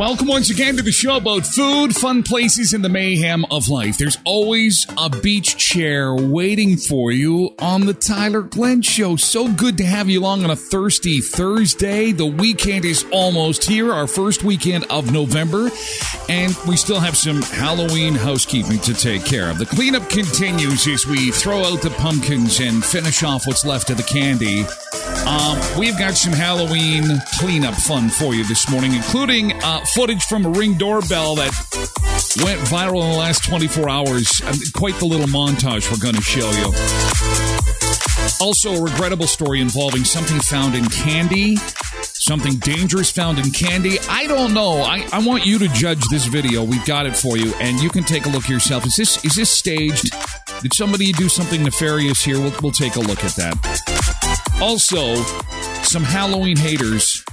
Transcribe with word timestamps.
Welcome 0.00 0.28
once 0.28 0.48
again 0.48 0.78
to 0.78 0.82
the 0.82 0.92
show 0.92 1.18
about 1.18 1.44
food, 1.44 1.94
fun 1.94 2.22
places, 2.22 2.72
and 2.72 2.82
the 2.82 2.88
mayhem 2.88 3.44
of 3.50 3.68
life. 3.68 3.98
There's 3.98 4.16
always 4.24 4.86
a 4.96 5.10
beach 5.10 5.58
chair 5.58 6.14
waiting 6.14 6.78
for 6.78 7.12
you 7.12 7.54
on 7.58 7.84
the 7.84 7.92
Tyler 7.92 8.40
Glen 8.40 8.80
Show. 8.80 9.16
So 9.16 9.52
good 9.52 9.76
to 9.76 9.84
have 9.84 10.08
you 10.08 10.20
along 10.20 10.42
on 10.42 10.50
a 10.50 10.56
thirsty 10.56 11.20
Thursday. 11.20 12.12
The 12.12 12.24
weekend 12.24 12.86
is 12.86 13.04
almost 13.12 13.64
here, 13.64 13.92
our 13.92 14.06
first 14.06 14.42
weekend 14.42 14.86
of 14.88 15.12
November, 15.12 15.68
and 16.30 16.56
we 16.66 16.78
still 16.78 17.00
have 17.00 17.16
some 17.16 17.42
Halloween 17.42 18.14
housekeeping 18.14 18.78
to 18.80 18.94
take 18.94 19.26
care 19.26 19.50
of. 19.50 19.58
The 19.58 19.66
cleanup 19.66 20.08
continues 20.08 20.86
as 20.86 21.04
we 21.04 21.30
throw 21.30 21.62
out 21.62 21.82
the 21.82 21.90
pumpkins 21.90 22.58
and 22.60 22.82
finish 22.82 23.22
off 23.22 23.46
what's 23.46 23.66
left 23.66 23.90
of 23.90 23.98
the 23.98 24.02
candy. 24.04 24.64
Um, 25.26 25.58
we've 25.78 25.98
got 25.98 26.14
some 26.14 26.32
Halloween 26.32 27.04
cleanup 27.38 27.74
fun 27.74 28.08
for 28.08 28.34
you 28.34 28.44
this 28.44 28.69
morning, 28.70 28.94
including 28.94 29.52
uh, 29.62 29.84
footage 29.84 30.22
from 30.24 30.46
a 30.46 30.48
ring 30.48 30.74
doorbell 30.74 31.34
that 31.34 31.50
went 32.44 32.60
viral 32.60 33.02
in 33.02 33.10
the 33.10 33.16
last 33.18 33.44
24 33.44 33.88
hours. 33.88 34.40
Quite 34.74 34.94
the 34.96 35.06
little 35.06 35.26
montage 35.26 35.90
we're 35.90 35.98
going 35.98 36.14
to 36.14 36.22
show 36.22 36.48
you. 36.52 36.72
Also, 38.40 38.72
a 38.74 38.82
regrettable 38.82 39.26
story 39.26 39.60
involving 39.60 40.04
something 40.04 40.38
found 40.40 40.74
in 40.74 40.84
candy, 40.86 41.56
something 41.56 42.54
dangerous 42.60 43.10
found 43.10 43.38
in 43.38 43.50
candy. 43.50 43.98
I 44.08 44.26
don't 44.26 44.54
know. 44.54 44.82
I, 44.82 45.06
I 45.12 45.18
want 45.24 45.44
you 45.44 45.58
to 45.58 45.68
judge 45.68 46.02
this 46.08 46.26
video. 46.26 46.62
We've 46.62 46.84
got 46.86 47.06
it 47.06 47.16
for 47.16 47.36
you, 47.36 47.52
and 47.60 47.80
you 47.80 47.90
can 47.90 48.04
take 48.04 48.26
a 48.26 48.28
look 48.28 48.48
yourself. 48.48 48.86
Is 48.86 48.94
this 48.94 49.24
is 49.24 49.34
this 49.34 49.50
staged? 49.50 50.14
Did 50.62 50.74
somebody 50.74 51.12
do 51.12 51.28
something 51.28 51.64
nefarious 51.64 52.22
here? 52.22 52.38
We'll, 52.38 52.54
we'll 52.62 52.72
take 52.72 52.96
a 52.96 53.00
look 53.00 53.24
at 53.24 53.34
that. 53.36 54.60
Also, 54.60 55.16
some 55.82 56.04
Halloween 56.04 56.56
haters 56.56 57.24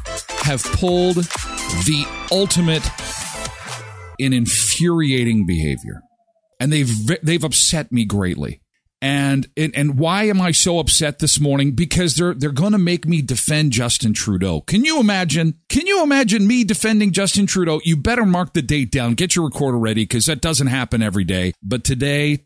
have 0.48 0.64
pulled 0.64 1.18
the 1.18 2.06
ultimate 2.32 2.90
in 4.18 4.32
infuriating 4.32 5.46
behavior. 5.46 6.02
And 6.58 6.72
they've 6.72 6.90
they've 7.22 7.44
upset 7.44 7.92
me 7.92 8.06
greatly. 8.06 8.62
And, 9.00 9.48
and 9.56 9.76
and 9.76 10.00
why 10.00 10.24
am 10.24 10.42
I 10.42 10.52
so 10.52 10.80
upset 10.80 11.20
this 11.20 11.40
morning? 11.40 11.74
Because 11.74 12.16
they're 12.16 12.34
they're 12.34 12.52
going 12.52 12.72
to 12.72 12.80
make 12.80 13.06
me 13.06 13.22
defend 13.22 13.72
Justin 13.72 14.14
Trudeau. 14.14 14.62
Can 14.62 14.86
you 14.86 15.00
imagine? 15.00 15.60
Can 15.70 15.86
you 15.86 16.02
imagine 16.02 16.48
me 16.48 16.64
defending 16.64 17.12
Justin 17.12 17.46
Trudeau? 17.46 17.80
You 17.84 17.96
better 17.96 18.26
mark 18.26 18.54
the 18.54 18.64
date 18.64 18.92
down. 18.92 19.14
Get 19.14 19.36
your 19.36 19.46
recorder 19.46 19.78
ready 19.78 20.04
because 20.04 20.26
that 20.26 20.42
doesn't 20.42 20.68
happen 20.68 21.04
every 21.04 21.26
day. 21.26 21.54
But 21.62 21.84
today, 21.84 22.46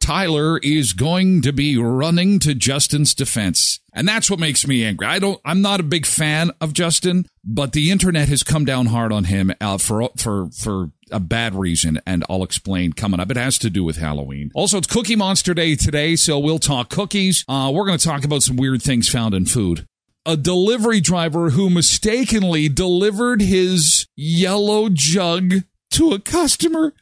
Tyler 0.00 0.58
is 0.58 0.94
going 0.94 1.42
to 1.42 1.52
be 1.52 1.76
running 1.76 2.38
to 2.40 2.54
Justin's 2.54 3.14
defense. 3.14 3.80
And 3.92 4.06
that's 4.06 4.30
what 4.30 4.38
makes 4.38 4.66
me 4.66 4.84
angry. 4.84 5.06
I 5.06 5.18
don't, 5.18 5.40
I'm 5.44 5.62
not 5.62 5.80
a 5.80 5.84
big 5.84 6.06
fan 6.06 6.52
of 6.60 6.72
Justin, 6.72 7.26
but 7.44 7.72
the 7.72 7.90
internet 7.90 8.28
has 8.28 8.42
come 8.42 8.64
down 8.64 8.86
hard 8.86 9.12
on 9.12 9.24
him 9.24 9.52
uh, 9.60 9.78
for, 9.78 10.10
for, 10.16 10.48
for 10.50 10.90
a 11.10 11.20
bad 11.20 11.54
reason. 11.54 12.00
And 12.06 12.24
I'll 12.28 12.42
explain 12.42 12.92
coming 12.92 13.20
up. 13.20 13.30
It 13.30 13.36
has 13.36 13.58
to 13.58 13.70
do 13.70 13.84
with 13.84 13.96
Halloween. 13.96 14.50
Also, 14.54 14.78
it's 14.78 14.86
Cookie 14.86 15.16
Monster 15.16 15.54
Day 15.54 15.76
today. 15.76 16.16
So 16.16 16.38
we'll 16.38 16.58
talk 16.58 16.88
cookies. 16.90 17.44
Uh, 17.48 17.70
we're 17.74 17.86
going 17.86 17.98
to 17.98 18.04
talk 18.04 18.24
about 18.24 18.42
some 18.42 18.56
weird 18.56 18.82
things 18.82 19.08
found 19.08 19.34
in 19.34 19.46
food. 19.46 19.86
A 20.26 20.36
delivery 20.36 21.00
driver 21.00 21.50
who 21.50 21.70
mistakenly 21.70 22.68
delivered 22.68 23.40
his 23.40 24.06
yellow 24.16 24.88
jug 24.90 25.52
to 25.92 26.12
a 26.12 26.20
customer. 26.20 26.92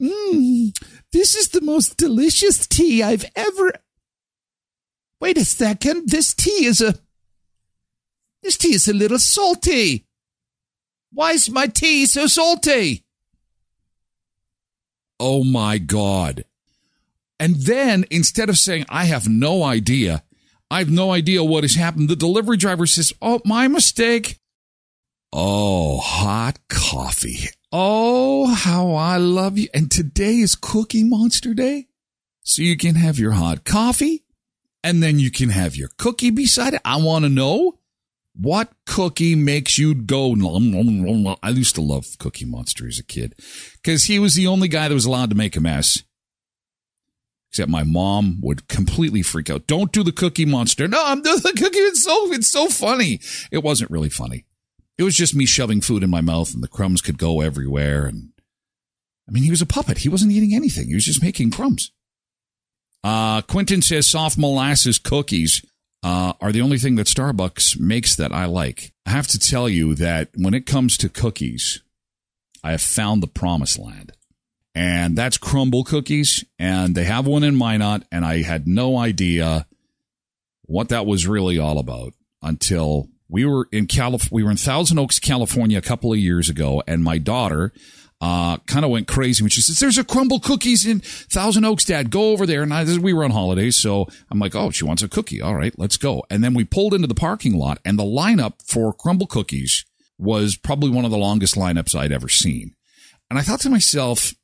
Mmm, 0.00 0.76
this 1.12 1.34
is 1.34 1.48
the 1.48 1.60
most 1.60 1.96
delicious 1.96 2.66
tea 2.66 3.02
I've 3.02 3.24
ever 3.36 3.72
Wait 5.20 5.36
a 5.36 5.44
second. 5.44 6.08
This 6.08 6.32
tea 6.32 6.64
is 6.64 6.80
a. 6.80 6.94
This 8.42 8.56
tea 8.56 8.74
is 8.74 8.88
a 8.88 8.94
little 8.94 9.18
salty. 9.18 10.06
Why 11.12 11.32
is 11.32 11.50
my 11.50 11.66
tea 11.66 12.06
so 12.06 12.26
salty? 12.26 13.04
Oh 15.20 15.44
my 15.44 15.76
God. 15.78 16.44
And 17.38 17.56
then 17.56 18.04
instead 18.10 18.48
of 18.48 18.58
saying, 18.58 18.86
I 18.88 19.04
have 19.04 19.28
no 19.28 19.62
idea, 19.62 20.24
I 20.70 20.78
have 20.78 20.90
no 20.90 21.12
idea 21.12 21.44
what 21.44 21.64
has 21.64 21.74
happened, 21.74 22.08
the 22.08 22.16
delivery 22.16 22.56
driver 22.56 22.86
says, 22.86 23.12
Oh, 23.20 23.40
my 23.44 23.68
mistake. 23.68 24.40
Oh, 25.32 25.98
hot 25.98 26.58
coffee. 26.68 27.50
Oh, 27.70 28.52
how 28.54 28.94
I 28.94 29.18
love 29.18 29.58
you. 29.58 29.68
And 29.72 29.90
today 29.90 30.36
is 30.36 30.56
Cookie 30.56 31.04
Monster 31.04 31.54
Day. 31.54 31.88
So 32.42 32.62
you 32.62 32.76
can 32.76 32.94
have 32.94 33.18
your 33.18 33.32
hot 33.32 33.64
coffee 33.64 34.24
and 34.82 35.02
then 35.02 35.18
you 35.18 35.30
can 35.30 35.50
have 35.50 35.76
your 35.76 35.90
cookie 35.98 36.30
beside 36.30 36.74
it. 36.74 36.80
I 36.84 36.96
want 36.96 37.24
to 37.24 37.28
know 37.28 37.78
what 38.34 38.72
cookie 38.86 39.34
makes 39.34 39.78
you 39.78 39.94
go. 39.94 40.34
Nom, 40.34 40.70
nom, 40.70 41.22
nom, 41.22 41.36
I 41.42 41.50
used 41.50 41.74
to 41.74 41.80
love 41.80 42.16
Cookie 42.18 42.44
Monster 42.44 42.86
as 42.86 42.98
a 42.98 43.04
kid 43.04 43.34
because 43.82 44.04
he 44.04 44.18
was 44.18 44.34
the 44.34 44.46
only 44.46 44.68
guy 44.68 44.88
that 44.88 44.94
was 44.94 45.04
allowed 45.04 45.30
to 45.30 45.36
make 45.36 45.56
a 45.56 45.60
mess. 45.60 46.04
Except 47.50 47.68
my 47.68 47.82
mom 47.82 48.40
would 48.42 48.68
completely 48.68 49.22
freak 49.22 49.50
out. 49.50 49.66
Don't 49.66 49.90
do 49.90 50.04
the 50.04 50.12
Cookie 50.12 50.44
Monster. 50.44 50.86
No, 50.86 51.02
I'm 51.04 51.20
doing 51.20 51.40
the 51.40 51.52
cookie. 51.52 51.78
It's 51.78 52.04
so 52.04 52.32
it's 52.32 52.50
so 52.50 52.68
funny. 52.68 53.20
It 53.50 53.64
wasn't 53.64 53.90
really 53.90 54.10
funny. 54.10 54.44
It 54.96 55.02
was 55.02 55.16
just 55.16 55.34
me 55.34 55.46
shoving 55.46 55.80
food 55.80 56.04
in 56.04 56.10
my 56.10 56.20
mouth, 56.20 56.54
and 56.54 56.62
the 56.62 56.68
crumbs 56.68 57.00
could 57.00 57.18
go 57.18 57.40
everywhere. 57.40 58.06
And 58.06 58.30
I 59.28 59.32
mean, 59.32 59.42
he 59.42 59.50
was 59.50 59.62
a 59.62 59.66
puppet. 59.66 59.98
He 59.98 60.08
wasn't 60.08 60.30
eating 60.30 60.54
anything. 60.54 60.88
He 60.88 60.94
was 60.94 61.06
just 61.06 61.22
making 61.22 61.50
crumbs. 61.50 61.90
Uh, 63.02 63.42
Quentin 63.42 63.82
says 63.82 64.06
soft 64.06 64.38
molasses 64.38 64.98
cookies 64.98 65.64
uh, 66.02 66.32
are 66.40 66.52
the 66.52 66.62
only 66.62 66.78
thing 66.78 66.96
that 66.96 67.06
Starbucks 67.06 67.78
makes 67.78 68.16
that 68.16 68.32
I 68.32 68.46
like. 68.46 68.92
I 69.04 69.10
have 69.10 69.26
to 69.28 69.38
tell 69.38 69.68
you 69.68 69.94
that 69.96 70.30
when 70.34 70.54
it 70.54 70.66
comes 70.66 70.96
to 70.98 71.08
cookies, 71.08 71.82
I 72.62 72.72
have 72.72 72.80
found 72.80 73.22
the 73.22 73.26
promised 73.26 73.78
land. 73.78 74.12
And 74.74 75.16
that's 75.16 75.38
Crumbl 75.38 75.84
cookies. 75.84 76.44
And 76.58 76.94
they 76.94 77.04
have 77.04 77.26
one 77.26 77.42
in 77.42 77.56
Minot. 77.56 78.04
And 78.12 78.24
I 78.24 78.42
had 78.42 78.66
no 78.66 78.96
idea 78.96 79.66
what 80.62 80.88
that 80.90 81.06
was 81.06 81.26
really 81.26 81.58
all 81.58 81.78
about 81.78 82.14
until 82.42 83.08
we 83.28 83.44
were 83.44 83.68
in 83.72 83.86
Calif- 83.86 84.30
we 84.30 84.42
were 84.42 84.50
in 84.50 84.56
Thousand 84.56 84.98
Oaks, 84.98 85.18
California 85.18 85.78
a 85.78 85.82
couple 85.82 86.12
of 86.12 86.18
years 86.18 86.48
ago. 86.48 86.82
And 86.86 87.02
my 87.02 87.18
daughter 87.18 87.72
uh, 88.20 88.58
kind 88.66 88.84
of 88.84 88.90
went 88.90 89.08
crazy 89.08 89.42
when 89.42 89.50
she 89.50 89.62
says, 89.62 89.78
"There's 89.78 89.98
a 89.98 90.04
Crumbl 90.04 90.42
cookies 90.42 90.86
in 90.86 91.00
Thousand 91.00 91.64
Oaks, 91.64 91.84
Dad. 91.84 92.10
Go 92.10 92.32
over 92.32 92.46
there." 92.46 92.62
And 92.62 92.72
I, 92.72 92.84
we 92.98 93.12
were 93.12 93.24
on 93.24 93.30
holidays, 93.30 93.76
so 93.76 94.06
I'm 94.30 94.38
like, 94.38 94.54
"Oh, 94.54 94.70
she 94.70 94.84
wants 94.84 95.02
a 95.02 95.08
cookie. 95.08 95.40
All 95.40 95.54
right, 95.54 95.74
let's 95.78 95.96
go." 95.96 96.24
And 96.30 96.44
then 96.44 96.54
we 96.54 96.64
pulled 96.64 96.94
into 96.94 97.06
the 97.06 97.14
parking 97.14 97.54
lot, 97.54 97.78
and 97.84 97.98
the 97.98 98.04
lineup 98.04 98.62
for 98.66 98.92
Crumbl 98.92 99.28
cookies 99.28 99.84
was 100.18 100.56
probably 100.56 100.90
one 100.90 101.06
of 101.06 101.10
the 101.10 101.16
longest 101.16 101.54
lineups 101.54 101.98
I'd 101.98 102.12
ever 102.12 102.28
seen. 102.28 102.74
And 103.30 103.38
I 103.38 103.42
thought 103.42 103.60
to 103.60 103.70
myself, 103.70 104.34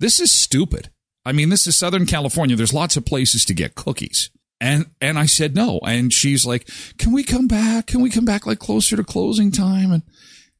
"This 0.00 0.18
is 0.20 0.32
stupid." 0.32 0.90
I 1.26 1.32
mean, 1.32 1.48
this 1.48 1.66
is 1.66 1.76
Southern 1.76 2.06
California. 2.06 2.54
There's 2.54 2.72
lots 2.72 2.96
of 2.96 3.04
places 3.04 3.44
to 3.46 3.54
get 3.54 3.74
cookies. 3.74 4.30
And 4.60 4.86
and 5.02 5.18
I 5.18 5.26
said 5.26 5.54
no. 5.54 5.80
And 5.86 6.12
she's 6.12 6.46
like, 6.46 6.68
"Can 6.98 7.12
we 7.12 7.24
come 7.24 7.46
back? 7.46 7.88
Can 7.88 8.00
we 8.00 8.08
come 8.08 8.24
back 8.24 8.46
like 8.46 8.58
closer 8.58 8.96
to 8.96 9.04
closing 9.04 9.50
time?" 9.50 9.92
And 9.92 10.02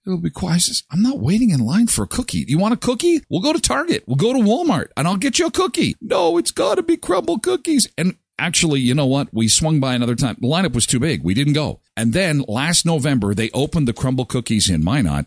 It'll 0.07 0.19
be 0.19 0.31
quiet. 0.31 0.63
Says, 0.63 0.85
I'm 0.91 1.03
not 1.03 1.19
waiting 1.19 1.51
in 1.51 1.61
line 1.61 1.89
for 1.89 2.05
a 2.05 2.07
cookie. 2.07 2.45
Do 2.45 2.53
you 2.53 2.59
want 2.59 2.75
a 2.75 2.77
cookie? 2.77 3.23
We'll 3.29 3.41
go 3.41 3.53
to 3.53 3.61
Target. 3.61 4.05
We'll 4.07 4.17
go 4.17 4.33
to 4.33 4.39
Walmart 4.39 4.89
and 4.97 5.09
I'll 5.09 5.17
get 5.17 5.39
you 5.39 5.47
a 5.47 5.51
cookie. 5.51 5.97
No, 6.01 6.39
it's 6.39 6.53
got 6.53 6.77
to 6.77 6.83
be 6.83 6.97
Crumbl 6.97 7.43
cookies. 7.43 7.89
And 7.99 8.17
actually, 8.39 8.81
you 8.81 8.95
know 8.95 9.07
what? 9.07 9.29
We 9.33 9.49
swung 9.49 9.81
by 9.81 9.95
another 9.95 10.15
time. 10.15 10.37
The 10.41 10.47
lineup 10.47 10.75
was 10.75 10.87
too 10.87 11.01
big. 11.01 11.25
We 11.25 11.35
didn't 11.35 11.55
go. 11.55 11.81
And 11.97 12.13
then 12.13 12.45
last 12.47 12.87
November, 12.87 13.35
they 13.35 13.51
opened 13.51 13.89
the 13.89 13.93
Crumbl 13.93 14.29
cookies 14.29 14.71
in 14.71 14.85
Minot 14.85 15.27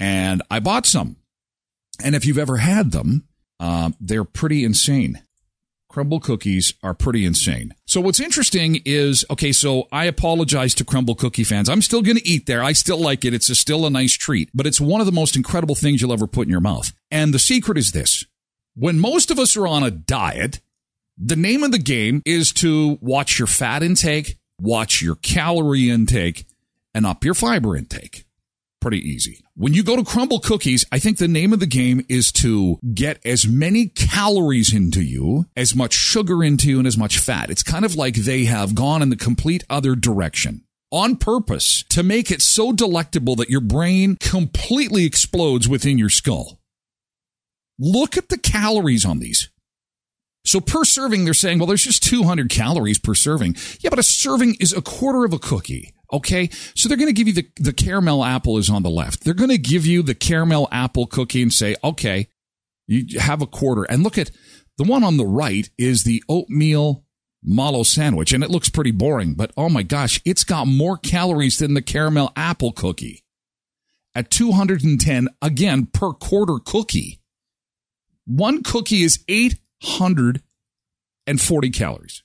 and 0.00 0.42
I 0.50 0.58
bought 0.58 0.86
some. 0.86 1.16
And 2.02 2.14
if 2.14 2.26
you've 2.26 2.38
ever 2.38 2.56
had 2.56 2.90
them, 2.90 3.28
uh, 3.60 3.92
they're 4.00 4.24
pretty 4.24 4.64
insane. 4.64 5.22
Crumbl 5.90 6.20
cookies 6.20 6.74
are 6.82 6.94
pretty 6.94 7.24
insane. 7.24 7.74
So 7.86 8.00
what's 8.00 8.20
interesting 8.20 8.82
is, 8.84 9.24
okay, 9.30 9.52
so 9.52 9.88
I 9.90 10.04
apologize 10.04 10.74
to 10.74 10.84
Crumbl 10.84 11.16
cookie 11.16 11.44
fans. 11.44 11.68
I'm 11.68 11.82
still 11.82 12.02
going 12.02 12.18
to 12.18 12.28
eat 12.28 12.46
there. 12.46 12.62
I 12.62 12.72
still 12.72 13.00
like 13.00 13.24
it. 13.24 13.32
It's 13.32 13.48
a, 13.48 13.54
still 13.54 13.86
a 13.86 13.90
nice 13.90 14.12
treat, 14.12 14.50
but 14.52 14.66
it's 14.66 14.80
one 14.80 15.00
of 15.00 15.06
the 15.06 15.12
most 15.12 15.36
incredible 15.36 15.74
things 15.74 16.02
you'll 16.02 16.12
ever 16.12 16.26
put 16.26 16.46
in 16.46 16.50
your 16.50 16.60
mouth. 16.60 16.92
And 17.10 17.32
the 17.32 17.38
secret 17.38 17.78
is 17.78 17.92
this. 17.92 18.24
When 18.74 18.98
most 18.98 19.30
of 19.30 19.38
us 19.38 19.56
are 19.56 19.66
on 19.66 19.82
a 19.82 19.90
diet, 19.90 20.60
the 21.16 21.36
name 21.36 21.62
of 21.62 21.72
the 21.72 21.78
game 21.78 22.20
is 22.26 22.52
to 22.54 22.98
watch 23.00 23.38
your 23.38 23.46
fat 23.46 23.82
intake, 23.82 24.38
watch 24.60 25.00
your 25.00 25.14
calorie 25.16 25.88
intake, 25.88 26.44
and 26.94 27.06
up 27.06 27.24
your 27.24 27.34
fiber 27.34 27.76
intake 27.76 28.25
pretty 28.80 28.98
easy. 28.98 29.40
When 29.54 29.74
you 29.74 29.82
go 29.82 29.96
to 29.96 30.02
Crumbl 30.02 30.42
Cookies, 30.42 30.84
I 30.92 30.98
think 30.98 31.18
the 31.18 31.28
name 31.28 31.52
of 31.52 31.60
the 31.60 31.66
game 31.66 32.04
is 32.08 32.30
to 32.32 32.78
get 32.94 33.20
as 33.24 33.46
many 33.46 33.86
calories 33.88 34.72
into 34.72 35.02
you, 35.02 35.46
as 35.56 35.74
much 35.74 35.92
sugar 35.94 36.44
into 36.44 36.68
you, 36.68 36.78
and 36.78 36.86
as 36.86 36.98
much 36.98 37.18
fat. 37.18 37.50
It's 37.50 37.62
kind 37.62 37.84
of 37.84 37.96
like 37.96 38.14
they 38.14 38.44
have 38.44 38.74
gone 38.74 39.02
in 39.02 39.10
the 39.10 39.16
complete 39.16 39.64
other 39.68 39.94
direction 39.94 40.62
on 40.92 41.16
purpose 41.16 41.84
to 41.88 42.02
make 42.02 42.30
it 42.30 42.40
so 42.40 42.72
delectable 42.72 43.36
that 43.36 43.50
your 43.50 43.60
brain 43.60 44.16
completely 44.20 45.04
explodes 45.04 45.68
within 45.68 45.98
your 45.98 46.08
skull. 46.08 46.60
Look 47.78 48.16
at 48.16 48.28
the 48.28 48.38
calories 48.38 49.04
on 49.04 49.18
these. 49.18 49.50
So 50.44 50.60
per 50.60 50.84
serving, 50.84 51.24
they're 51.24 51.34
saying, 51.34 51.58
well, 51.58 51.66
there's 51.66 51.84
just 51.84 52.04
200 52.04 52.48
calories 52.48 53.00
per 53.00 53.14
serving. 53.14 53.56
Yeah, 53.80 53.90
but 53.90 53.98
a 53.98 54.04
serving 54.04 54.56
is 54.60 54.72
a 54.72 54.80
quarter 54.80 55.24
of 55.24 55.32
a 55.32 55.40
cookie. 55.40 55.92
Okay. 56.12 56.50
So 56.74 56.88
they're 56.88 56.98
going 56.98 57.08
to 57.08 57.12
give 57.12 57.28
you 57.28 57.34
the, 57.34 57.48
the 57.56 57.72
caramel 57.72 58.24
apple 58.24 58.58
is 58.58 58.70
on 58.70 58.82
the 58.82 58.90
left. 58.90 59.24
They're 59.24 59.34
going 59.34 59.50
to 59.50 59.58
give 59.58 59.86
you 59.86 60.02
the 60.02 60.14
caramel 60.14 60.68
apple 60.70 61.06
cookie 61.06 61.42
and 61.42 61.52
say, 61.52 61.76
okay, 61.82 62.28
you 62.86 63.18
have 63.18 63.42
a 63.42 63.46
quarter. 63.46 63.84
And 63.84 64.02
look 64.02 64.18
at 64.18 64.30
the 64.78 64.84
one 64.84 65.04
on 65.04 65.16
the 65.16 65.26
right 65.26 65.68
is 65.78 66.04
the 66.04 66.22
oatmeal 66.28 67.04
mallow 67.42 67.82
sandwich. 67.82 68.32
And 68.32 68.44
it 68.44 68.50
looks 68.50 68.70
pretty 68.70 68.90
boring, 68.90 69.34
but 69.34 69.52
oh 69.56 69.68
my 69.68 69.82
gosh, 69.82 70.20
it's 70.24 70.44
got 70.44 70.66
more 70.66 70.96
calories 70.96 71.58
than 71.58 71.74
the 71.74 71.82
caramel 71.82 72.32
apple 72.36 72.72
cookie 72.72 73.22
at 74.14 74.30
210 74.30 75.28
again 75.42 75.86
per 75.86 76.12
quarter 76.12 76.58
cookie. 76.64 77.20
One 78.26 78.62
cookie 78.62 79.02
is 79.02 79.22
840 79.28 81.70
calories. 81.70 82.22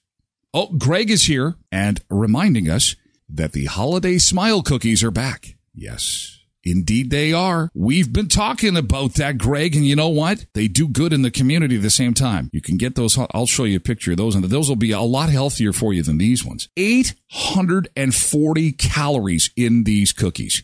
Oh, 0.53 0.67
Greg 0.77 1.09
is 1.11 1.23
here 1.23 1.55
and 1.71 2.01
reminding 2.09 2.69
us 2.69 2.95
that 3.35 3.53
the 3.53 3.65
holiday 3.65 4.17
smile 4.17 4.61
cookies 4.61 5.03
are 5.03 5.11
back. 5.11 5.55
Yes. 5.73 6.39
Indeed, 6.63 7.09
they 7.09 7.33
are. 7.33 7.71
We've 7.73 8.13
been 8.13 8.27
talking 8.27 8.77
about 8.77 9.15
that, 9.15 9.39
Greg, 9.39 9.75
and 9.75 9.85
you 9.85 9.95
know 9.95 10.09
what? 10.09 10.45
They 10.53 10.67
do 10.67 10.87
good 10.87 11.11
in 11.11 11.23
the 11.23 11.31
community 11.31 11.77
at 11.77 11.81
the 11.81 11.89
same 11.89 12.13
time. 12.13 12.51
You 12.53 12.61
can 12.61 12.77
get 12.77 12.95
those. 12.95 13.17
I'll 13.33 13.47
show 13.47 13.63
you 13.63 13.77
a 13.77 13.81
picture 13.81 14.11
of 14.11 14.17
those, 14.17 14.35
and 14.35 14.43
those 14.43 14.69
will 14.69 14.75
be 14.75 14.91
a 14.91 15.01
lot 15.01 15.29
healthier 15.29 15.73
for 15.73 15.91
you 15.91 16.03
than 16.03 16.19
these 16.19 16.45
ones. 16.45 16.69
840 16.77 18.71
calories 18.73 19.49
in 19.55 19.85
these 19.85 20.13
cookies. 20.13 20.63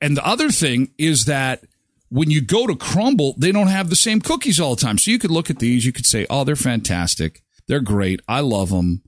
And 0.00 0.16
the 0.16 0.24
other 0.24 0.50
thing 0.50 0.92
is 0.96 1.24
that 1.24 1.64
when 2.08 2.30
you 2.30 2.40
go 2.40 2.68
to 2.68 2.74
Crumbl, 2.74 3.34
they 3.36 3.50
don't 3.50 3.66
have 3.66 3.90
the 3.90 3.96
same 3.96 4.20
cookies 4.20 4.60
all 4.60 4.76
the 4.76 4.80
time. 4.80 4.96
So 4.96 5.10
you 5.10 5.18
could 5.18 5.32
look 5.32 5.50
at 5.50 5.58
these, 5.58 5.84
you 5.84 5.92
could 5.92 6.06
say, 6.06 6.24
oh, 6.30 6.44
they're 6.44 6.54
fantastic. 6.56 7.42
They're 7.66 7.80
great. 7.80 8.20
I 8.28 8.40
love 8.40 8.70
them. 8.70 9.02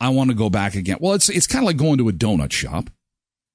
I 0.00 0.10
want 0.10 0.30
to 0.30 0.36
go 0.36 0.50
back 0.50 0.74
again. 0.74 0.98
Well, 1.00 1.14
it's 1.14 1.28
it's 1.28 1.46
kind 1.46 1.64
of 1.64 1.66
like 1.66 1.76
going 1.76 1.98
to 1.98 2.08
a 2.08 2.12
donut 2.12 2.52
shop. 2.52 2.90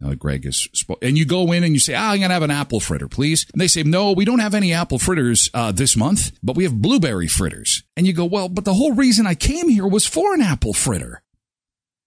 Uh, 0.04 0.16
Greg 0.16 0.46
is, 0.46 0.68
and 1.02 1.18
you 1.18 1.26
go 1.26 1.54
in 1.54 1.64
and 1.64 1.74
you 1.74 1.80
say, 1.80 1.94
ah, 1.94 2.12
I'm 2.12 2.18
going 2.18 2.30
to 2.30 2.34
have 2.34 2.44
an 2.44 2.52
apple 2.52 2.82
fritter, 2.82 3.08
please. 3.08 3.46
And 3.54 3.62
they 3.62 3.68
say, 3.68 3.84
no, 3.84 4.12
we 4.12 4.26
don't 4.26 4.40
have 4.40 4.54
any 4.54 4.74
apple 4.74 5.00
fritters 5.00 5.50
uh, 5.54 5.72
this 5.72 5.96
month, 5.96 6.38
but 6.44 6.58
we 6.58 6.66
have 6.66 6.82
blueberry 6.82 7.28
fritters. 7.28 7.84
And 7.96 8.06
you 8.06 8.12
go, 8.12 8.26
well, 8.26 8.50
but 8.50 8.66
the 8.66 8.74
whole 8.74 8.92
reason 8.92 9.26
I 9.26 9.36
came 9.36 9.70
here 9.70 9.88
was 9.88 10.06
for 10.06 10.34
an 10.34 10.42
apple 10.42 10.74
fritter. 10.74 11.22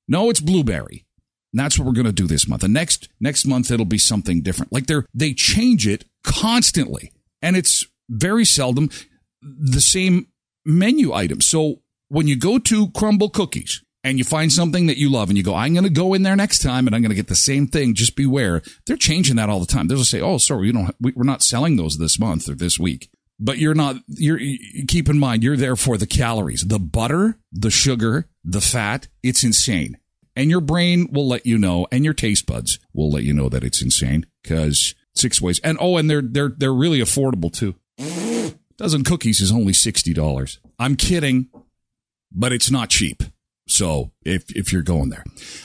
No, 0.08 0.28
it's 0.28 0.40
blueberry. 0.40 1.06
And 1.52 1.60
that's 1.60 1.78
what 1.78 1.86
we're 1.86 1.94
going 1.94 2.06
to 2.06 2.12
do 2.12 2.26
this 2.26 2.46
month. 2.46 2.60
The 2.60 2.68
next 2.68 3.08
next 3.18 3.46
month 3.46 3.70
it'll 3.70 3.86
be 3.86 3.98
something 3.98 4.42
different. 4.42 4.72
Like 4.72 4.86
they're 4.86 5.06
they 5.14 5.32
change 5.32 5.86
it 5.86 6.04
constantly, 6.22 7.12
and 7.40 7.56
it's 7.56 7.86
very 8.10 8.44
seldom 8.44 8.90
the 9.40 9.80
same 9.80 10.26
menu 10.66 11.14
item. 11.14 11.40
So 11.40 11.80
when 12.08 12.28
you 12.28 12.36
go 12.36 12.58
to 12.58 12.88
Crumbl 12.88 13.32
Cookies, 13.32 13.82
and 14.06 14.18
you 14.18 14.24
find 14.24 14.52
something 14.52 14.86
that 14.86 14.98
you 14.98 15.10
love 15.10 15.30
and 15.30 15.36
you 15.36 15.42
go, 15.42 15.56
I'm 15.56 15.72
going 15.72 15.82
to 15.82 15.90
go 15.90 16.14
in 16.14 16.22
there 16.22 16.36
next 16.36 16.62
time 16.62 16.86
and 16.86 16.94
I'm 16.94 17.02
going 17.02 17.10
to 17.10 17.16
get 17.16 17.26
the 17.26 17.34
same 17.34 17.66
thing. 17.66 17.92
Just 17.92 18.14
beware. 18.14 18.62
They're 18.86 18.96
changing 18.96 19.34
that 19.34 19.50
all 19.50 19.58
the 19.58 19.66
time. 19.66 19.88
They'll 19.88 20.04
say, 20.04 20.20
Oh, 20.20 20.38
sorry, 20.38 20.68
we 20.68 20.72
don't, 20.72 20.94
we're 21.00 21.24
not 21.24 21.42
selling 21.42 21.74
those 21.74 21.98
this 21.98 22.16
month 22.16 22.48
or 22.48 22.54
this 22.54 22.78
week. 22.78 23.10
But 23.40 23.58
you're 23.58 23.74
not, 23.74 23.96
you're, 24.06 24.38
you 24.38 24.86
keep 24.86 25.08
in 25.08 25.18
mind, 25.18 25.42
you're 25.42 25.56
there 25.56 25.74
for 25.74 25.98
the 25.98 26.06
calories, 26.06 26.62
the 26.62 26.78
butter, 26.78 27.38
the 27.50 27.70
sugar, 27.70 28.28
the 28.44 28.60
fat. 28.60 29.08
It's 29.24 29.42
insane. 29.42 29.98
And 30.36 30.50
your 30.50 30.60
brain 30.60 31.08
will 31.10 31.26
let 31.26 31.44
you 31.44 31.58
know 31.58 31.88
and 31.90 32.04
your 32.04 32.14
taste 32.14 32.46
buds 32.46 32.78
will 32.94 33.10
let 33.10 33.24
you 33.24 33.34
know 33.34 33.48
that 33.48 33.64
it's 33.64 33.82
insane 33.82 34.24
because 34.42 34.94
six 35.16 35.42
ways. 35.42 35.58
And 35.64 35.78
oh, 35.80 35.96
and 35.96 36.08
they're, 36.08 36.22
they're, 36.22 36.54
they're 36.56 36.72
really 36.72 37.00
affordable 37.00 37.52
too. 37.52 37.74
Dozen 38.76 39.02
cookies 39.02 39.40
is 39.40 39.50
only 39.50 39.72
$60. 39.72 40.58
I'm 40.78 40.94
kidding, 40.94 41.48
but 42.30 42.52
it's 42.52 42.70
not 42.70 42.88
cheap. 42.88 43.24
So 43.68 44.12
if, 44.24 44.50
if 44.54 44.72
you're 44.72 44.82
going 44.82 45.10
there, 45.10 45.24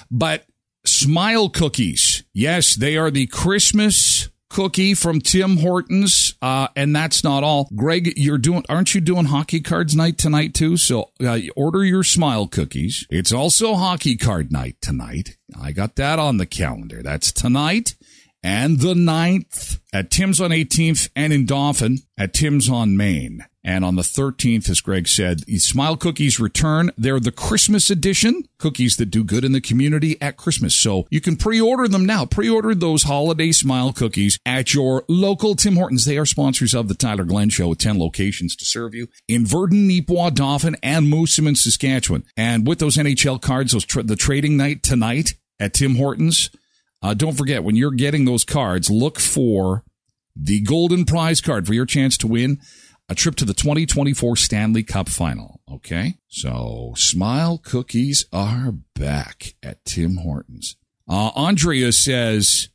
but 0.10 0.46
smile 0.86 1.50
cookies. 1.50 2.24
Yes, 2.34 2.76
they 2.76 2.98
are 2.98 3.12
the 3.12 3.28
Christmas 3.28 4.30
cookie 4.50 4.94
from 4.94 5.22
Tim 5.22 5.58
Hortons. 5.58 6.36
Uh, 6.42 6.68
and 6.76 6.96
that's 6.96 7.24
not 7.24 7.44
all. 7.44 7.70
Greg, 7.76 8.14
you're 8.18 8.38
doing, 8.38 8.66
aren't 8.68 8.94
you 8.94 9.02
doing 9.02 9.26
hockey 9.26 9.62
cards 9.62 9.96
night 9.96 10.18
tonight 10.18 10.54
too? 10.54 10.78
So 10.78 11.12
uh, 11.24 11.40
order 11.56 11.84
your 11.84 12.04
smile 12.04 12.48
cookies. 12.48 13.06
It's 13.10 13.32
also 13.32 13.76
hockey 13.76 14.18
card 14.18 14.52
night 14.52 14.78
tonight. 14.82 15.38
I 15.60 15.72
got 15.72 15.96
that 15.96 16.20
on 16.20 16.38
the 16.38 16.46
calendar. 16.46 17.02
That's 17.02 17.32
tonight 17.32 17.96
and 18.44 18.80
the 18.80 18.94
9th 18.94 19.80
at 19.94 20.10
Tim's 20.10 20.42
on 20.42 20.50
18th 20.50 21.10
and 21.16 21.32
in 21.32 21.46
Dauphin 21.46 22.00
at 22.18 22.34
Tim's 22.34 22.70
on 22.70 22.98
Main. 22.98 23.46
And 23.64 23.86
on 23.86 23.96
the 23.96 24.02
13th, 24.02 24.70
as 24.70 24.82
Greg 24.82 25.08
said, 25.08 25.42
the 25.42 25.60
Smile 25.60 25.96
Cookies 25.96 26.40
return. 26.40 26.92
They're 26.98 27.20
the 27.20 27.32
Christmas 27.32 27.92
edition 27.92 28.48
cookies 28.58 28.98
that 28.98 29.08
do 29.08 29.24
good 29.24 29.46
in 29.46 29.52
the 29.52 29.62
community 29.62 30.20
at 30.20 30.38
Christmas. 30.38 30.76
So 30.76 31.06
you 31.12 31.22
can 31.22 31.36
pre-order 31.36 31.88
them 31.88 32.06
now. 32.06 32.26
Pre-order 32.26 32.74
those 32.74 33.04
holiday 33.04 33.52
Smile 33.52 33.94
Cookies 33.94 34.40
at 34.46 34.74
your 34.74 35.04
local 35.08 35.56
Tim 35.56 35.76
Hortons. 35.76 36.06
They 36.06 36.18
are 36.18 36.26
sponsors 36.26 36.74
of 36.74 36.88
the 36.88 36.96
Tyler 36.96 37.24
Glen 37.24 37.50
Show 37.50 37.68
with 37.68 37.78
10 37.80 38.00
locations 38.00 38.56
to 38.56 38.66
serve 38.66 38.96
you 38.96 39.08
in 39.28 39.46
Virden, 39.46 39.88
Neepawa, 39.88 40.34
Dauphin, 40.34 40.76
and 40.82 41.12
Moosomin, 41.12 41.56
Saskatchewan. 41.56 42.24
And 42.36 42.66
with 42.66 42.80
those 42.80 42.98
NHL 42.98 43.42
cards, 43.42 43.74
those 43.74 43.86
tra- 43.86 44.04
the 44.04 44.16
trading 44.16 44.58
night 44.58 44.82
tonight 44.82 45.36
at 45.60 45.76
Tim 45.76 45.96
Hortons, 45.96 46.50
uh, 47.04 47.14
don't 47.14 47.38
forget 47.38 47.64
when 47.64 47.76
you're 47.76 47.92
getting 47.92 48.26
those 48.26 48.44
cards, 48.44 48.90
look 48.90 49.20
for 49.20 49.84
the 50.36 50.62
golden 50.62 51.06
prize 51.06 51.42
card 51.42 51.68
for 51.68 51.74
your 51.74 51.86
chance 51.86 52.18
to 52.18 52.28
win 52.28 52.60
a 53.12 53.14
trip 53.14 53.36
to 53.36 53.44
the 53.44 53.54
2024 53.54 54.38
Stanley 54.38 54.84
Cup 54.84 55.10
final. 55.10 55.60
Okay. 55.70 56.16
So 56.30 56.94
smile 56.96 57.58
cookies 57.58 58.26
are 58.32 58.72
back 58.96 59.56
at 59.62 59.84
Tim 59.84 60.16
Hortons. 60.16 60.78
Uh, 61.10 61.28
Andrea 61.36 61.92
says, 61.92 62.70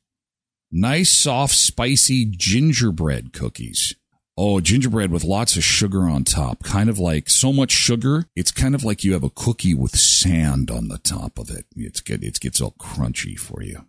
nice, 0.71 1.11
soft, 1.11 1.55
spicy 1.55 2.27
gingerbread 2.27 3.33
cookies. 3.33 3.95
Oh, 4.37 4.61
gingerbread 4.61 5.11
with 5.11 5.25
lots 5.25 5.57
of 5.57 5.65
sugar 5.65 6.03
on 6.03 6.25
top. 6.25 6.63
Kind 6.63 6.91
of 6.91 6.99
like 6.99 7.31
so 7.31 7.51
much 7.51 7.71
sugar. 7.71 8.27
It's 8.37 8.53
kind 8.53 8.75
of 8.75 8.85
like 8.85 9.03
you 9.03 9.15
have 9.15 9.25
a 9.25 9.31
cookie 9.31 9.73
with 9.73 9.97
sand 9.97 10.71
on 10.71 10.89
the 10.89 10.99
top 10.99 11.39
of 11.39 11.49
it. 11.49 11.65
It's 11.75 12.01
good. 12.01 12.23
It 12.23 12.39
gets 12.41 12.61
all 12.61 12.75
crunchy 12.79 13.39
for 13.39 13.63
you. 13.63 13.87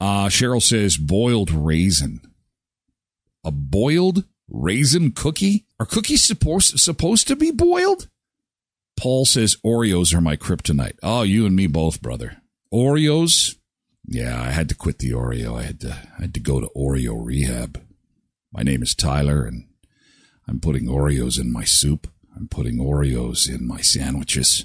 Uh, 0.00 0.28
Cheryl 0.28 0.62
says 0.62 0.96
boiled 0.96 1.50
raisin. 1.50 2.22
A 3.44 3.50
boiled 3.50 4.24
raisin 4.48 5.12
cookie? 5.12 5.66
Are 5.84 5.86
cookies 5.86 6.24
supposed 6.24 6.80
supposed 6.80 7.28
to 7.28 7.36
be 7.36 7.50
boiled? 7.50 8.08
Paul 8.96 9.26
says 9.26 9.58
Oreos 9.62 10.14
are 10.14 10.20
my 10.22 10.34
kryptonite. 10.34 10.96
Oh, 11.02 11.24
you 11.24 11.44
and 11.44 11.54
me 11.54 11.66
both, 11.66 12.00
brother. 12.00 12.38
Oreos? 12.72 13.58
Yeah, 14.06 14.40
I 14.40 14.50
had 14.50 14.70
to 14.70 14.74
quit 14.74 14.98
the 14.98 15.10
Oreo. 15.10 15.58
I 15.58 15.64
had 15.64 15.80
to 15.80 15.90
I 16.18 16.22
had 16.22 16.32
to 16.32 16.40
go 16.40 16.58
to 16.58 16.70
Oreo 16.74 17.22
rehab. 17.22 17.82
My 18.50 18.62
name 18.62 18.82
is 18.82 18.94
Tyler 18.94 19.44
and 19.44 19.66
I'm 20.48 20.58
putting 20.58 20.86
Oreos 20.86 21.38
in 21.38 21.52
my 21.52 21.64
soup. 21.64 22.10
I'm 22.34 22.48
putting 22.48 22.78
Oreos 22.78 23.46
in 23.46 23.68
my 23.68 23.82
sandwiches. 23.82 24.64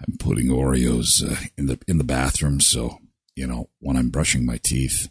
I'm 0.00 0.16
putting 0.16 0.46
Oreos 0.46 1.22
uh, 1.22 1.48
in 1.58 1.66
the 1.66 1.78
in 1.86 1.98
the 1.98 2.02
bathroom 2.02 2.60
so, 2.60 2.96
you 3.36 3.46
know, 3.46 3.68
when 3.78 3.98
I'm 3.98 4.08
brushing 4.08 4.46
my 4.46 4.56
teeth, 4.56 5.10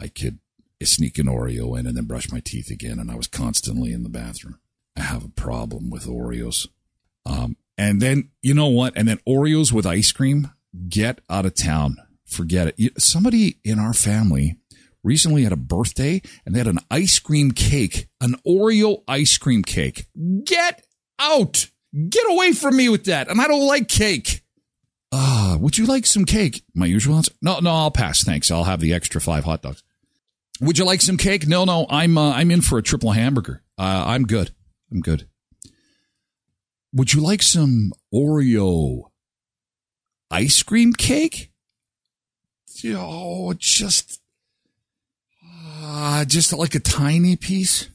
I 0.00 0.08
could 0.08 0.38
sneak 0.86 1.18
an 1.18 1.26
Oreo 1.26 1.78
in 1.78 1.86
and 1.86 1.96
then 1.96 2.04
brush 2.04 2.32
my 2.32 2.40
teeth 2.40 2.70
again, 2.70 2.98
and 2.98 3.10
I 3.10 3.16
was 3.16 3.26
constantly 3.26 3.92
in 3.92 4.02
the 4.02 4.08
bathroom. 4.08 4.58
I 4.96 5.02
have 5.02 5.24
a 5.24 5.28
problem 5.28 5.90
with 5.90 6.06
Oreos. 6.06 6.68
Um, 7.26 7.56
and 7.76 8.00
then 8.00 8.30
you 8.42 8.54
know 8.54 8.68
what? 8.68 8.92
And 8.96 9.08
then 9.08 9.20
Oreos 9.26 9.72
with 9.72 9.86
ice 9.86 10.12
cream. 10.12 10.50
Get 10.88 11.20
out 11.28 11.46
of 11.46 11.54
town. 11.54 11.96
Forget 12.26 12.74
it. 12.78 13.00
Somebody 13.00 13.58
in 13.64 13.78
our 13.78 13.92
family 13.92 14.56
recently 15.02 15.44
had 15.44 15.52
a 15.52 15.56
birthday 15.56 16.22
and 16.44 16.54
they 16.54 16.60
had 16.60 16.66
an 16.66 16.78
ice 16.90 17.18
cream 17.18 17.52
cake, 17.52 18.08
an 18.20 18.34
Oreo 18.46 19.02
ice 19.08 19.36
cream 19.38 19.62
cake. 19.62 20.06
Get 20.44 20.84
out. 21.18 21.70
Get 22.08 22.24
away 22.30 22.52
from 22.52 22.76
me 22.76 22.88
with 22.88 23.04
that. 23.04 23.28
And 23.28 23.40
I 23.40 23.48
don't 23.48 23.66
like 23.66 23.88
cake. 23.88 24.42
Ah, 25.12 25.54
uh, 25.54 25.58
would 25.58 25.76
you 25.76 25.86
like 25.86 26.06
some 26.06 26.24
cake? 26.24 26.62
My 26.72 26.86
usual 26.86 27.16
answer. 27.16 27.32
No, 27.42 27.58
no, 27.58 27.70
I'll 27.70 27.90
pass. 27.90 28.22
Thanks. 28.22 28.50
I'll 28.50 28.64
have 28.64 28.80
the 28.80 28.94
extra 28.94 29.20
five 29.20 29.44
hot 29.44 29.62
dogs. 29.62 29.82
Would 30.60 30.78
you 30.78 30.84
like 30.84 31.00
some 31.00 31.16
cake? 31.16 31.46
No, 31.46 31.64
no, 31.64 31.86
I'm 31.88 32.18
uh, 32.18 32.32
I'm 32.32 32.50
in 32.50 32.60
for 32.60 32.78
a 32.78 32.82
triple 32.82 33.12
hamburger. 33.12 33.62
Uh, 33.78 34.04
I'm 34.06 34.24
good. 34.24 34.52
I'm 34.90 35.00
good. 35.00 35.26
Would 36.92 37.14
you 37.14 37.20
like 37.20 37.42
some 37.42 37.92
Oreo 38.12 39.04
ice 40.30 40.62
cream 40.62 40.92
cake? 40.92 41.50
Oh, 42.86 43.54
just 43.58 44.20
uh, 45.82 46.24
just 46.24 46.52
like 46.52 46.74
a 46.74 46.80
tiny 46.80 47.36
piece. 47.36 47.88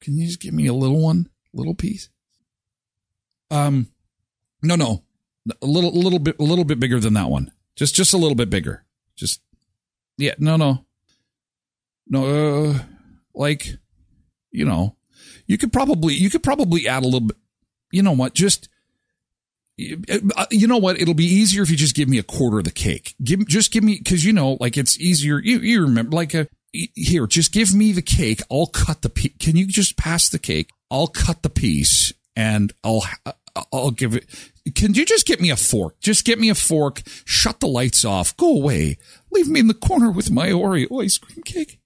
Can 0.00 0.18
you 0.18 0.26
just 0.26 0.40
give 0.40 0.52
me 0.54 0.66
a 0.66 0.74
little 0.74 1.00
one, 1.00 1.28
little 1.52 1.74
piece? 1.74 2.08
Um, 3.50 3.88
no, 4.62 4.74
no, 4.74 5.04
a 5.60 5.66
little, 5.66 5.92
little 5.92 6.18
bit, 6.18 6.36
a 6.40 6.42
little 6.42 6.64
bit 6.64 6.80
bigger 6.80 6.98
than 6.98 7.14
that 7.14 7.28
one. 7.28 7.52
Just, 7.76 7.94
just 7.94 8.12
a 8.12 8.16
little 8.16 8.34
bit 8.34 8.50
bigger. 8.50 8.84
Just, 9.14 9.40
yeah, 10.18 10.34
no, 10.38 10.56
no, 10.56 10.84
no. 12.06 12.70
Uh, 12.70 12.78
like, 13.34 13.66
you 14.50 14.64
know, 14.64 14.96
you 15.46 15.58
could 15.58 15.72
probably, 15.72 16.14
you 16.14 16.30
could 16.30 16.42
probably 16.42 16.86
add 16.86 17.02
a 17.02 17.06
little 17.06 17.20
bit. 17.20 17.36
You 17.90 18.02
know 18.02 18.12
what? 18.12 18.34
Just, 18.34 18.68
uh, 19.78 20.46
you 20.50 20.66
know 20.66 20.78
what? 20.78 21.00
It'll 21.00 21.14
be 21.14 21.24
easier 21.24 21.62
if 21.62 21.70
you 21.70 21.76
just 21.76 21.96
give 21.96 22.08
me 22.08 22.18
a 22.18 22.22
quarter 22.22 22.58
of 22.58 22.64
the 22.64 22.70
cake. 22.70 23.14
Give, 23.22 23.46
just 23.46 23.72
give 23.72 23.84
me, 23.84 24.00
cause 24.00 24.24
you 24.24 24.32
know, 24.32 24.56
like 24.60 24.76
it's 24.76 24.98
easier. 24.98 25.38
You, 25.38 25.58
you 25.58 25.82
remember, 25.82 26.14
like 26.14 26.34
a, 26.34 26.48
here, 26.72 27.26
just 27.26 27.52
give 27.52 27.74
me 27.74 27.92
the 27.92 28.02
cake. 28.02 28.40
I'll 28.50 28.66
cut 28.66 29.02
the 29.02 29.10
piece. 29.10 29.34
Can 29.38 29.56
you 29.56 29.66
just 29.66 29.96
pass 29.96 30.28
the 30.28 30.38
cake? 30.38 30.70
I'll 30.90 31.06
cut 31.06 31.42
the 31.42 31.50
piece 31.50 32.12
and 32.34 32.72
I'll, 32.82 33.04
I'll 33.72 33.90
give 33.90 34.14
it. 34.14 34.26
Can 34.74 34.94
you 34.94 35.04
just 35.04 35.26
get 35.26 35.40
me 35.40 35.50
a 35.50 35.56
fork? 35.56 36.00
Just 36.00 36.24
get 36.24 36.38
me 36.38 36.48
a 36.48 36.54
fork. 36.54 37.02
Shut 37.26 37.60
the 37.60 37.66
lights 37.66 38.04
off. 38.04 38.36
Go 38.36 38.56
away. 38.56 38.96
Leave 39.30 39.48
me 39.48 39.60
in 39.60 39.66
the 39.66 39.74
corner 39.74 40.10
with 40.10 40.30
my 40.30 40.48
Oreo 40.48 41.04
ice 41.04 41.18
cream 41.18 41.42
cake. 41.42 41.78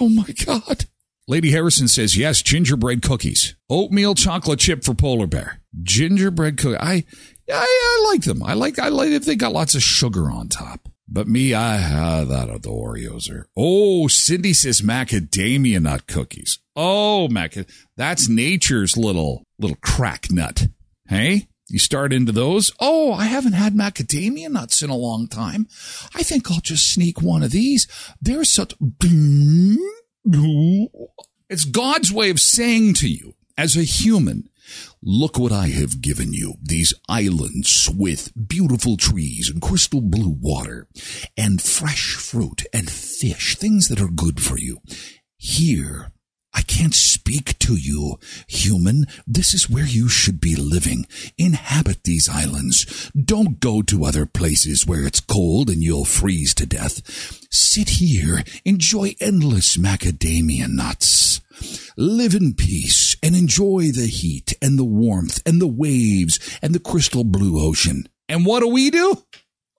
Oh 0.00 0.08
my 0.08 0.26
God. 0.44 0.86
Lady 1.28 1.52
Harrison 1.52 1.86
says, 1.88 2.16
yes, 2.16 2.42
gingerbread 2.42 3.02
cookies. 3.02 3.54
Oatmeal 3.70 4.14
chocolate 4.14 4.58
chip 4.58 4.82
for 4.84 4.94
polar 4.94 5.26
bear. 5.26 5.60
Gingerbread 5.82 6.58
cookie. 6.58 6.76
I, 6.78 7.04
I, 7.48 8.04
I 8.04 8.08
like 8.10 8.22
them. 8.22 8.42
I 8.42 8.54
like, 8.54 8.78
I 8.78 8.88
like 8.88 9.10
if 9.10 9.24
they 9.24 9.36
got 9.36 9.52
lots 9.52 9.74
of 9.74 9.82
sugar 9.82 10.30
on 10.30 10.48
top. 10.48 10.88
But 11.08 11.28
me, 11.28 11.54
I, 11.54 11.76
uh, 11.76 12.24
that 12.24 12.48
are 12.50 12.58
the 12.58 12.70
Oreos 12.70 13.30
are. 13.30 13.46
Oh, 13.56 14.08
Cindy 14.08 14.52
says 14.52 14.80
macadamia 14.80 15.80
nut 15.80 16.06
cookies. 16.06 16.58
Oh, 16.74 17.28
mac, 17.28 17.54
that's 17.96 18.28
nature's 18.28 18.96
little, 18.96 19.44
little 19.58 19.76
crack 19.82 20.30
nut. 20.30 20.68
Hey? 21.08 21.48
You 21.72 21.78
start 21.78 22.12
into 22.12 22.32
those. 22.32 22.70
Oh, 22.80 23.14
I 23.14 23.24
haven't 23.24 23.54
had 23.54 23.74
macadamia 23.74 24.50
nuts 24.50 24.82
in 24.82 24.90
a 24.90 24.96
long 24.96 25.26
time. 25.26 25.68
I 26.14 26.22
think 26.22 26.50
I'll 26.50 26.60
just 26.60 26.92
sneak 26.92 27.22
one 27.22 27.42
of 27.42 27.50
these. 27.50 27.88
They're 28.20 28.44
such. 28.44 28.74
It's 31.48 31.64
God's 31.64 32.12
way 32.12 32.28
of 32.28 32.40
saying 32.40 32.94
to 32.94 33.08
you, 33.08 33.34
as 33.56 33.76
a 33.76 33.84
human, 33.84 34.50
Look 35.02 35.38
what 35.38 35.52
I 35.52 35.68
have 35.68 36.00
given 36.00 36.32
you. 36.32 36.54
These 36.62 36.94
islands 37.08 37.90
with 37.90 38.32
beautiful 38.48 38.96
trees 38.96 39.50
and 39.50 39.60
crystal 39.60 40.00
blue 40.00 40.36
water 40.40 40.86
and 41.36 41.60
fresh 41.60 42.14
fruit 42.14 42.64
and 42.72 42.88
fish, 42.88 43.56
things 43.56 43.88
that 43.88 44.00
are 44.00 44.08
good 44.08 44.40
for 44.40 44.58
you. 44.58 44.78
Here, 45.36 46.12
I 46.54 46.62
can't 46.62 46.94
speak 46.94 47.58
to 47.60 47.76
you, 47.76 48.18
human. 48.46 49.06
This 49.26 49.54
is 49.54 49.70
where 49.70 49.86
you 49.86 50.08
should 50.08 50.40
be 50.40 50.54
living. 50.54 51.06
Inhabit 51.38 52.04
these 52.04 52.28
islands. 52.28 53.10
Don't 53.12 53.58
go 53.58 53.82
to 53.82 54.04
other 54.04 54.26
places 54.26 54.86
where 54.86 55.06
it's 55.06 55.20
cold 55.20 55.70
and 55.70 55.82
you'll 55.82 56.04
freeze 56.04 56.54
to 56.54 56.66
death. 56.66 57.00
Sit 57.50 57.88
here, 57.90 58.42
enjoy 58.64 59.14
endless 59.20 59.76
macadamia 59.76 60.68
nuts. 60.68 61.40
Live 61.96 62.34
in 62.34 62.54
peace 62.54 63.16
and 63.22 63.34
enjoy 63.34 63.90
the 63.92 64.06
heat 64.06 64.54
and 64.60 64.78
the 64.78 64.84
warmth 64.84 65.40
and 65.46 65.60
the 65.60 65.66
waves 65.66 66.38
and 66.60 66.74
the 66.74 66.80
crystal 66.80 67.24
blue 67.24 67.64
ocean. 67.66 68.08
And 68.28 68.44
what 68.44 68.60
do 68.60 68.68
we 68.68 68.90
do? 68.90 69.24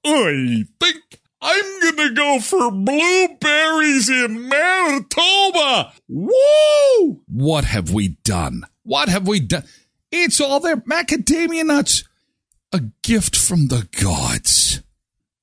I 0.06 0.66
think 0.80 1.22
I'm 1.44 1.80
gonna 1.82 2.14
go 2.14 2.40
for 2.40 2.72
blueberries 2.72 4.10
in 4.10 4.48
Manitoba. 4.48 5.94
Woo! 6.08 7.22
What 7.28 7.66
have 7.66 7.92
we 7.92 8.10
done? 8.24 8.64
What 8.84 9.10
have 9.10 9.28
we 9.28 9.42
done? 9.42 9.66
It's 10.10 10.40
all 10.40 10.60
there. 10.62 10.78
Macadamia 10.78 11.66
nuts. 11.66 12.06
A 12.72 12.82
gift 13.02 13.36
from 13.36 13.68
the 13.68 13.88
gods. 14.02 14.82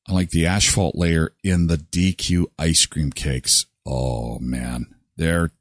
I 0.09 0.13
like 0.13 0.31
the 0.31 0.47
asphalt 0.47 0.97
layer 0.97 1.35
in 1.45 1.67
the 1.67 1.77
DQ 1.77 2.47
ice 2.59 2.87
cream 2.87 3.13
cakes. 3.13 3.67
Oh 3.85 4.39
man, 4.39 4.95
they're 5.17 5.53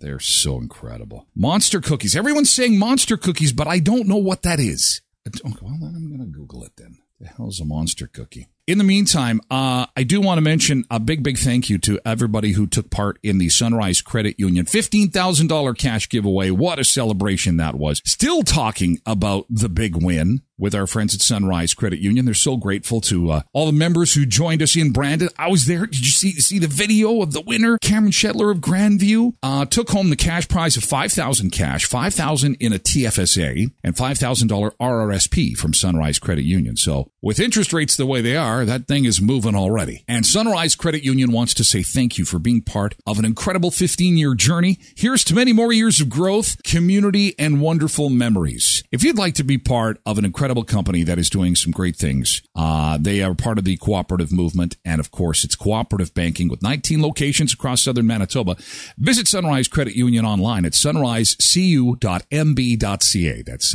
they're 0.00 0.20
so 0.20 0.56
incredible. 0.56 1.26
Monster 1.34 1.80
cookies. 1.80 2.16
Everyone's 2.16 2.50
saying 2.50 2.78
monster 2.78 3.16
cookies, 3.16 3.52
but 3.52 3.66
I 3.66 3.80
don't 3.80 4.06
know 4.06 4.16
what 4.16 4.42
that 4.42 4.60
is. 4.60 5.02
Well, 5.44 5.52
I'm 5.62 6.08
going 6.08 6.20
to 6.20 6.26
Google 6.26 6.64
it 6.64 6.72
then. 6.76 6.98
The 7.20 7.28
hell's 7.28 7.60
a 7.60 7.66
monster 7.66 8.06
cookie? 8.06 8.48
In 8.70 8.78
the 8.78 8.84
meantime, 8.84 9.40
uh, 9.50 9.86
I 9.96 10.04
do 10.04 10.20
want 10.20 10.38
to 10.38 10.42
mention 10.42 10.84
a 10.92 11.00
big, 11.00 11.24
big 11.24 11.38
thank 11.38 11.68
you 11.68 11.76
to 11.78 11.98
everybody 12.06 12.52
who 12.52 12.68
took 12.68 12.88
part 12.88 13.18
in 13.20 13.38
the 13.38 13.48
Sunrise 13.48 14.00
Credit 14.00 14.38
Union 14.38 14.64
$15,000 14.64 15.76
cash 15.76 16.08
giveaway. 16.08 16.52
What 16.52 16.78
a 16.78 16.84
celebration 16.84 17.56
that 17.56 17.74
was. 17.74 18.00
Still 18.04 18.44
talking 18.44 19.00
about 19.04 19.46
the 19.50 19.68
big 19.68 19.96
win 19.96 20.42
with 20.60 20.74
our 20.74 20.86
friends 20.86 21.14
at 21.14 21.22
Sunrise 21.22 21.74
Credit 21.74 21.98
Union. 21.98 22.26
They're 22.26 22.34
so 22.34 22.56
grateful 22.56 23.00
to 23.02 23.30
uh, 23.30 23.42
all 23.52 23.66
the 23.66 23.72
members 23.72 24.14
who 24.14 24.26
joined 24.26 24.62
us 24.62 24.76
in 24.76 24.92
Brandon. 24.92 25.28
I 25.38 25.48
was 25.48 25.66
there. 25.66 25.86
Did 25.86 26.00
you 26.00 26.12
see 26.12 26.32
see 26.32 26.58
the 26.58 26.68
video 26.68 27.22
of 27.22 27.32
the 27.32 27.40
winner, 27.40 27.78
Cameron 27.78 28.12
Shetler 28.12 28.50
of 28.50 28.58
Grandview? 28.58 29.34
Uh, 29.42 29.64
took 29.64 29.90
home 29.90 30.10
the 30.10 30.16
cash 30.16 30.46
prize 30.46 30.76
of 30.76 30.84
five 30.84 31.10
thousand 31.12 31.50
cash, 31.50 31.86
five 31.86 32.14
thousand 32.14 32.56
in 32.60 32.72
a 32.72 32.78
TFSA, 32.78 33.72
and 33.82 33.96
five 33.96 34.18
thousand 34.18 34.48
dollar 34.48 34.72
RRSP 34.72 35.56
from 35.56 35.74
Sunrise 35.74 36.18
Credit 36.18 36.44
Union. 36.44 36.76
So 36.76 37.10
with 37.22 37.40
interest 37.40 37.72
rates 37.72 37.96
the 37.96 38.06
way 38.06 38.20
they 38.20 38.36
are, 38.36 38.64
that 38.64 38.86
thing 38.86 39.04
is 39.04 39.20
moving 39.20 39.54
already. 39.54 40.04
And 40.06 40.26
Sunrise 40.26 40.74
Credit 40.74 41.02
Union 41.02 41.32
wants 41.32 41.54
to 41.54 41.64
say 41.64 41.82
thank 41.82 42.18
you 42.18 42.24
for 42.24 42.38
being 42.38 42.60
part 42.62 42.94
of 43.06 43.18
an 43.18 43.24
incredible 43.24 43.70
15 43.70 44.16
year 44.16 44.34
journey. 44.34 44.78
Here's 44.96 45.24
to 45.24 45.34
many 45.34 45.52
more 45.52 45.72
years 45.72 46.00
of 46.00 46.08
growth, 46.08 46.62
community, 46.62 47.34
and 47.38 47.60
wonderful 47.60 48.10
memories. 48.10 48.84
If 48.90 49.02
you'd 49.02 49.18
like 49.18 49.34
to 49.34 49.44
be 49.44 49.58
part 49.58 50.00
of 50.04 50.18
an 50.18 50.24
incredible 50.24 50.49
incredible 50.50 50.64
company 50.64 51.04
that 51.04 51.16
is 51.16 51.30
doing 51.30 51.54
some 51.54 51.70
great 51.70 51.94
things. 51.94 52.42
Uh, 52.56 52.98
they 53.00 53.22
are 53.22 53.34
part 53.34 53.56
of 53.56 53.64
the 53.64 53.76
cooperative 53.76 54.32
movement. 54.32 54.76
And 54.84 54.98
of 54.98 55.12
course, 55.12 55.44
it's 55.44 55.54
cooperative 55.54 56.12
banking 56.12 56.48
with 56.48 56.60
19 56.60 57.00
locations 57.00 57.54
across 57.54 57.82
southern 57.82 58.08
Manitoba. 58.08 58.56
Visit 58.98 59.28
Sunrise 59.28 59.68
Credit 59.68 59.94
Union 59.94 60.24
online 60.24 60.64
at 60.64 60.72
sunrisecu.mb.ca. 60.72 63.42
That's 63.42 63.70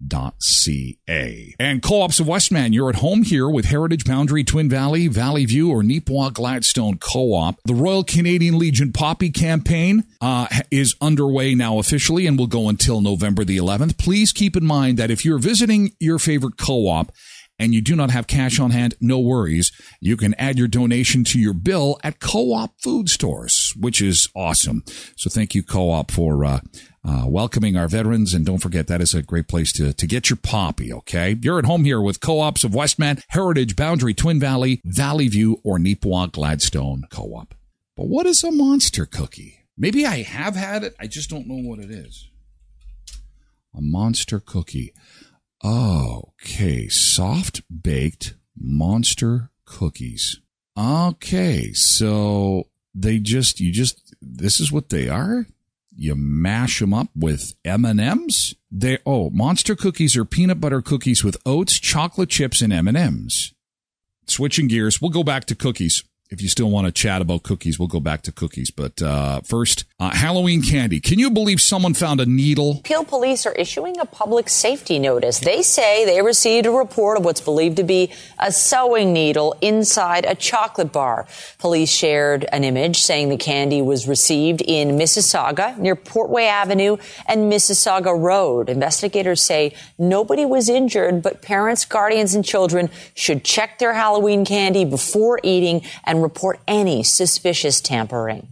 sunrisecu.mb.ca. 0.00 1.54
And 1.58 1.82
Co-ops 1.82 2.20
of 2.20 2.26
Westman, 2.28 2.72
you're 2.72 2.88
at 2.88 2.96
home 2.96 3.22
here 3.22 3.48
with 3.48 3.66
Heritage 3.66 4.04
Boundary, 4.04 4.44
Twin 4.44 4.68
Valley, 4.68 5.08
Valley 5.08 5.44
View, 5.44 5.70
or 5.70 5.82
Neepawa 5.82 6.32
Gladstone 6.32 6.98
Co-op. 6.98 7.60
The 7.64 7.74
Royal 7.74 8.04
Canadian 8.04 8.58
Legion 8.58 8.92
Poppy 8.92 9.30
campaign 9.30 10.04
uh, 10.20 10.46
is 10.70 10.94
underway 11.00 11.54
now 11.54 11.78
officially 11.78 12.26
and 12.26 12.38
will 12.38 12.46
go 12.46 12.68
until 12.68 13.00
November 13.00 13.44
the 13.44 13.56
11th. 13.56 13.98
Please 13.98 14.32
keep 14.32 14.56
in 14.56 14.64
mind 14.64 14.98
that 14.98 15.10
if 15.10 15.24
you're 15.24 15.38
visiting 15.38 15.92
your 15.98 16.18
favorite 16.18 16.56
co-op 16.56 17.12
and 17.60 17.74
you 17.74 17.82
do 17.82 17.94
not 17.94 18.10
have 18.10 18.26
cash 18.26 18.58
on 18.58 18.70
hand, 18.70 18.94
no 19.00 19.20
worries. 19.20 19.70
You 20.00 20.16
can 20.16 20.32
add 20.34 20.58
your 20.58 20.66
donation 20.66 21.22
to 21.24 21.38
your 21.38 21.52
bill 21.52 22.00
at 22.02 22.18
co-op 22.18 22.80
food 22.80 23.10
stores, 23.10 23.74
which 23.78 24.00
is 24.00 24.28
awesome. 24.34 24.82
So 25.16 25.28
thank 25.28 25.54
you, 25.54 25.62
co-op, 25.62 26.10
for 26.10 26.42
uh, 26.44 26.60
uh, 27.04 27.24
welcoming 27.26 27.76
our 27.76 27.86
veterans. 27.86 28.32
And 28.32 28.46
don't 28.46 28.58
forget, 28.58 28.86
that 28.86 29.02
is 29.02 29.12
a 29.12 29.22
great 29.22 29.46
place 29.46 29.72
to, 29.74 29.92
to 29.92 30.06
get 30.06 30.30
your 30.30 30.38
poppy, 30.42 30.90
okay? 30.90 31.36
You're 31.42 31.58
at 31.58 31.66
home 31.66 31.84
here 31.84 32.00
with 32.00 32.20
co-ops 32.20 32.64
of 32.64 32.74
Westman, 32.74 33.18
Heritage, 33.28 33.76
Boundary, 33.76 34.14
Twin 34.14 34.40
Valley, 34.40 34.80
Valley 34.84 35.28
View, 35.28 35.60
or 35.62 35.78
Neepawa 35.78 36.32
Gladstone 36.32 37.04
co-op. 37.10 37.54
But 37.94 38.08
what 38.08 38.24
is 38.24 38.42
a 38.42 38.50
monster 38.50 39.04
cookie? 39.04 39.66
Maybe 39.76 40.06
I 40.06 40.22
have 40.22 40.56
had 40.56 40.82
it. 40.82 40.94
I 40.98 41.06
just 41.06 41.28
don't 41.28 41.46
know 41.46 41.60
what 41.68 41.78
it 41.78 41.90
is. 41.90 42.28
A 43.74 43.82
monster 43.82 44.40
cookie. 44.40 44.94
Okay, 45.62 46.88
soft 46.88 47.62
baked 47.82 48.34
monster 48.56 49.50
cookies. 49.66 50.40
Okay, 50.78 51.72
so 51.72 52.68
they 52.94 53.18
just 53.18 53.60
you 53.60 53.70
just 53.70 54.14
this 54.22 54.58
is 54.58 54.72
what 54.72 54.88
they 54.88 55.08
are. 55.08 55.46
You 55.94 56.14
mash 56.16 56.78
them 56.78 56.94
up 56.94 57.08
with 57.14 57.54
M 57.64 57.84
and 57.84 58.00
M's. 58.00 58.54
They 58.70 58.98
oh 59.04 59.28
monster 59.30 59.76
cookies 59.76 60.16
are 60.16 60.24
peanut 60.24 60.60
butter 60.60 60.80
cookies 60.80 61.22
with 61.22 61.36
oats, 61.44 61.78
chocolate 61.78 62.30
chips, 62.30 62.62
and 62.62 62.72
M 62.72 62.88
and 62.88 62.96
M's. 62.96 63.52
Switching 64.26 64.68
gears, 64.68 65.00
we'll 65.00 65.10
go 65.10 65.24
back 65.24 65.44
to 65.46 65.54
cookies 65.54 66.04
if 66.30 66.40
you 66.40 66.48
still 66.48 66.70
want 66.70 66.86
to 66.86 66.92
chat 66.92 67.20
about 67.20 67.42
cookies, 67.42 67.76
we'll 67.78 67.88
go 67.88 67.98
back 67.98 68.22
to 68.22 68.30
cookies. 68.30 68.70
But 68.70 69.02
uh, 69.02 69.40
first, 69.40 69.84
uh, 69.98 70.10
Halloween 70.10 70.62
candy. 70.62 71.00
Can 71.00 71.18
you 71.18 71.28
believe 71.28 71.60
someone 71.60 71.92
found 71.92 72.20
a 72.20 72.26
needle? 72.26 72.80
Peel 72.84 73.04
police 73.04 73.46
are 73.46 73.52
issuing 73.52 73.98
a 73.98 74.04
public 74.04 74.48
safety 74.48 75.00
notice. 75.00 75.40
They 75.40 75.62
say 75.62 76.04
they 76.04 76.22
received 76.22 76.66
a 76.66 76.70
report 76.70 77.18
of 77.18 77.24
what's 77.24 77.40
believed 77.40 77.78
to 77.78 77.82
be 77.82 78.12
a 78.38 78.52
sewing 78.52 79.12
needle 79.12 79.56
inside 79.60 80.24
a 80.24 80.36
chocolate 80.36 80.92
bar. 80.92 81.26
Police 81.58 81.90
shared 81.90 82.46
an 82.52 82.62
image 82.62 83.02
saying 83.02 83.28
the 83.28 83.36
candy 83.36 83.82
was 83.82 84.06
received 84.06 84.62
in 84.62 84.90
Mississauga 84.90 85.76
near 85.78 85.96
Portway 85.96 86.46
Avenue 86.46 86.96
and 87.26 87.52
Mississauga 87.52 88.16
Road. 88.16 88.68
Investigators 88.68 89.42
say 89.42 89.74
nobody 89.98 90.44
was 90.44 90.68
injured, 90.68 91.22
but 91.22 91.42
parents, 91.42 91.84
guardians, 91.84 92.36
and 92.36 92.44
children 92.44 92.88
should 93.14 93.42
check 93.42 93.80
their 93.80 93.94
Halloween 93.94 94.44
candy 94.44 94.84
before 94.84 95.40
eating 95.42 95.82
and 96.04 96.19
report 96.22 96.60
any 96.66 97.02
suspicious 97.02 97.80
tampering. 97.80 98.48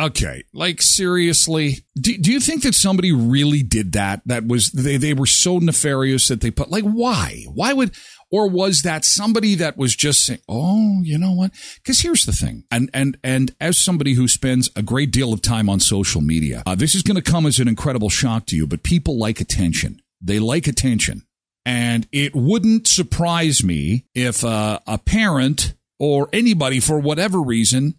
Okay, 0.00 0.42
like 0.52 0.82
seriously, 0.82 1.84
do, 1.94 2.18
do 2.18 2.32
you 2.32 2.40
think 2.40 2.64
that 2.64 2.74
somebody 2.74 3.12
really 3.12 3.62
did 3.62 3.92
that? 3.92 4.22
That 4.26 4.44
was 4.44 4.70
they 4.72 4.96
they 4.96 5.14
were 5.14 5.26
so 5.26 5.58
nefarious 5.58 6.26
that 6.28 6.40
they 6.40 6.50
put 6.50 6.68
like 6.68 6.82
why? 6.82 7.44
Why 7.54 7.72
would 7.72 7.92
or 8.34 8.48
was 8.48 8.82
that 8.82 9.04
somebody 9.04 9.54
that 9.54 9.76
was 9.76 9.94
just 9.94 10.26
saying, 10.26 10.40
"Oh, 10.48 11.00
you 11.04 11.16
know 11.16 11.30
what?" 11.30 11.52
Because 11.76 12.00
here's 12.00 12.26
the 12.26 12.32
thing, 12.32 12.64
and 12.72 12.90
and 12.92 13.16
and 13.22 13.54
as 13.60 13.78
somebody 13.78 14.14
who 14.14 14.26
spends 14.26 14.68
a 14.74 14.82
great 14.82 15.12
deal 15.12 15.32
of 15.32 15.40
time 15.40 15.68
on 15.68 15.78
social 15.78 16.20
media, 16.20 16.64
uh, 16.66 16.74
this 16.74 16.96
is 16.96 17.04
going 17.04 17.14
to 17.14 17.22
come 17.22 17.46
as 17.46 17.60
an 17.60 17.68
incredible 17.68 18.10
shock 18.10 18.46
to 18.46 18.56
you. 18.56 18.66
But 18.66 18.82
people 18.82 19.16
like 19.16 19.40
attention; 19.40 20.00
they 20.20 20.40
like 20.40 20.66
attention, 20.66 21.22
and 21.64 22.08
it 22.10 22.34
wouldn't 22.34 22.88
surprise 22.88 23.62
me 23.62 24.06
if 24.12 24.44
uh, 24.44 24.80
a 24.88 24.98
parent 24.98 25.74
or 25.98 26.28
anybody 26.32 26.80
for 26.80 26.98
whatever 26.98 27.40
reason 27.40 27.94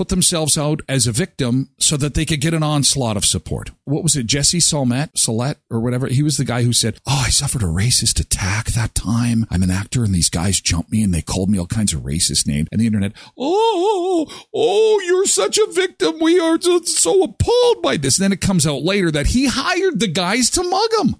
put 0.00 0.08
themselves 0.08 0.56
out 0.56 0.80
as 0.88 1.06
a 1.06 1.12
victim 1.12 1.68
so 1.78 1.94
that 1.94 2.14
they 2.14 2.24
could 2.24 2.40
get 2.40 2.54
an 2.54 2.62
onslaught 2.62 3.18
of 3.18 3.24
support. 3.26 3.70
What 3.84 4.02
was 4.02 4.16
it? 4.16 4.24
Jesse 4.24 4.58
Salmet, 4.58 5.10
Salet, 5.14 5.58
or 5.68 5.78
whatever. 5.78 6.06
He 6.06 6.22
was 6.22 6.38
the 6.38 6.44
guy 6.46 6.62
who 6.62 6.72
said, 6.72 7.00
Oh, 7.06 7.24
I 7.26 7.28
suffered 7.28 7.62
a 7.62 7.66
racist 7.66 8.18
attack 8.18 8.68
that 8.68 8.94
time. 8.94 9.46
I'm 9.50 9.62
an 9.62 9.70
actor 9.70 10.02
and 10.02 10.14
these 10.14 10.30
guys 10.30 10.60
jumped 10.60 10.90
me 10.90 11.02
and 11.02 11.12
they 11.12 11.20
called 11.20 11.50
me 11.50 11.58
all 11.58 11.66
kinds 11.66 11.92
of 11.92 12.00
racist 12.00 12.46
names. 12.46 12.68
And 12.72 12.80
the 12.80 12.86
internet, 12.86 13.12
Oh, 13.36 14.26
oh, 14.54 15.02
you're 15.04 15.26
such 15.26 15.58
a 15.58 15.70
victim. 15.70 16.18
We 16.18 16.40
are 16.40 16.58
so, 16.58 16.80
so 16.80 17.22
appalled 17.22 17.82
by 17.82 17.98
this. 17.98 18.16
And 18.16 18.24
then 18.24 18.32
it 18.32 18.40
comes 18.40 18.66
out 18.66 18.82
later 18.82 19.10
that 19.10 19.28
he 19.28 19.48
hired 19.48 20.00
the 20.00 20.08
guys 20.08 20.48
to 20.50 20.62
mug 20.62 20.90
him 21.02 21.16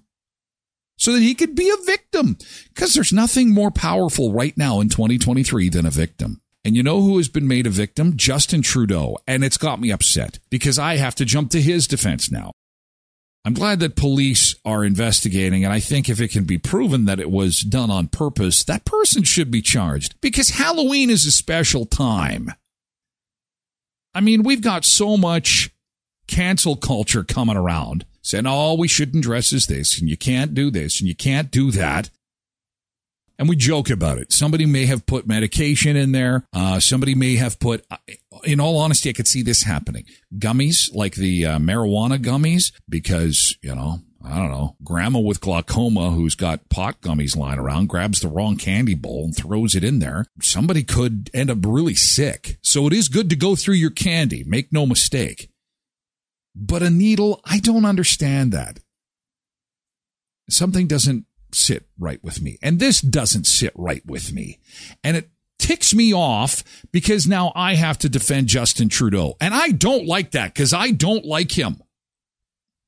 so 1.00 1.12
that 1.12 1.22
he 1.22 1.34
could 1.34 1.56
be 1.56 1.70
a 1.70 1.84
victim. 1.84 2.36
Because 2.68 2.94
there's 2.94 3.12
nothing 3.12 3.50
more 3.50 3.70
powerful 3.70 4.32
right 4.32 4.56
now 4.56 4.80
in 4.80 4.88
2023 4.88 5.70
than 5.70 5.86
a 5.86 5.90
victim. 5.90 6.40
And 6.62 6.76
you 6.76 6.82
know 6.82 7.00
who 7.00 7.16
has 7.16 7.28
been 7.28 7.48
made 7.48 7.66
a 7.66 7.70
victim? 7.70 8.16
Justin 8.16 8.60
Trudeau. 8.60 9.16
And 9.26 9.42
it's 9.42 9.56
got 9.56 9.80
me 9.80 9.90
upset 9.90 10.38
because 10.50 10.78
I 10.78 10.96
have 10.96 11.14
to 11.16 11.24
jump 11.24 11.50
to 11.52 11.60
his 11.60 11.86
defense 11.86 12.30
now. 12.30 12.52
I'm 13.42 13.54
glad 13.54 13.80
that 13.80 13.96
police 13.96 14.54
are 14.66 14.84
investigating, 14.84 15.64
and 15.64 15.72
I 15.72 15.80
think 15.80 16.10
if 16.10 16.20
it 16.20 16.30
can 16.30 16.44
be 16.44 16.58
proven 16.58 17.06
that 17.06 17.18
it 17.18 17.30
was 17.30 17.60
done 17.60 17.90
on 17.90 18.08
purpose, 18.08 18.62
that 18.64 18.84
person 18.84 19.22
should 19.22 19.50
be 19.50 19.62
charged 19.62 20.20
because 20.20 20.50
Halloween 20.50 21.08
is 21.08 21.24
a 21.24 21.32
special 21.32 21.86
time. 21.86 22.52
I 24.14 24.20
mean, 24.20 24.42
we've 24.42 24.60
got 24.60 24.84
so 24.84 25.16
much 25.16 25.70
cancel 26.26 26.76
culture 26.76 27.24
coming 27.24 27.56
around 27.56 28.04
saying, 28.22 28.46
oh, 28.46 28.74
we 28.74 28.88
shouldn't 28.88 29.24
dress 29.24 29.52
as 29.52 29.66
this, 29.66 30.00
and 30.00 30.08
you 30.08 30.16
can't 30.16 30.54
do 30.54 30.70
this, 30.70 31.00
and 31.00 31.08
you 31.08 31.14
can't 31.14 31.50
do 31.50 31.70
that. 31.72 32.10
And 33.38 33.48
we 33.48 33.56
joke 33.56 33.88
about 33.88 34.18
it. 34.18 34.32
Somebody 34.34 34.66
may 34.66 34.84
have 34.84 35.06
put 35.06 35.26
medication 35.26 35.96
in 35.96 36.12
there. 36.12 36.44
Uh, 36.52 36.78
somebody 36.78 37.14
may 37.14 37.36
have 37.36 37.58
put, 37.58 37.86
in 38.44 38.60
all 38.60 38.76
honesty, 38.76 39.08
I 39.08 39.14
could 39.14 39.26
see 39.26 39.42
this 39.42 39.62
happening. 39.62 40.04
Gummies, 40.38 40.94
like 40.94 41.14
the 41.14 41.46
uh, 41.46 41.58
marijuana 41.58 42.18
gummies, 42.18 42.70
because, 42.86 43.56
you 43.62 43.74
know, 43.74 44.00
I 44.22 44.36
don't 44.36 44.50
know, 44.50 44.76
grandma 44.84 45.20
with 45.20 45.40
glaucoma 45.40 46.10
who's 46.10 46.34
got 46.34 46.68
pot 46.68 47.00
gummies 47.00 47.34
lying 47.34 47.58
around 47.58 47.88
grabs 47.88 48.20
the 48.20 48.28
wrong 48.28 48.56
candy 48.56 48.94
bowl 48.94 49.24
and 49.24 49.34
throws 49.34 49.74
it 49.74 49.82
in 49.82 50.00
there. 50.00 50.26
Somebody 50.42 50.82
could 50.82 51.30
end 51.32 51.50
up 51.50 51.58
really 51.64 51.94
sick. 51.94 52.58
So 52.60 52.86
it 52.86 52.92
is 52.92 53.08
good 53.08 53.30
to 53.30 53.36
go 53.36 53.56
through 53.56 53.76
your 53.76 53.90
candy. 53.90 54.44
Make 54.44 54.70
no 54.70 54.84
mistake. 54.84 55.50
But 56.54 56.82
a 56.82 56.90
needle, 56.90 57.40
I 57.44 57.58
don't 57.60 57.84
understand 57.84 58.52
that. 58.52 58.80
Something 60.48 60.86
doesn't 60.86 61.26
sit 61.52 61.86
right 61.98 62.22
with 62.22 62.40
me. 62.40 62.58
And 62.62 62.78
this 62.78 63.00
doesn't 63.00 63.46
sit 63.46 63.72
right 63.74 64.04
with 64.04 64.32
me. 64.32 64.58
And 65.04 65.16
it 65.16 65.30
ticks 65.58 65.94
me 65.94 66.12
off 66.12 66.64
because 66.90 67.26
now 67.26 67.52
I 67.54 67.74
have 67.74 67.98
to 67.98 68.08
defend 68.08 68.48
Justin 68.48 68.88
Trudeau. 68.88 69.36
And 69.40 69.54
I 69.54 69.68
don't 69.68 70.06
like 70.06 70.32
that 70.32 70.54
because 70.54 70.72
I 70.72 70.90
don't 70.90 71.24
like 71.24 71.56
him. 71.56 71.82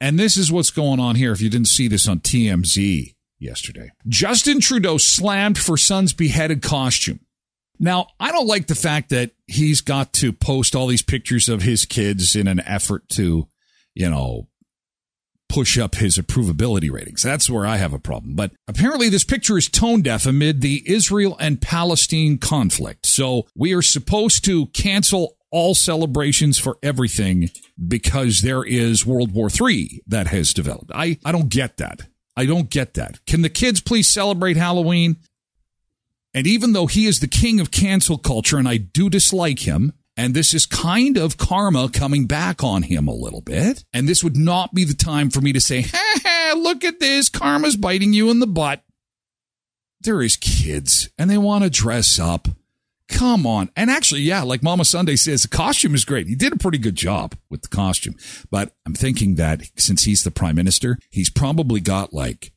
And 0.00 0.18
this 0.18 0.36
is 0.36 0.50
what's 0.50 0.70
going 0.70 0.98
on 0.98 1.14
here 1.14 1.32
if 1.32 1.40
you 1.40 1.48
didn't 1.48 1.68
see 1.68 1.86
this 1.86 2.08
on 2.08 2.20
TMZ 2.20 3.14
yesterday. 3.38 3.90
Justin 4.08 4.60
Trudeau 4.60 4.98
slammed 4.98 5.58
for 5.58 5.76
son's 5.76 6.12
beheaded 6.12 6.62
costume. 6.62 7.20
Now, 7.78 8.08
I 8.18 8.32
don't 8.32 8.46
like 8.46 8.66
the 8.66 8.74
fact 8.74 9.10
that 9.10 9.32
he's 9.46 9.80
got 9.80 10.12
to 10.14 10.32
post 10.32 10.74
all 10.74 10.86
these 10.86 11.02
pictures 11.02 11.48
of 11.48 11.62
his 11.62 11.84
kids 11.84 12.36
in 12.36 12.46
an 12.48 12.60
effort 12.60 13.08
to 13.10 13.48
you 13.94 14.08
know, 14.08 14.48
push 15.48 15.76
up 15.76 15.96
his 15.96 16.16
approvability 16.16 16.90
ratings. 16.90 17.22
That's 17.22 17.50
where 17.50 17.66
I 17.66 17.76
have 17.76 17.92
a 17.92 17.98
problem. 17.98 18.34
But 18.34 18.52
apparently, 18.66 19.08
this 19.08 19.24
picture 19.24 19.58
is 19.58 19.68
tone 19.68 20.00
deaf 20.00 20.24
amid 20.24 20.60
the 20.62 20.82
Israel 20.86 21.36
and 21.38 21.60
Palestine 21.60 22.38
conflict. 22.38 23.06
So 23.06 23.46
we 23.54 23.74
are 23.74 23.82
supposed 23.82 24.44
to 24.46 24.66
cancel 24.68 25.36
all 25.50 25.74
celebrations 25.74 26.58
for 26.58 26.78
everything 26.82 27.50
because 27.86 28.40
there 28.40 28.64
is 28.64 29.04
World 29.04 29.32
War 29.34 29.50
III 29.50 30.02
that 30.06 30.28
has 30.28 30.54
developed. 30.54 30.90
I, 30.94 31.18
I 31.24 31.32
don't 31.32 31.50
get 31.50 31.76
that. 31.76 32.08
I 32.34 32.46
don't 32.46 32.70
get 32.70 32.94
that. 32.94 33.24
Can 33.26 33.42
the 33.42 33.50
kids 33.50 33.82
please 33.82 34.08
celebrate 34.08 34.56
Halloween? 34.56 35.16
And 36.32 36.46
even 36.46 36.72
though 36.72 36.86
he 36.86 37.04
is 37.04 37.20
the 37.20 37.28
king 37.28 37.60
of 37.60 37.70
cancel 37.70 38.16
culture 38.16 38.56
and 38.56 38.66
I 38.66 38.78
do 38.78 39.10
dislike 39.10 39.60
him, 39.60 39.92
and 40.16 40.34
this 40.34 40.52
is 40.52 40.66
kind 40.66 41.16
of 41.16 41.38
karma 41.38 41.88
coming 41.88 42.26
back 42.26 42.62
on 42.62 42.82
him 42.82 43.08
a 43.08 43.14
little 43.14 43.40
bit. 43.40 43.84
And 43.92 44.08
this 44.08 44.22
would 44.22 44.36
not 44.36 44.74
be 44.74 44.84
the 44.84 44.94
time 44.94 45.30
for 45.30 45.40
me 45.40 45.52
to 45.52 45.60
say, 45.60 45.82
ha 45.82 46.18
ha, 46.22 46.54
look 46.56 46.84
at 46.84 47.00
this. 47.00 47.28
Karma's 47.28 47.76
biting 47.76 48.12
you 48.12 48.30
in 48.30 48.40
the 48.40 48.46
butt. 48.46 48.82
There 50.00 50.22
is 50.22 50.36
kids 50.36 51.08
and 51.16 51.30
they 51.30 51.38
want 51.38 51.64
to 51.64 51.70
dress 51.70 52.18
up. 52.18 52.48
Come 53.08 53.46
on. 53.46 53.70
And 53.76 53.90
actually, 53.90 54.22
yeah, 54.22 54.42
like 54.42 54.62
Mama 54.62 54.84
Sunday 54.84 55.16
says, 55.16 55.42
the 55.42 55.48
costume 55.48 55.94
is 55.94 56.04
great. 56.04 56.26
He 56.26 56.34
did 56.34 56.52
a 56.52 56.58
pretty 56.58 56.78
good 56.78 56.94
job 56.94 57.36
with 57.50 57.62
the 57.62 57.68
costume. 57.68 58.16
But 58.50 58.74
I'm 58.86 58.94
thinking 58.94 59.36
that 59.36 59.62
since 59.76 60.04
he's 60.04 60.24
the 60.24 60.30
prime 60.30 60.56
minister, 60.56 60.98
he's 61.10 61.30
probably 61.30 61.80
got 61.80 62.12
like 62.12 62.52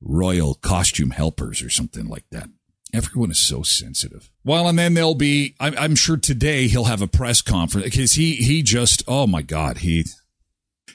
royal 0.00 0.54
costume 0.54 1.10
helpers 1.10 1.62
or 1.62 1.70
something 1.70 2.06
like 2.08 2.24
that. 2.30 2.48
Everyone 2.92 3.30
is 3.30 3.46
so 3.46 3.62
sensitive. 3.62 4.30
Well, 4.44 4.68
and 4.68 4.78
then 4.78 4.94
there'll 4.94 5.14
be, 5.14 5.54
I'm, 5.60 5.74
I'm 5.78 5.94
sure 5.94 6.16
today 6.16 6.68
he'll 6.68 6.84
have 6.84 7.02
a 7.02 7.06
press 7.06 7.42
conference 7.42 7.84
because 7.84 8.12
he, 8.12 8.36
he 8.36 8.62
just, 8.62 9.02
oh 9.06 9.26
my 9.26 9.42
God, 9.42 9.78
he, 9.78 10.04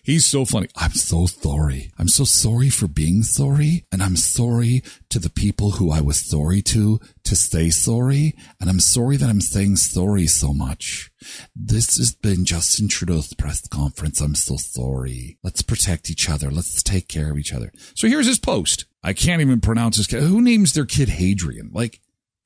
He's 0.06 0.28
so 0.28 0.46
funny. 0.46 0.68
I'm 0.76 0.92
so 0.92 1.26
sorry. 1.26 1.92
I'm 1.98 2.08
so 2.08 2.26
sorry 2.26 2.70
for 2.70 2.88
being 2.88 3.24
sorry. 3.24 3.86
And 3.92 4.04
I'm 4.04 4.16
sorry 4.16 4.84
to 5.10 5.18
the 5.18 5.32
people 5.32 5.72
who 5.72 5.92
I 5.92 6.00
was 6.00 6.24
sorry 6.24 6.62
to, 6.62 7.00
to 7.24 7.36
say 7.36 7.72
sorry. 7.72 8.36
And 8.62 8.70
I'm 8.70 8.80
sorry 8.80 9.18
that 9.18 9.28
I'm 9.28 9.42
saying 9.42 9.78
sorry 9.78 10.28
so 10.28 10.54
much. 10.54 11.10
This 11.56 11.98
has 11.98 12.14
been 12.14 12.46
Justin 12.46 12.88
Trudeau's 12.88 13.34
press 13.34 13.68
conference. 13.68 14.22
I'm 14.22 14.36
so 14.36 14.58
sorry. 14.58 15.40
Let's 15.42 15.64
protect 15.64 16.12
each 16.12 16.30
other. 16.30 16.52
Let's 16.52 16.84
take 16.84 17.08
care 17.08 17.32
of 17.32 17.40
each 17.40 17.52
other. 17.52 17.72
So 17.96 18.08
here's 18.08 18.28
his 18.28 18.38
post. 18.38 18.86
I 19.06 19.14
can't 19.14 19.42
even 19.42 19.62
pronounce 19.62 19.98
his 19.98 20.08
kid. 20.08 20.24
Who 20.24 20.42
names 20.42 20.74
their 20.74 20.86
kid 20.86 21.10
Hadrian? 21.10 21.70
Like, 21.72 22.02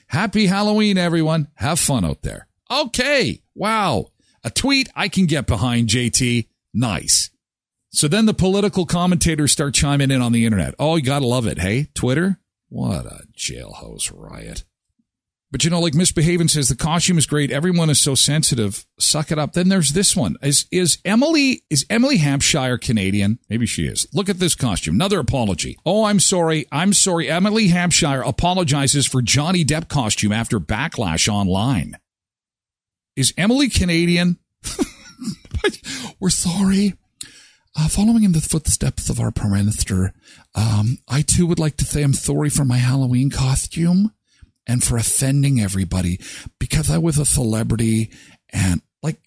happy 0.08 0.48
Halloween, 0.48 0.98
everyone. 0.98 1.48
Have 1.56 1.80
fun 1.80 2.04
out 2.04 2.22
there. 2.22 2.48
Okay. 2.70 3.42
Wow. 3.56 4.08
A 4.44 4.50
tweet 4.50 4.90
I 4.94 5.08
can 5.08 5.26
get 5.26 5.48
behind, 5.48 5.88
JT. 5.88 6.50
Nice. 6.74 7.30
So 7.92 8.10
then 8.10 8.26
the 8.26 8.34
political 8.34 8.86
commentators 8.86 9.54
start 9.54 9.74
chiming 9.74 10.12
in 10.12 10.22
on 10.22 10.34
the 10.34 10.46
internet. 10.46 10.76
Oh, 10.78 10.98
you 10.98 11.02
gotta 11.02 11.26
love 11.26 11.48
it. 11.48 11.60
Hey, 11.60 11.88
Twitter? 11.94 12.42
What 12.68 13.06
a 13.06 13.24
jailhouse 13.38 14.12
riot. 14.14 14.66
But 15.52 15.64
you 15.64 15.72
know, 15.72 15.80
like 15.80 15.96
Misbehaving 15.96 16.50
says, 16.50 16.70
the 16.70 16.76
costume 16.76 17.18
is 17.18 17.26
great. 17.26 17.50
Everyone 17.50 17.90
is 17.90 18.00
so 18.00 18.14
sensitive. 18.14 18.86
Suck 19.00 19.32
it 19.32 19.40
up. 19.40 19.54
Then 19.54 19.70
there's 19.70 19.94
this 19.94 20.16
one. 20.16 20.36
Is 20.44 20.68
is 20.72 21.00
Emily 21.04 21.64
is 21.72 21.88
Emily 21.90 22.18
Hampshire 22.18 22.78
Canadian? 22.78 23.40
Maybe 23.50 23.66
she 23.66 23.88
is. 23.88 24.08
Look 24.14 24.30
at 24.30 24.38
this 24.38 24.54
costume. 24.54 24.96
Another 24.96 25.20
apology. 25.20 25.76
Oh, 25.86 26.04
I'm 26.04 26.20
sorry. 26.20 26.68
I'm 26.72 26.94
sorry. 26.94 27.30
Emily 27.30 27.70
Hampshire 27.70 28.22
apologizes 28.22 29.08
for 29.08 29.24
Johnny 29.24 29.66
Depp 29.66 29.90
costume 29.90 30.32
after 30.32 30.60
backlash 30.60 31.28
online. 31.28 31.98
Is 33.16 33.34
Emily 33.36 33.70
Canadian? 33.70 34.38
We're 36.20 36.30
sorry. 36.30 36.94
Uh, 37.76 37.88
following 37.88 38.24
in 38.24 38.34
the 38.34 38.42
footsteps 38.42 39.10
of 39.10 39.20
our 39.20 39.32
prime 39.32 39.54
minister, 39.54 40.14
um, 40.54 41.00
I 41.08 41.22
too 41.22 41.48
would 41.48 41.60
like 41.60 41.78
to 41.78 41.86
say 41.86 42.04
I'm 42.04 42.14
sorry 42.14 42.50
for 42.50 42.66
my 42.66 42.78
Halloween 42.78 43.32
costume 43.32 44.12
and 44.70 44.84
for 44.84 44.98
offending 44.98 45.60
everybody 45.60 46.20
because 46.60 46.92
I 46.92 47.00
was 47.00 47.18
a 47.18 47.26
celebrity 47.26 48.12
and 48.54 48.82
like 49.02 49.20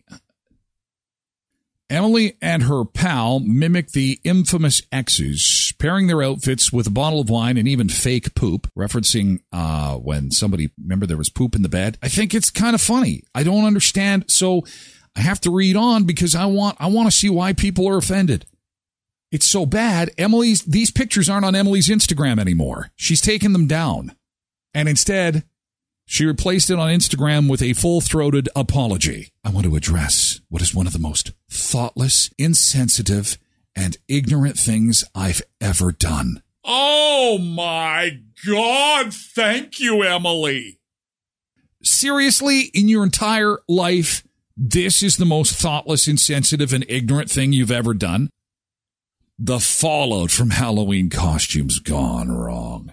Emily 1.90 2.38
and 2.40 2.62
her 2.62 2.85
pal 2.85 3.40
mimic 3.40 3.90
the 3.90 4.20
infamous 4.22 4.83
exes, 4.92 5.74
pairing 5.81 6.07
their 6.07 6.22
outfits 6.22 6.72
with 6.72 6.87
a 6.87 6.90
bottle 6.90 7.20
of 7.20 7.28
wine 7.28 7.59
and 7.59 7.66
even 7.66 7.88
fake 7.88 8.37
poop, 8.37 8.70
referencing 8.78 9.40
uh, 9.52 9.96
when 9.96 10.31
somebody, 10.31 10.70
remember 10.81 11.07
there 11.07 11.16
was 11.16 11.28
poop 11.28 11.57
in 11.57 11.62
the 11.62 11.68
bed. 11.68 11.98
I 12.02 12.09
think 12.09 12.35
it's 12.35 12.48
kind 12.48 12.74
of 12.74 12.81
funny. 12.81 13.24
I 13.35 13.42
don't 13.42 13.64
understand. 13.64 14.26
So 14.28 14.62
I 15.16 15.20
have 15.20 15.40
to 15.40 15.50
read 15.50 15.74
on 15.74 16.05
because 16.05 16.37
I 16.37 16.46
want 16.46 16.76
I 16.78 16.87
want 16.87 17.11
to 17.11 17.16
see 17.16 17.28
why 17.28 17.52
people 17.52 17.88
are 17.88 17.98
offended. 17.98 18.46
It's 19.33 19.46
so 19.46 19.66
bad. 19.66 20.12
Emily's 20.16 20.62
these 20.62 20.92
pictures 20.92 21.28
aren't 21.28 21.44
on 21.44 21.57
Emily's 21.57 21.88
Instagram 21.88 22.38
anymore. 22.38 22.92
She's 22.94 23.20
taken 23.20 23.52
them 23.52 23.66
down. 23.66 24.14
And 24.74 24.88
instead, 24.88 25.44
she 26.04 26.24
replaced 26.24 26.70
it 26.70 26.78
on 26.78 26.90
Instagram 26.90 27.48
with 27.48 27.62
a 27.62 27.72
full-throated 27.72 28.48
apology. 28.56 29.32
I 29.44 29.50
want 29.50 29.66
to 29.66 29.76
address 29.76 30.40
what 30.48 30.62
is 30.62 30.74
one 30.74 30.87
of 30.87 30.92
the 30.92 30.98
most 30.98 31.32
thoughtless, 31.50 32.30
insensitive, 32.38 33.38
and 33.74 33.96
ignorant 34.08 34.58
things 34.58 35.04
I've 35.14 35.42
ever 35.61 35.92
done. 35.92 36.42
Oh 36.64 37.38
my 37.38 38.18
god, 38.46 39.12
thank 39.12 39.80
you, 39.80 40.02
Emily. 40.02 40.78
Seriously, 41.82 42.70
in 42.74 42.88
your 42.88 43.02
entire 43.02 43.58
life, 43.68 44.22
this 44.56 45.02
is 45.02 45.16
the 45.16 45.24
most 45.24 45.54
thoughtless, 45.54 46.06
insensitive, 46.06 46.72
and 46.72 46.85
ignorant 46.88 47.30
thing 47.30 47.52
you've 47.52 47.70
ever 47.70 47.94
done. 47.94 48.28
The 49.38 49.58
fallout 49.58 50.30
from 50.30 50.50
Halloween 50.50 51.11
costumes 51.11 51.78
gone 51.78 52.30
wrong. 52.30 52.92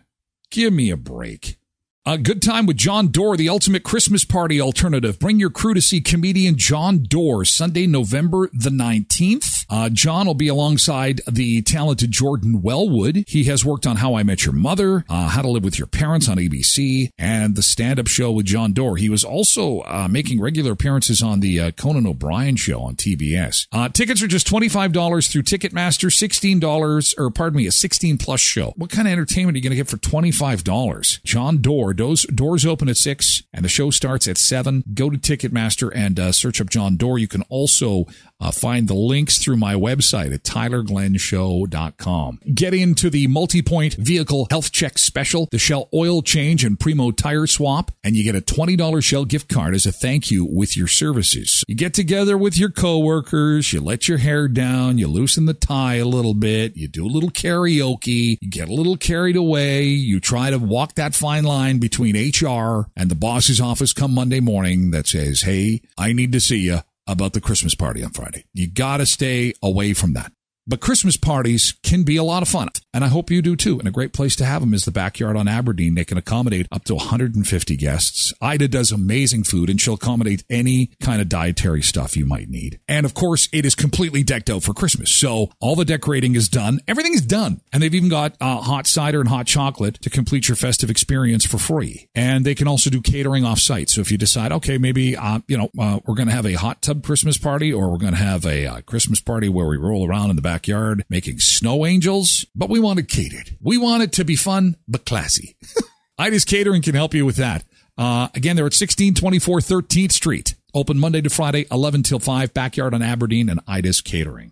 Give 0.49 0.73
me 0.73 0.89
a 0.89 0.97
break. 0.97 1.57
A 2.05 2.17
good 2.17 2.41
time 2.41 2.65
with 2.65 2.77
Jon 2.77 3.09
Dore, 3.09 3.35
the 3.35 3.49
ultimate 3.49 3.83
Christmas 3.83 4.23
party 4.23 4.59
alternative. 4.59 5.19
Bring 5.19 5.37
your 5.37 5.49
crew 5.49 5.73
to 5.73 5.81
see 5.81 5.99
comedian 5.99 6.55
Jon 6.55 7.03
Dore 7.03 7.43
Sunday, 7.43 7.87
November 7.87 8.49
the 8.53 8.69
19th. 8.69 9.65
Uh, 9.69 9.89
Jon 9.89 10.25
will 10.25 10.33
be 10.33 10.47
alongside 10.47 11.21
the 11.27 11.61
talented 11.61 12.09
Jordan 12.09 12.61
Wellwood. 12.61 13.25
He 13.27 13.43
has 13.43 13.65
worked 13.65 13.85
on 13.85 13.97
How 13.97 14.15
I 14.15 14.23
Met 14.23 14.45
Your 14.45 14.55
Mother, 14.55 15.03
uh, 15.09 15.27
How 15.27 15.41
to 15.41 15.49
Live 15.49 15.63
with 15.63 15.77
Your 15.77 15.87
Parents 15.87 16.27
on 16.29 16.37
ABC, 16.37 17.11
and 17.17 17.55
the 17.55 17.61
stand 17.61 17.99
up 17.99 18.07
show 18.07 18.31
with 18.31 18.45
Jon 18.47 18.71
Dore. 18.71 18.95
He 18.97 19.09
was 19.09 19.25
also 19.25 19.81
uh, 19.81 20.07
making 20.09 20.39
regular 20.39 20.71
appearances 20.71 21.21
on 21.21 21.41
the 21.41 21.59
uh, 21.59 21.71
Conan 21.71 22.07
O'Brien 22.07 22.55
show 22.55 22.79
on 22.79 22.95
TBS. 22.95 23.67
Uh, 23.71 23.89
tickets 23.89 24.23
are 24.23 24.27
just 24.27 24.47
$25 24.47 25.29
through 25.29 25.43
Ticketmaster, 25.43 26.09
$16, 26.09 27.19
or 27.19 27.29
pardon 27.29 27.57
me, 27.57 27.67
a 27.67 27.71
16 27.71 28.17
plus 28.17 28.39
show. 28.39 28.73
What 28.77 28.89
kind 28.89 29.07
of 29.07 29.11
entertainment 29.11 29.55
are 29.55 29.59
you 29.59 29.63
going 29.63 29.71
to 29.71 29.75
get 29.75 29.89
for 29.89 29.97
$25? 29.97 31.23
Jon 31.23 31.57
Dore 31.61 31.88
Doors, 31.93 32.23
doors 32.23 32.65
open 32.65 32.89
at 32.89 32.97
6 32.97 33.43
and 33.53 33.65
the 33.65 33.69
show 33.69 33.89
starts 33.89 34.27
at 34.27 34.37
7. 34.37 34.83
Go 34.93 35.09
to 35.09 35.17
Ticketmaster 35.17 35.91
and 35.93 36.19
uh, 36.19 36.31
search 36.31 36.61
up 36.61 36.69
Jon 36.69 36.97
Dore. 36.97 37.19
You 37.19 37.27
can 37.27 37.43
also 37.49 38.05
uh, 38.39 38.51
find 38.51 38.87
the 38.87 38.93
links 38.93 39.37
through 39.37 39.57
my 39.57 39.73
website 39.73 40.33
at 40.33 40.43
tylerglenshow.com. 40.43 42.39
Get 42.53 42.73
into 42.73 43.09
the 43.09 43.27
multi-point 43.27 43.95
vehicle 43.95 44.47
health 44.49 44.71
check 44.71 44.97
special, 44.97 45.49
the 45.51 45.59
Shell 45.59 45.89
oil 45.93 46.21
change 46.21 46.63
and 46.63 46.79
Primo 46.79 47.11
tire 47.11 47.47
swap, 47.47 47.91
and 48.03 48.15
you 48.15 48.23
get 48.23 48.35
a 48.35 48.41
$20 48.41 49.03
Shell 49.03 49.25
gift 49.25 49.49
card 49.49 49.75
as 49.75 49.85
a 49.85 49.91
thank 49.91 50.31
you 50.31 50.45
with 50.45 50.77
your 50.77 50.87
services. 50.87 51.63
You 51.67 51.75
get 51.75 51.93
together 51.93 52.37
with 52.37 52.57
your 52.57 52.69
coworkers, 52.69 53.73
you 53.73 53.81
let 53.81 54.07
your 54.07 54.19
hair 54.19 54.47
down, 54.47 54.97
you 54.97 55.07
loosen 55.07 55.45
the 55.45 55.53
tie 55.53 55.95
a 55.95 56.05
little 56.05 56.33
bit, 56.33 56.77
you 56.77 56.87
do 56.87 57.05
a 57.05 57.07
little 57.07 57.29
karaoke, 57.29 58.37
you 58.39 58.49
get 58.49 58.69
a 58.69 58.73
little 58.73 58.95
carried 58.95 59.35
away, 59.35 59.83
you 59.83 60.19
try 60.19 60.49
to 60.49 60.57
walk 60.57 60.95
that 60.95 61.13
fine 61.15 61.43
line 61.43 61.78
between 61.79 62.15
HR 62.15 62.89
and 62.95 63.09
the 63.09 63.15
boss's 63.15 63.61
office 63.61 63.93
come 63.93 64.13
Monday 64.13 64.39
morning 64.39 64.91
that 64.91 65.07
says, 65.07 65.41
Hey, 65.41 65.81
I 65.97 66.13
need 66.13 66.31
to 66.33 66.39
see 66.39 66.59
you 66.59 66.79
about 67.07 67.33
the 67.33 67.41
Christmas 67.41 67.75
party 67.75 68.03
on 68.03 68.11
Friday. 68.11 68.45
You 68.53 68.69
got 68.69 68.97
to 68.97 69.05
stay 69.05 69.53
away 69.63 69.93
from 69.93 70.13
that. 70.13 70.31
But 70.69 70.81
Christmas 70.81 71.17
parties 71.17 71.73
can 71.81 72.03
be 72.03 72.15
a 72.15 72.23
lot 72.23 72.43
of 72.43 72.47
fun, 72.47 72.69
and 72.93 73.03
I 73.03 73.07
hope 73.07 73.31
you 73.31 73.41
do 73.41 73.55
too. 73.55 73.79
And 73.79 73.87
a 73.87 73.91
great 73.91 74.13
place 74.13 74.35
to 74.35 74.45
have 74.45 74.61
them 74.61 74.75
is 74.75 74.85
the 74.85 74.91
backyard 74.91 75.35
on 75.35 75.47
Aberdeen. 75.47 75.95
They 75.95 76.05
can 76.05 76.19
accommodate 76.19 76.67
up 76.71 76.83
to 76.83 76.93
150 76.93 77.75
guests. 77.75 78.31
Aida 78.39 78.67
does 78.67 78.91
amazing 78.91 79.45
food, 79.45 79.71
and 79.71 79.81
she'll 79.81 79.95
accommodate 79.95 80.43
any 80.47 80.91
kind 81.01 81.21
of 81.21 81.27
dietary 81.27 81.81
stuff 81.81 82.15
you 82.15 82.27
might 82.27 82.49
need. 82.49 82.79
And 82.87 83.03
of 83.03 83.15
course, 83.15 83.49
it 83.51 83.65
is 83.65 83.73
completely 83.73 84.21
decked 84.21 84.47
out 84.47 84.61
for 84.61 84.75
Christmas. 84.75 85.09
So 85.11 85.49
all 85.59 85.75
the 85.75 85.85
decorating 85.85 86.35
is 86.35 86.47
done. 86.47 86.81
Everything 86.87 87.15
is 87.15 87.25
done. 87.25 87.61
And 87.73 87.81
they've 87.81 87.95
even 87.95 88.09
got 88.09 88.35
uh, 88.39 88.57
hot 88.57 88.85
cider 88.85 89.21
and 89.21 89.29
hot 89.29 89.47
chocolate 89.47 89.99
to 90.03 90.11
complete 90.11 90.49
your 90.49 90.55
festive 90.55 90.91
experience 90.91 91.47
for 91.47 91.57
free. 91.57 92.09
And 92.13 92.45
they 92.45 92.53
can 92.53 92.67
also 92.67 92.91
do 92.91 93.01
catering 93.01 93.43
off 93.43 93.57
site. 93.57 93.89
So 93.89 94.01
if 94.01 94.11
you 94.11 94.19
decide, 94.19 94.51
okay, 94.51 94.77
maybe, 94.77 95.17
uh, 95.17 95.39
you 95.47 95.57
know, 95.57 95.69
uh, 95.79 95.99
we're 96.05 96.13
going 96.13 96.27
to 96.27 96.35
have 96.35 96.45
a 96.45 96.53
hot 96.53 96.83
tub 96.83 97.03
Christmas 97.03 97.39
party 97.39 97.73
or 97.73 97.89
we're 97.89 97.97
going 97.97 98.13
to 98.13 98.19
have 98.19 98.45
a 98.45 98.67
uh, 98.67 98.81
Christmas 98.81 99.19
party 99.19 99.49
where 99.49 99.65
we 99.65 99.77
roll 99.77 100.07
around 100.07 100.29
in 100.29 100.35
the 100.35 100.43
back 100.43 100.58
backyard 100.59 101.05
making 101.09 101.39
snow 101.39 101.85
angels, 101.85 102.45
but 102.53 102.69
we 102.69 102.81
want 102.81 102.99
it 102.99 103.07
catered. 103.07 103.55
We 103.61 103.77
want 103.77 104.03
it 104.03 104.11
to 104.13 104.25
be 104.25 104.35
fun, 104.35 104.75
but 104.89 105.05
classy. 105.05 105.55
Aida's 106.19 106.43
Catering 106.43 106.81
can 106.81 106.95
help 106.95 107.13
you 107.13 107.25
with 107.25 107.37
that. 107.37 107.63
Uh, 107.97 108.27
again, 108.35 108.57
they're 108.57 108.65
at 108.65 108.75
1624 108.75 109.59
13th 109.59 110.11
Street. 110.11 110.55
Open 110.73 110.99
Monday 110.99 111.21
to 111.21 111.29
Friday, 111.29 111.65
11 111.71 112.03
till 112.03 112.19
5, 112.19 112.53
backyard 112.53 112.93
on 112.93 113.01
Aberdeen 113.01 113.47
and 113.47 113.61
Ida's 113.67 114.01
Catering. 114.01 114.51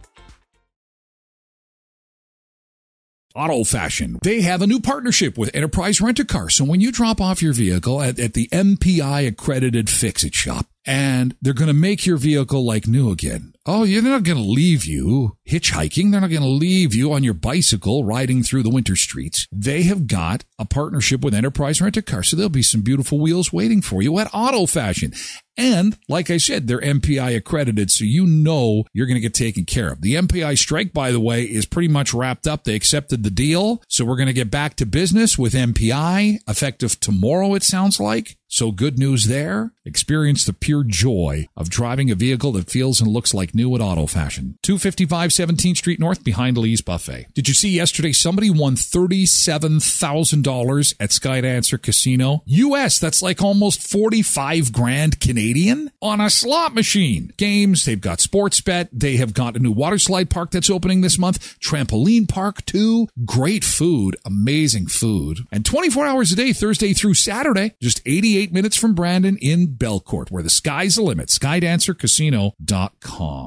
Auto 3.35 3.63
Fashion. 3.63 4.19
They 4.23 4.41
have 4.41 4.61
a 4.61 4.67
new 4.67 4.79
partnership 4.79 5.37
with 5.37 5.53
Enterprise 5.53 6.01
Rent 6.01 6.19
a 6.19 6.25
Car. 6.25 6.49
So 6.49 6.63
when 6.63 6.81
you 6.81 6.91
drop 6.91 7.21
off 7.21 7.41
your 7.41 7.53
vehicle 7.53 8.01
at, 8.01 8.19
at 8.19 8.33
the 8.33 8.47
MPI 8.49 9.27
accredited 9.27 9.89
fix 9.89 10.23
it 10.23 10.35
shop, 10.35 10.67
and 10.85 11.35
they're 11.41 11.53
going 11.53 11.67
to 11.67 11.73
make 11.73 12.05
your 12.05 12.17
vehicle 12.17 12.65
like 12.65 12.87
new 12.87 13.11
again. 13.11 13.53
Oh, 13.65 13.85
they're 13.85 14.01
not 14.01 14.23
going 14.23 14.37
to 14.37 14.43
leave 14.43 14.85
you 14.85 15.37
hitchhiking. 15.47 16.11
They're 16.11 16.21
not 16.21 16.31
going 16.31 16.41
to 16.41 16.47
leave 16.47 16.95
you 16.95 17.13
on 17.13 17.23
your 17.23 17.35
bicycle 17.35 18.03
riding 18.03 18.41
through 18.41 18.63
the 18.63 18.71
winter 18.71 18.95
streets. 18.95 19.47
They 19.51 19.83
have 19.83 20.07
got 20.07 20.45
a 20.57 20.65
partnership 20.65 21.21
with 21.21 21.35
Enterprise 21.35 21.79
Rent 21.79 21.97
a 21.97 22.01
Car. 22.01 22.23
So 22.23 22.35
there'll 22.35 22.49
be 22.49 22.63
some 22.63 22.81
beautiful 22.81 23.19
wheels 23.19 23.53
waiting 23.53 23.81
for 23.83 24.01
you 24.01 24.17
at 24.17 24.31
Auto 24.33 24.65
Fashion. 24.65 25.13
And 25.57 25.97
like 26.07 26.31
I 26.31 26.37
said, 26.37 26.65
they're 26.67 26.79
MPI 26.79 27.35
accredited, 27.35 27.91
so 27.91 28.03
you 28.03 28.25
know 28.25 28.85
you're 28.93 29.05
going 29.05 29.15
to 29.15 29.21
get 29.21 29.33
taken 29.33 29.65
care 29.65 29.91
of. 29.91 30.01
The 30.01 30.15
MPI 30.15 30.57
strike, 30.57 30.93
by 30.93 31.11
the 31.11 31.19
way, 31.19 31.43
is 31.43 31.65
pretty 31.65 31.89
much 31.89 32.13
wrapped 32.13 32.47
up. 32.47 32.63
They 32.63 32.73
accepted 32.73 33.23
the 33.23 33.29
deal. 33.29 33.83
So 33.87 34.05
we're 34.05 34.15
going 34.15 34.27
to 34.27 34.33
get 34.33 34.49
back 34.49 34.75
to 34.77 34.85
business 34.85 35.37
with 35.37 35.53
MPI 35.53 36.39
effective 36.47 36.99
tomorrow, 36.99 37.53
it 37.53 37.63
sounds 37.63 37.99
like. 37.99 38.37
So 38.47 38.71
good 38.71 38.97
news 38.97 39.25
there. 39.25 39.73
Experience 39.85 40.45
the 40.45 40.53
pure 40.53 40.83
joy 40.83 41.47
of 41.55 41.69
driving 41.69 42.11
a 42.11 42.15
vehicle 42.15 42.53
that 42.53 42.69
feels 42.69 42.99
and 42.99 43.09
looks 43.09 43.33
like 43.33 43.50
like 43.51 43.55
new 43.55 43.75
at 43.75 43.81
Auto 43.81 44.05
Fashion. 44.07 44.57
255 44.63 45.29
17th 45.31 45.77
Street 45.77 45.99
North 45.99 46.23
behind 46.23 46.57
Lee's 46.57 46.81
Buffet. 46.81 47.27
Did 47.33 47.47
you 47.47 47.53
see 47.53 47.69
yesterday 47.69 48.11
somebody 48.11 48.49
won 48.49 48.75
$37,000 48.75 50.95
at 50.99 51.09
Skydancer 51.09 51.79
Casino? 51.81 52.43
US, 52.45 52.99
that's 52.99 53.21
like 53.21 53.41
almost 53.41 53.81
45 53.87 54.71
grand 54.71 55.19
Canadian 55.19 55.91
on 56.01 56.21
a 56.21 56.29
slot 56.29 56.73
machine. 56.73 57.33
Games, 57.37 57.83
they've 57.85 57.99
got 57.99 58.21
sports 58.21 58.61
bet, 58.61 58.87
they 58.91 59.17
have 59.17 59.33
got 59.33 59.55
a 59.55 59.59
new 59.59 59.71
water 59.71 59.99
slide 59.99 60.29
park 60.29 60.51
that's 60.51 60.69
opening 60.69 61.01
this 61.01 61.17
month, 61.17 61.59
trampoline 61.59 62.29
park 62.29 62.63
too. 62.65 63.07
Great 63.25 63.63
food, 63.63 64.15
amazing 64.25 64.87
food. 64.87 65.39
And 65.51 65.65
24 65.65 66.05
hours 66.05 66.31
a 66.31 66.35
day, 66.35 66.53
Thursday 66.53 66.93
through 66.93 67.15
Saturday, 67.15 67.75
just 67.81 68.01
88 68.05 68.53
minutes 68.53 68.77
from 68.77 68.93
Brandon 68.95 69.37
in 69.37 69.69
Belcourt, 69.69 70.29
where 70.31 70.43
the 70.43 70.49
sky's 70.49 70.95
the 70.95 71.01
limit. 71.01 71.29
SkydancerCasino.com. 71.29 73.40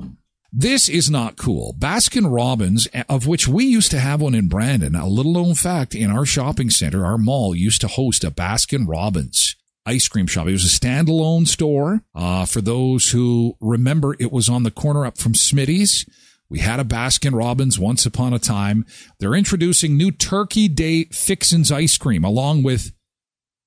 This 0.56 0.88
is 0.88 1.10
not 1.10 1.36
cool. 1.36 1.74
Baskin 1.80 2.32
Robbins, 2.32 2.86
of 3.08 3.26
which 3.26 3.48
we 3.48 3.64
used 3.64 3.90
to 3.90 3.98
have 3.98 4.20
one 4.20 4.36
in 4.36 4.46
Brandon, 4.46 4.94
a 4.94 5.08
little 5.08 5.32
known 5.32 5.56
fact 5.56 5.96
in 5.96 6.12
our 6.12 6.24
shopping 6.24 6.70
center, 6.70 7.04
our 7.04 7.18
mall 7.18 7.56
used 7.56 7.80
to 7.80 7.88
host 7.88 8.22
a 8.22 8.30
Baskin 8.30 8.86
Robbins 8.86 9.56
ice 9.84 10.06
cream 10.06 10.28
shop. 10.28 10.46
It 10.46 10.52
was 10.52 10.64
a 10.64 10.68
standalone 10.68 11.48
store. 11.48 12.04
Uh, 12.14 12.46
for 12.46 12.60
those 12.60 13.10
who 13.10 13.56
remember, 13.60 14.14
it 14.20 14.30
was 14.30 14.48
on 14.48 14.62
the 14.62 14.70
corner 14.70 15.04
up 15.04 15.18
from 15.18 15.32
Smitty's. 15.32 16.06
We 16.48 16.60
had 16.60 16.78
a 16.78 16.84
Baskin 16.84 17.36
Robbins 17.36 17.76
once 17.76 18.06
upon 18.06 18.32
a 18.32 18.38
time. 18.38 18.86
They're 19.18 19.34
introducing 19.34 19.96
new 19.96 20.12
Turkey 20.12 20.68
Day 20.68 21.06
Fixins 21.06 21.72
ice 21.72 21.98
cream 21.98 22.22
along 22.22 22.62
with 22.62 22.92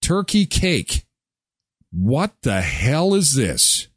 turkey 0.02 0.46
cake. 0.46 1.06
What 1.92 2.32
the 2.44 2.62
hell 2.62 3.14
is 3.14 3.34
this? 3.34 3.90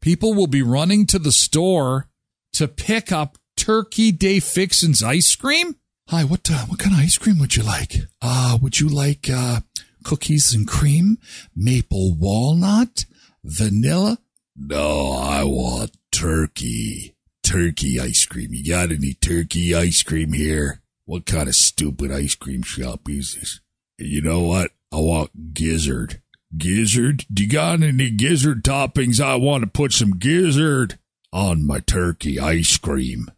People 0.00 0.32
will 0.32 0.46
be 0.46 0.62
running 0.62 1.04
to 1.08 1.18
the 1.18 1.32
store 1.32 2.06
to 2.54 2.68
pick 2.68 3.12
up 3.12 3.38
Turkey 3.56 4.12
Day 4.12 4.40
Fixins 4.40 5.02
ice 5.02 5.34
cream? 5.36 5.76
Hi, 6.08 6.24
what 6.24 6.50
uh, 6.50 6.66
what 6.66 6.78
kind 6.78 6.94
of 6.94 7.00
ice 7.00 7.18
cream 7.18 7.38
would 7.38 7.56
you 7.56 7.62
like? 7.62 7.94
Uh, 8.20 8.58
would 8.60 8.80
you 8.80 8.88
like 8.88 9.28
uh, 9.30 9.60
cookies 10.04 10.52
and 10.54 10.66
cream, 10.66 11.18
maple 11.54 12.14
walnut, 12.14 13.04
vanilla? 13.44 14.18
No, 14.56 15.12
I 15.12 15.44
want 15.44 15.96
turkey. 16.10 17.14
Turkey 17.42 17.98
ice 17.98 18.26
cream. 18.26 18.48
You 18.52 18.70
got 18.70 18.92
any 18.92 19.14
turkey 19.14 19.74
ice 19.74 20.02
cream 20.02 20.32
here? 20.32 20.80
What 21.04 21.26
kind 21.26 21.48
of 21.48 21.54
stupid 21.54 22.12
ice 22.12 22.34
cream 22.34 22.62
shop 22.62 23.08
is 23.08 23.34
this? 23.34 23.60
You 23.98 24.20
know 24.22 24.40
what? 24.40 24.70
I 24.92 24.96
want 24.96 25.54
gizzard. 25.54 26.20
Gizzard? 26.56 27.24
Do 27.32 27.44
you 27.44 27.48
got 27.48 27.82
any 27.82 28.10
gizzard 28.10 28.64
toppings? 28.64 29.20
I 29.20 29.36
want 29.36 29.62
to 29.62 29.68
put 29.68 29.92
some 29.92 30.18
gizzard 30.18 30.98
on 31.32 31.66
my 31.66 31.80
turkey 31.80 32.38
ice 32.38 32.76
cream. 32.76 33.30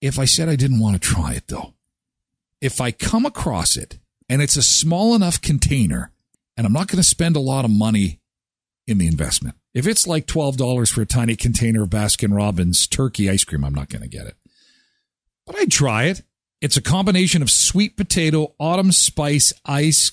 If 0.00 0.18
I 0.18 0.24
said 0.24 0.48
I 0.48 0.56
didn't 0.56 0.80
want 0.80 0.94
to 0.94 1.00
try 1.00 1.34
it 1.34 1.48
though, 1.48 1.74
if 2.60 2.80
I 2.80 2.90
come 2.90 3.26
across 3.26 3.76
it 3.76 3.98
and 4.28 4.42
it's 4.42 4.56
a 4.56 4.62
small 4.62 5.14
enough 5.14 5.40
container 5.40 6.12
and 6.56 6.66
I'm 6.66 6.72
not 6.72 6.88
going 6.88 6.98
to 6.98 7.04
spend 7.04 7.36
a 7.36 7.40
lot 7.40 7.64
of 7.64 7.70
money 7.70 8.20
in 8.86 8.98
the 8.98 9.06
investment. 9.06 9.56
If 9.74 9.86
it's 9.86 10.06
like 10.06 10.26
$12 10.26 10.90
for 10.90 11.02
a 11.02 11.06
tiny 11.06 11.36
container 11.36 11.84
of 11.84 11.90
Baskin 11.90 12.34
Robbins 12.34 12.86
turkey 12.88 13.30
ice 13.30 13.44
cream, 13.44 13.64
I'm 13.64 13.74
not 13.74 13.90
going 13.90 14.02
to 14.02 14.08
get 14.08 14.26
it. 14.26 14.34
But 15.46 15.56
I'd 15.56 15.70
try 15.70 16.04
it. 16.04 16.22
It's 16.60 16.76
a 16.76 16.82
combination 16.82 17.42
of 17.42 17.50
sweet 17.50 17.96
potato, 17.96 18.54
autumn 18.58 18.90
spice, 18.90 19.52
ice 19.64 20.10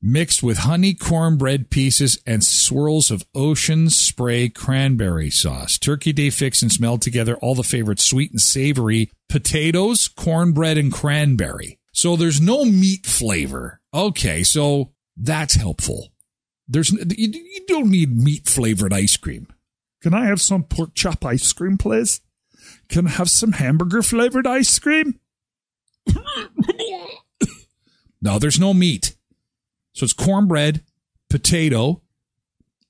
mixed 0.00 0.42
with 0.42 0.58
honey 0.58 0.94
cornbread 0.94 1.70
pieces 1.70 2.18
and 2.26 2.44
swirls 2.44 3.10
of 3.10 3.24
ocean 3.34 3.90
spray 3.90 4.48
cranberry 4.48 5.30
sauce. 5.30 5.78
Turkey 5.78 6.12
Day 6.12 6.30
fix 6.30 6.62
and 6.62 6.70
smell 6.70 6.98
together 6.98 7.36
all 7.36 7.54
the 7.54 7.62
favorite 7.62 8.00
sweet 8.00 8.30
and 8.30 8.40
savory 8.40 9.10
potatoes, 9.28 10.08
cornbread, 10.08 10.78
and 10.78 10.92
cranberry. 10.92 11.78
So 11.92 12.16
there's 12.16 12.40
no 12.40 12.64
meat 12.64 13.06
flavor. 13.06 13.80
Okay, 13.92 14.42
so 14.42 14.92
that's 15.16 15.54
helpful. 15.54 16.08
There's 16.68 16.92
you 16.92 17.64
don't 17.66 17.90
need 17.90 18.16
meat 18.16 18.46
flavored 18.48 18.92
ice 18.92 19.16
cream. 19.16 19.48
Can 20.02 20.14
I 20.14 20.26
have 20.26 20.40
some 20.40 20.62
pork 20.62 20.94
chop 20.94 21.24
ice 21.24 21.52
cream, 21.52 21.76
please? 21.78 22.20
Can 22.88 23.06
I 23.06 23.10
have 23.10 23.30
some 23.30 23.52
hamburger 23.52 24.02
flavored 24.02 24.46
ice 24.46 24.78
cream? 24.78 25.18
no, 28.22 28.38
there's 28.38 28.60
no 28.60 28.72
meat. 28.72 29.16
So 29.98 30.04
it's 30.04 30.12
cornbread, 30.12 30.84
potato, 31.28 32.02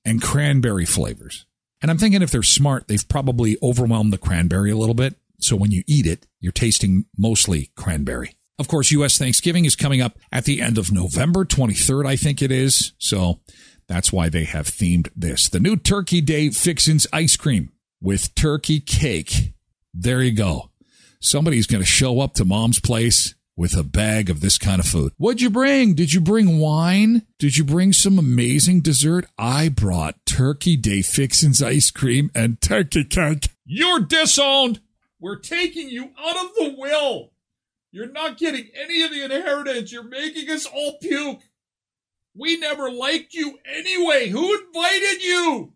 and 0.05 0.21
cranberry 0.21 0.85
flavors. 0.85 1.47
And 1.81 1.89
I'm 1.89 1.97
thinking 1.97 2.21
if 2.21 2.29
they're 2.29 2.43
smart, 2.43 2.87
they've 2.87 3.09
probably 3.09 3.57
overwhelmed 3.63 4.13
the 4.13 4.19
cranberry 4.19 4.69
a 4.69 4.77
little 4.77 4.93
bit. 4.93 5.15
So 5.39 5.55
when 5.55 5.71
you 5.71 5.81
eat 5.87 6.05
it, 6.05 6.27
you're 6.39 6.51
tasting 6.51 7.05
mostly 7.17 7.71
cranberry. 7.75 8.35
Of 8.59 8.67
course, 8.67 8.91
U.S. 8.91 9.17
Thanksgiving 9.17 9.65
is 9.65 9.75
coming 9.75 10.01
up 10.01 10.19
at 10.31 10.45
the 10.45 10.61
end 10.61 10.77
of 10.77 10.91
November 10.91 11.45
23rd, 11.45 12.05
I 12.05 12.15
think 12.15 12.43
it 12.43 12.51
is. 12.51 12.93
So 12.99 13.39
that's 13.87 14.13
why 14.13 14.29
they 14.29 14.43
have 14.43 14.67
themed 14.67 15.09
this. 15.15 15.49
The 15.49 15.59
new 15.59 15.77
Turkey 15.77 16.21
Day 16.21 16.51
Fixins 16.51 17.07
ice 17.11 17.35
cream 17.35 17.71
with 17.99 18.35
turkey 18.35 18.79
cake. 18.79 19.55
There 19.95 20.21
you 20.21 20.35
go. 20.35 20.69
Somebody's 21.19 21.65
going 21.65 21.81
to 21.81 21.89
show 21.89 22.19
up 22.19 22.35
to 22.35 22.45
mom's 22.45 22.79
place 22.79 23.33
with 23.59 23.75
a 23.75 23.83
bag 23.83 24.29
of 24.29 24.39
this 24.39 24.57
kind 24.57 24.79
of 24.79 24.85
food. 24.85 25.11
What'd 25.17 25.41
you 25.41 25.49
bring? 25.49 25.93
Did 25.93 26.13
you 26.13 26.21
bring 26.21 26.59
wine? 26.59 27.23
Did 27.39 27.57
you 27.57 27.65
bring 27.65 27.91
some 27.91 28.17
amazing 28.17 28.79
dessert? 28.79 29.25
I 29.37 29.67
brought 29.67 30.25
Turkey 30.25 30.77
Day 30.77 31.01
Fixins 31.01 31.61
ice 31.61 31.91
cream 31.91 32.31
and 32.33 32.61
turkey 32.61 33.03
cake. 33.03 33.49
You're 33.65 33.99
disowned. 33.99 34.79
We're 35.19 35.39
taking 35.39 35.89
you 35.89 36.11
out 36.17 36.37
of 36.37 36.55
the 36.55 36.73
will. 36.77 37.31
You're 37.91 38.09
not 38.09 38.37
getting 38.37 38.69
any 38.81 39.03
of 39.03 39.11
the 39.11 39.25
inheritance. 39.25 39.91
You're 39.91 40.03
making 40.03 40.49
us 40.49 40.65
all 40.65 40.97
puke. 41.01 41.41
We 42.33 42.55
never 42.57 42.89
liked 42.89 43.33
you 43.33 43.59
anyway. 43.65 44.29
Who 44.29 44.57
invited 44.57 45.21
you? 45.21 45.73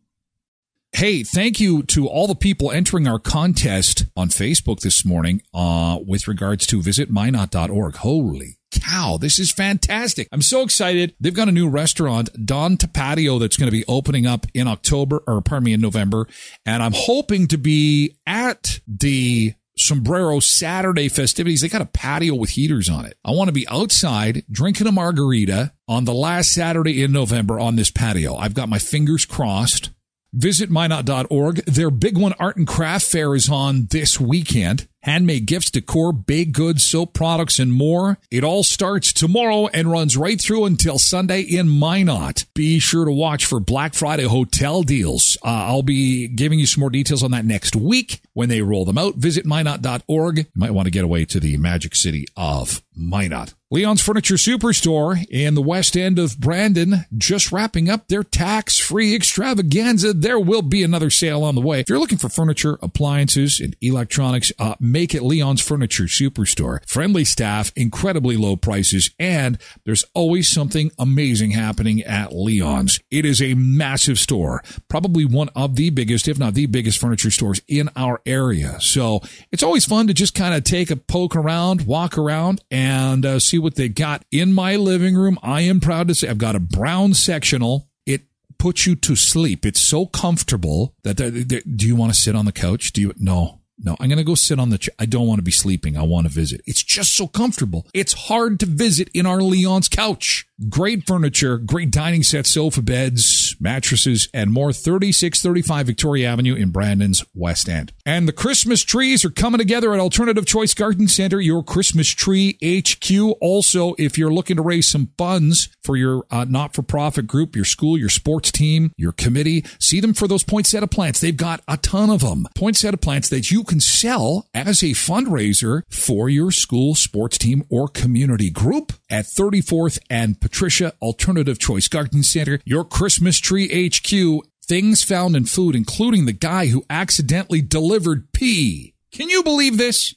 Hey, 0.96 1.24
thank 1.24 1.60
you 1.60 1.82
to 1.84 2.08
all 2.08 2.28
the 2.28 2.36
people 2.36 2.72
entering 2.72 3.08
our 3.08 3.18
contest 3.18 4.06
on 4.16 4.30
Facebook 4.30 4.82
this 4.82 5.04
morning 5.04 5.42
uh, 5.52 5.98
with 6.06 6.28
regards 6.28 6.68
to 6.68 6.84
visit 6.84 7.12
visitminot.org. 7.12 7.96
Holy 7.96 8.60
cow, 8.72 9.18
this 9.18 9.40
is 9.40 9.52
fantastic. 9.52 10.28
I'm 10.32 10.44
so 10.44 10.62
excited. 10.62 11.16
They've 11.20 11.34
got 11.34 11.48
a 11.48 11.52
new 11.52 11.68
restaurant, 11.68 12.30
Don 12.46 12.78
Tapatio, 12.78 13.40
that's 13.40 13.58
going 13.58 13.68
to 13.68 13.76
be 13.76 13.84
opening 13.88 14.28
up 14.28 14.46
in 14.54 14.68
October, 14.68 15.24
or 15.26 15.42
pardon 15.42 15.66
me, 15.66 15.74
in 15.74 15.82
November. 15.82 16.28
And 16.64 16.84
I'm 16.84 16.94
hoping 16.94 17.48
to 17.48 17.58
be 17.58 18.16
at 18.28 18.80
the 18.88 19.56
Sombrero 19.76 20.40
Saturday 20.40 21.10
festivities. 21.10 21.62
They 21.62 21.70
got 21.70 21.82
a 21.82 21.86
patio 21.86 22.36
with 22.36 22.52
heaters 22.52 22.88
on 22.88 23.06
it. 23.06 23.18
I 23.26 23.32
want 23.32 23.48
to 23.48 23.54
be 23.54 23.68
outside 23.68 24.44
drinking 24.52 24.86
a 24.86 24.92
margarita 24.92 25.74
on 25.88 26.06
the 26.06 26.14
last 26.14 26.52
Saturday 26.52 27.02
in 27.02 27.12
November 27.12 27.60
on 27.60 27.78
this 27.78 27.90
patio. 27.90 28.36
I've 28.36 28.54
got 28.54 28.70
my 28.70 28.78
fingers 28.78 29.26
crossed. 29.26 29.90
Visit 30.34 30.72
minot.org. 30.72 31.58
Their 31.66 31.92
big 31.92 32.18
one 32.18 32.34
art 32.40 32.58
and 32.58 32.68
craft 32.68 33.06
fair 33.06 33.36
is 33.36 33.50
on 33.50 33.86
this 33.92 34.20
weekend. 34.20 34.88
Handmade 35.04 35.46
gifts, 35.46 35.70
decor, 35.70 36.14
baked 36.14 36.54
goods, 36.54 36.84
soap 36.84 37.14
products, 37.14 37.60
and 37.60 37.74
more. 37.74 38.18
It 38.32 38.44
all 38.44 38.64
starts 38.64 39.12
tomorrow 39.12 39.68
and 39.68 39.92
runs 39.92 40.16
right 40.16 40.40
through 40.40 40.64
until 40.66 40.98
Sunday 40.98 41.42
in 41.42 41.68
Minot. 41.68 42.46
Be 42.54 42.80
sure 42.80 43.04
to 43.04 43.12
watch 43.12 43.46
for 43.46 43.60
Black 43.60 43.94
Friday 43.94 44.24
hotel 44.24 44.82
deals. 44.82 45.38
Uh, 45.44 45.50
I'll 45.50 45.84
be 45.84 46.30
giving 46.30 46.58
you 46.58 46.66
some 46.66 46.80
more 46.80 46.90
details 46.90 47.22
on 47.22 47.32
that 47.32 47.46
next 47.46 47.76
week 47.76 48.22
when 48.32 48.48
they 48.48 48.62
roll 48.62 48.86
them 48.86 48.98
out. 48.98 49.16
Visit 49.16 49.46
minot.org. 49.46 50.38
You 50.38 50.46
might 50.56 50.72
want 50.72 50.86
to 50.86 50.92
get 50.92 51.04
away 51.04 51.26
to 51.26 51.40
the 51.40 51.58
magic 51.58 51.96
city 51.96 52.26
of 52.38 52.82
Minot. 52.96 53.54
Leon's 53.74 54.04
Furniture 54.04 54.36
Superstore 54.36 55.26
in 55.32 55.56
the 55.56 55.62
west 55.62 55.98
end 55.98 56.20
of 56.20 56.40
Brandon 56.40 57.06
just 57.18 57.52
wrapping 57.52 57.90
up 57.90 58.08
their 58.08 58.24
tax 58.24 58.78
free 58.78 59.16
extravaganza. 59.16 60.14
There 60.14 60.40
will 60.40 60.62
be 60.62 60.84
another 60.84 61.10
sale 61.10 61.44
on 61.44 61.56
the 61.56 61.62
way. 61.62 61.80
If 61.80 61.90
you're 61.90 61.98
looking 61.98 62.20
for 62.20 62.30
furniture, 62.30 62.78
appliances, 62.84 63.60
and 63.60 63.76
electronics, 63.82 64.52
uh, 64.60 64.76
make 64.94 65.16
it 65.16 65.24
Leon's 65.24 65.60
Furniture 65.60 66.04
Superstore. 66.04 66.88
Friendly 66.88 67.26
staff, 67.26 67.74
incredibly 67.76 68.38
low 68.38 68.56
prices, 68.56 69.10
and 69.20 69.58
there's 69.86 70.06
always 70.14 70.48
something 70.48 70.92
amazing 71.00 71.52
happening 71.52 72.02
at 72.04 72.32
Leon's. 72.32 73.00
It 73.10 73.26
is 73.26 73.42
a 73.42 73.56
massive 73.56 74.20
store, 74.20 74.64
probably 74.88 75.26
one 75.26 75.50
of 75.56 75.76
the 75.76 75.90
biggest, 75.90 76.28
if 76.28 76.38
not 76.38 76.54
the 76.54 76.68
biggest 76.68 77.00
furniture 77.00 77.32
stores 77.32 77.60
in 77.68 77.90
our 77.96 78.22
area. 78.28 78.80
So 78.80 79.22
it's 79.52 79.64
always 79.64 79.84
fun 79.84 80.06
to 80.08 80.14
just 80.14 80.36
kind 80.36 80.54
of 80.54 80.64
take 80.64 80.92
a 80.92 80.96
poke 80.96 81.36
around, 81.36 81.88
walk 81.88 82.16
around, 82.16 82.62
and 82.70 83.26
uh, 83.26 83.40
see 83.40 83.58
what 83.58 83.76
they 83.76 83.90
got 83.90 84.24
in 84.32 84.54
my 84.54 84.76
living 84.76 85.16
room. 85.16 85.40
I 85.42 85.62
am 85.62 85.80
proud 85.80 86.08
to 86.10 86.16
say 86.16 86.30
I've 86.30 86.38
got 86.38 86.56
a 86.56 86.60
brown 86.60 87.16
sectional. 87.16 87.90
It 88.06 88.26
puts 88.60 88.86
you 88.86 88.96
to 88.98 89.16
sleep. 89.16 89.66
It's 89.66 89.82
so 89.82 90.06
comfortable 90.06 90.94
that 91.04 91.16
do 91.18 91.88
you 91.88 91.96
want 91.96 92.14
to 92.14 92.20
sit 92.20 92.36
on 92.36 92.46
the 92.46 92.52
couch? 92.52 92.94
Do 92.94 93.02
you 93.02 93.14
no. 93.18 93.63
No, 93.80 93.96
I'm 94.00 94.08
going 94.08 94.18
to 94.18 94.24
go 94.24 94.36
sit 94.36 94.60
on 94.60 94.70
the 94.70 94.78
chair. 94.78 94.94
I 95.00 95.06
don't 95.06 95.28
want 95.28 95.40
to 95.40 95.44
be 95.44 95.52
sleeping. 95.52 95.98
I 95.98 96.04
want 96.04 96.28
to 96.28 96.34
visit. 96.34 96.62
It's 96.66 96.84
just 96.84 97.16
so 97.16 97.28
comfortable. 97.28 97.88
It's 97.94 98.14
hard 98.14 98.60
to 98.60 98.66
visit 98.66 99.10
in 99.14 99.26
our 99.26 99.42
Leon's 99.42 99.90
couch. 99.90 100.48
Great 100.70 101.06
furniture, 101.06 101.58
great 101.58 101.92
dining 101.92 102.24
sets, 102.24 102.50
sofa 102.50 102.82
beds, 102.82 103.56
mattresses, 103.60 104.30
and 104.34 104.52
more. 104.52 104.72
3635 104.72 105.88
Victoria 105.88 106.30
Avenue 106.30 106.56
in 106.56 106.70
Brandon's 106.70 107.24
West 107.34 107.68
End. 107.68 107.92
And 108.06 108.28
the 108.28 108.34
Christmas 108.34 108.84
trees 108.84 109.26
are 109.26 109.30
coming 109.30 109.58
together 109.58 109.94
at 109.94 110.00
Alternative 110.00 110.46
Choice 110.46 110.74
Garden 110.74 111.08
Center, 111.08 111.40
your 111.40 111.64
Christmas 111.64 112.08
tree 112.10 112.58
HQ. 112.64 113.38
Also, 113.42 113.94
if 113.98 114.18
you're 114.18 114.34
looking 114.34 114.58
to 114.58 114.62
raise 114.62 114.90
some 114.90 115.12
funds 115.18 115.70
for 115.84 115.96
your 115.98 116.26
uh, 116.30 116.46
not 116.48 116.74
for 116.74 116.82
profit 116.82 117.28
group, 117.28 117.56
your 117.56 117.66
school, 117.66 117.98
your 117.98 118.10
sports 118.10 118.52
team, 118.52 118.92
your 118.98 119.12
committee, 119.12 119.66
see 119.80 120.00
them 120.00 120.14
for 120.14 120.28
those 120.28 120.44
poinsettia 120.44 120.88
plants. 120.88 121.20
They've 121.20 121.36
got 121.36 121.62
a 121.68 121.78
ton 121.78 122.10
of 122.10 122.22
them. 122.22 122.48
Poinsettia 122.56 122.98
plants 122.98 123.30
that 123.30 123.52
you 123.52 123.64
can 123.64 123.80
sell 123.80 124.48
as 124.54 124.82
a 124.82 124.92
fundraiser 124.92 125.82
for 125.90 126.30
your 126.30 126.52
school, 126.52 126.96
sports 126.96 127.38
team, 127.38 127.64
or 127.70 127.88
community 127.88 128.50
group 128.50 128.94
at 129.14 129.26
34th 129.26 130.00
and 130.10 130.42
Patricia 130.42 130.92
Alternative 131.00 131.60
Choice 131.60 131.88
Garden 131.88 132.24
Center, 132.24 132.60
your 132.66 132.84
Christmas 132.84 133.38
tree 133.38 133.88
HQ. 133.88 134.44
Things 134.66 135.04
found 135.04 135.36
in 135.36 135.46
food, 135.46 135.76
including 135.76 136.26
the 136.26 136.34
guy 136.34 136.68
who 136.68 136.84
accidentally 136.90 137.62
delivered 137.62 138.32
pee. 138.34 138.96
Can 139.12 139.30
you 139.30 139.44
believe 139.44 139.78
this? 139.78 140.16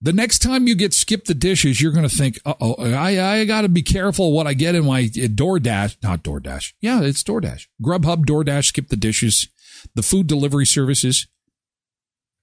The 0.00 0.12
next 0.12 0.40
time 0.40 0.68
you 0.68 0.76
get 0.76 0.94
skip 0.94 1.24
the 1.24 1.34
dishes, 1.34 1.80
you're 1.80 1.90
going 1.90 2.08
to 2.08 2.14
think, 2.14 2.38
uh 2.46 2.54
oh, 2.60 2.76
I, 2.78 3.40
I 3.40 3.44
got 3.46 3.62
to 3.62 3.68
be 3.68 3.82
careful 3.82 4.32
what 4.32 4.46
I 4.46 4.54
get 4.54 4.76
in 4.76 4.84
my 4.84 5.04
DoorDash. 5.04 5.96
Not 6.02 6.22
DoorDash. 6.22 6.74
Yeah, 6.80 7.02
it's 7.02 7.24
DoorDash. 7.24 7.66
Grubhub, 7.82 8.26
DoorDash, 8.26 8.66
skip 8.66 8.88
the 8.88 8.96
dishes, 8.96 9.48
the 9.96 10.02
food 10.02 10.28
delivery 10.28 10.66
services. 10.66 11.26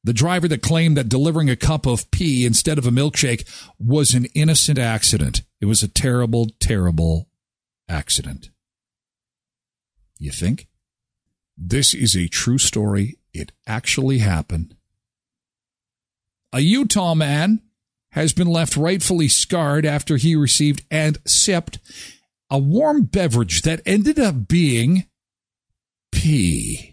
The 0.04 0.14
driver 0.14 0.48
that 0.50 0.62
claimed 0.62 0.98
that 0.98 1.08
delivering 1.08 1.50
a 1.50 1.56
cup 1.56 1.86
of 1.86 2.12
pee 2.12 2.46
instead 2.46 2.78
of 2.78 2.86
a 2.86 2.92
milkshake 2.92 3.48
was 3.80 4.14
an 4.14 4.26
innocent 4.36 4.78
accident. 4.78 5.44
It 5.62 5.66
was 5.66 5.82
a 5.82 5.88
terrible, 5.88 6.50
terrible 6.60 7.30
accident. 7.88 8.50
You 10.18 10.32
think? 10.32 10.68
This 11.58 11.94
is 11.94 12.16
a 12.16 12.28
true 12.28 12.58
story. 12.58 13.18
It 13.34 13.52
actually 13.66 14.20
happened. 14.20 14.76
A 16.52 16.60
Utah 16.60 17.16
man 17.16 17.62
has 18.12 18.34
been 18.34 18.48
left 18.48 18.78
rightfully 18.78 19.28
scarred 19.28 19.86
after 19.86 20.18
he 20.18 20.36
received 20.36 20.84
and 20.92 21.18
sipped 21.26 21.80
a 22.50 22.60
warm 22.60 23.04
beverage 23.04 23.64
that 23.64 23.82
ended 23.86 24.20
up 24.20 24.48
being 24.48 25.06
pee. 26.12 26.93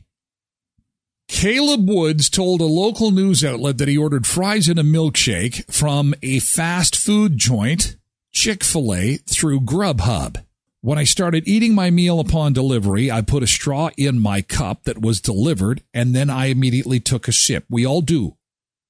Caleb 1.31 1.89
Woods 1.89 2.29
told 2.29 2.61
a 2.61 2.67
local 2.67 3.13
news 3.13 3.45
outlet 3.45 3.79
that 3.79 3.89
he 3.89 3.97
ordered 3.97 4.27
fries 4.27 4.69
and 4.69 4.79
a 4.79 4.83
milkshake 4.83 5.73
from 5.73 6.13
a 6.23 6.41
fast 6.41 6.97
food 6.97 7.39
joint, 7.39 7.97
Chick 8.33 8.63
fil 8.65 8.93
A, 8.93 9.17
through 9.17 9.61
Grubhub. 9.61 10.45
When 10.83 10.99
I 10.99 11.05
started 11.05 11.47
eating 11.47 11.73
my 11.75 11.89
meal 11.89 12.19
upon 12.21 12.53
delivery, 12.53 13.13
I 13.13 13.23
put 13.23 13.45
a 13.45 13.47
straw 13.47 13.91
in 13.97 14.21
my 14.21 14.43
cup 14.43 14.83
that 14.85 15.01
was 15.01 15.21
delivered, 15.21 15.83
and 15.95 16.15
then 16.15 16.29
I 16.29 16.47
immediately 16.47 16.99
took 16.99 17.29
a 17.29 17.33
sip. 17.33 17.65
We 17.71 17.87
all 17.87 18.03
do. 18.03 18.37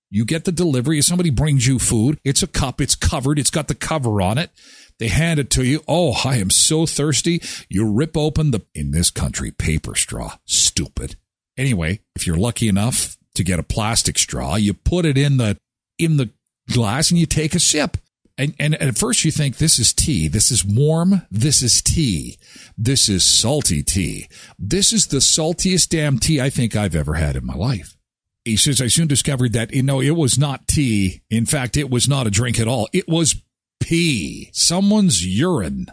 You 0.09 0.25
get 0.25 0.45
the 0.45 0.51
delivery. 0.51 0.99
If 0.99 1.05
somebody 1.05 1.31
brings 1.31 1.69
you 1.69 1.79
food, 1.79 2.19
it's 2.25 2.43
a 2.43 2.49
cup, 2.49 2.81
it's 2.81 2.97
covered, 2.97 3.39
it's 3.39 3.51
got 3.51 3.69
the 3.69 3.77
cover 3.77 4.21
on 4.23 4.39
it. 4.39 4.51
They 4.99 5.09
hand 5.09 5.39
it 5.39 5.51
to 5.51 5.65
you. 5.65 5.85
Oh, 5.87 6.15
I 6.25 6.39
am 6.39 6.51
so 6.51 6.87
thirsty. 6.87 7.43
You 7.69 7.89
rip 7.89 8.17
open 8.17 8.51
the, 8.51 8.63
in 8.75 8.93
this 8.93 9.11
country, 9.11 9.51
paper 9.51 9.95
straw. 9.95 10.39
Stupid. 10.47 11.17
Anyway, 11.57 12.01
if 12.15 12.27
you're 12.27 12.37
lucky 12.37 12.69
enough 12.69 13.17
to 13.35 13.45
get 13.45 13.59
a 13.59 13.65
plastic 13.65 14.19
straw, 14.19 14.57
you 14.57 14.75
put 14.75 15.05
it 15.05 15.19
in 15.19 15.37
the 15.37 15.57
in 15.99 16.17
the 16.17 16.31
glass 16.73 17.11
and 17.11 17.21
you 17.21 17.27
take 17.27 17.55
a 17.55 17.61
sip. 17.61 17.97
And, 18.39 18.55
and, 18.59 18.75
at 18.77 18.97
first 18.97 19.23
you 19.23 19.31
think 19.31 19.59
this 19.59 19.79
is 19.79 19.93
tea. 19.93 20.27
This 20.27 20.51
is 20.51 20.65
warm. 20.65 21.27
This 21.31 21.61
is 21.61 21.83
tea. 21.83 22.39
This 22.79 23.07
is 23.07 23.23
salty 23.23 23.83
tea. 23.83 24.29
This 24.59 24.95
is 24.95 25.09
the 25.09 25.19
saltiest 25.19 25.91
damn 25.91 26.19
tea 26.19 26.41
I 26.41 26.49
think 26.49 26.75
I've 26.75 26.95
ever 26.95 27.15
had 27.15 27.37
in 27.37 27.45
my 27.45 27.55
life. 27.55 27.99
He 28.47 28.57
says, 28.57 28.81
I 28.81 28.87
soon 28.87 29.09
discovered 29.09 29.53
that, 29.53 29.75
you 29.75 29.83
know, 29.83 30.01
it 30.01 30.17
was 30.17 30.39
not 30.39 30.67
tea. 30.67 31.21
In 31.29 31.45
fact, 31.45 31.77
it 31.77 31.91
was 31.91 32.09
not 32.09 32.27
a 32.27 32.31
drink 32.31 32.59
at 32.59 32.67
all. 32.67 32.89
It 32.95 33.07
was 33.07 33.43
pee. 33.79 34.49
Someone's 34.55 35.27
urine. 35.27 35.89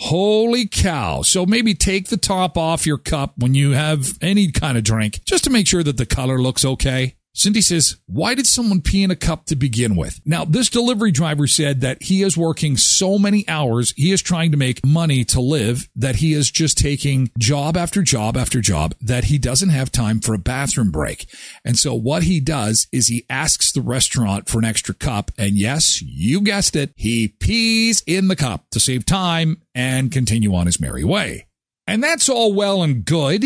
Holy 0.00 0.68
cow. 0.68 1.22
So 1.22 1.44
maybe 1.44 1.74
take 1.74 2.08
the 2.08 2.16
top 2.16 2.56
off 2.56 2.86
your 2.86 2.98
cup 2.98 3.32
when 3.36 3.54
you 3.54 3.72
have 3.72 4.16
any 4.22 4.50
kind 4.52 4.78
of 4.78 4.84
drink 4.84 5.20
just 5.24 5.42
to 5.44 5.50
make 5.50 5.66
sure 5.66 5.82
that 5.82 5.96
the 5.96 6.06
color 6.06 6.40
looks 6.40 6.64
okay. 6.64 7.17
Cindy 7.38 7.60
says, 7.60 7.98
Why 8.06 8.34
did 8.34 8.48
someone 8.48 8.82
pee 8.82 9.04
in 9.04 9.12
a 9.12 9.16
cup 9.16 9.46
to 9.46 9.54
begin 9.54 9.94
with? 9.94 10.20
Now, 10.24 10.44
this 10.44 10.68
delivery 10.68 11.12
driver 11.12 11.46
said 11.46 11.82
that 11.82 12.02
he 12.02 12.22
is 12.24 12.36
working 12.36 12.76
so 12.76 13.16
many 13.16 13.48
hours, 13.48 13.94
he 13.96 14.10
is 14.10 14.20
trying 14.20 14.50
to 14.50 14.56
make 14.56 14.84
money 14.84 15.24
to 15.26 15.40
live, 15.40 15.88
that 15.94 16.16
he 16.16 16.32
is 16.32 16.50
just 16.50 16.76
taking 16.76 17.30
job 17.38 17.76
after 17.76 18.02
job 18.02 18.36
after 18.36 18.60
job, 18.60 18.96
that 19.00 19.26
he 19.26 19.38
doesn't 19.38 19.68
have 19.68 19.92
time 19.92 20.18
for 20.18 20.34
a 20.34 20.38
bathroom 20.38 20.90
break. 20.90 21.32
And 21.64 21.78
so 21.78 21.94
what 21.94 22.24
he 22.24 22.40
does 22.40 22.88
is 22.90 23.06
he 23.06 23.24
asks 23.30 23.70
the 23.70 23.82
restaurant 23.82 24.48
for 24.48 24.58
an 24.58 24.64
extra 24.64 24.92
cup. 24.92 25.30
And 25.38 25.52
yes, 25.52 26.02
you 26.02 26.40
guessed 26.40 26.74
it, 26.74 26.90
he 26.96 27.28
pees 27.28 28.02
in 28.04 28.26
the 28.26 28.36
cup 28.36 28.68
to 28.72 28.80
save 28.80 29.06
time 29.06 29.62
and 29.76 30.10
continue 30.10 30.56
on 30.56 30.66
his 30.66 30.80
merry 30.80 31.04
way. 31.04 31.46
And 31.86 32.02
that's 32.02 32.28
all 32.28 32.52
well 32.52 32.82
and 32.82 33.04
good 33.04 33.44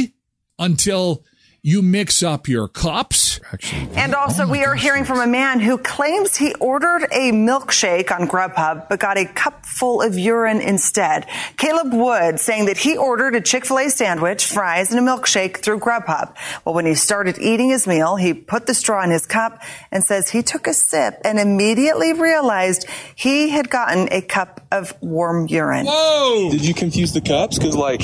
until 0.59 1.25
you 1.65 1.81
mix 1.81 2.25
up 2.25 2.49
your 2.49 2.67
cups. 2.67 3.39
Actually, 3.53 3.89
and 3.95 4.15
oh 4.15 4.19
also, 4.19 4.45
oh 4.45 4.51
we 4.51 4.65
are 4.65 4.75
hearing 4.75 5.05
from 5.05 5.21
a 5.21 5.27
man 5.27 5.61
who 5.61 5.79
claims 5.79 6.37
he 6.37 6.55
ordered 6.55 7.05
a 7.13 7.31
milkshake 7.31 8.11
on 8.11 8.27
Grubhub, 8.27 8.89
but 8.89 8.99
got 8.99 9.17
a 9.17 9.27
cup 9.27 9.65
full 9.65 10.03
of 10.03 10.19
urine 10.19 10.61
instead. 10.61 11.27
Caleb 11.57 11.93
Wood 11.93 12.41
saying 12.41 12.67
that 12.67 12.79
he 12.79 12.97
ordered 12.97 13.37
a 13.37 13.41
Chick 13.41 13.65
fil 13.65 13.79
A 13.79 13.91
sandwich, 13.91 14.45
fries, 14.45 14.93
and 14.93 14.99
a 14.99 15.09
milkshake 15.09 15.59
through 15.59 15.79
Grubhub. 15.79 16.35
Well, 16.65 16.75
when 16.75 16.87
he 16.87 16.95
started 16.95 17.39
eating 17.39 17.71
his 17.71 17.87
meal, 17.87 18.17
he 18.17 18.35
put 18.35 18.67
the 18.67 18.75
straw 18.75 19.05
in 19.05 19.11
his 19.11 19.25
cup 19.25 19.63
and 19.93 20.03
says 20.03 20.31
he 20.31 20.43
took 20.43 20.67
a 20.67 20.75
sip 20.75 21.21
and 21.25 21.39
immediately 21.39 22.13
realized 22.13 22.89
he 23.15 23.51
had 23.51 23.71
gotten 23.71 24.09
a 24.11 24.21
cup 24.21 24.67
of 24.73 24.95
warm 25.01 25.47
urine. 25.47 25.87
Whoa! 25.87 26.51
Did 26.51 26.67
you 26.67 26.75
confuse 26.75 27.13
the 27.13 27.21
cups? 27.21 27.59
Because, 27.59 27.77
like, 27.77 28.03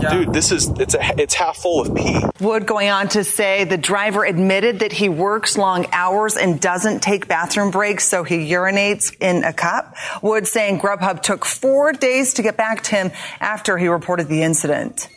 yeah. 0.00 0.10
dude, 0.10 0.32
this 0.32 0.52
is, 0.52 0.68
it's 0.78 0.94
a, 0.94 1.20
it's 1.20 1.34
half 1.34 1.56
full 1.56 1.80
of 1.80 1.94
pee. 1.94 2.20
Wood 2.40 2.66
going 2.66 2.90
on 2.90 3.08
to 3.08 3.24
say 3.24 3.64
the 3.64 3.76
driver 3.76 4.24
admitted 4.24 4.80
that 4.80 4.92
he 4.92 5.08
works 5.08 5.56
long 5.56 5.86
hours 5.92 6.36
and 6.36 6.60
doesn't 6.60 7.00
take 7.00 7.28
bathroom 7.28 7.70
breaks, 7.70 8.06
so 8.06 8.24
he 8.24 8.50
urinates 8.50 9.14
in 9.20 9.44
a 9.44 9.52
cup. 9.52 9.94
Wood 10.22 10.46
saying 10.46 10.80
Grubhub 10.80 11.22
took 11.22 11.44
four 11.44 11.92
days 11.92 12.34
to 12.34 12.42
get 12.42 12.56
back 12.56 12.82
to 12.84 12.96
him 12.96 13.12
after 13.40 13.78
he 13.78 13.88
reported 13.88 14.28
the 14.28 14.42
incident. 14.42 15.08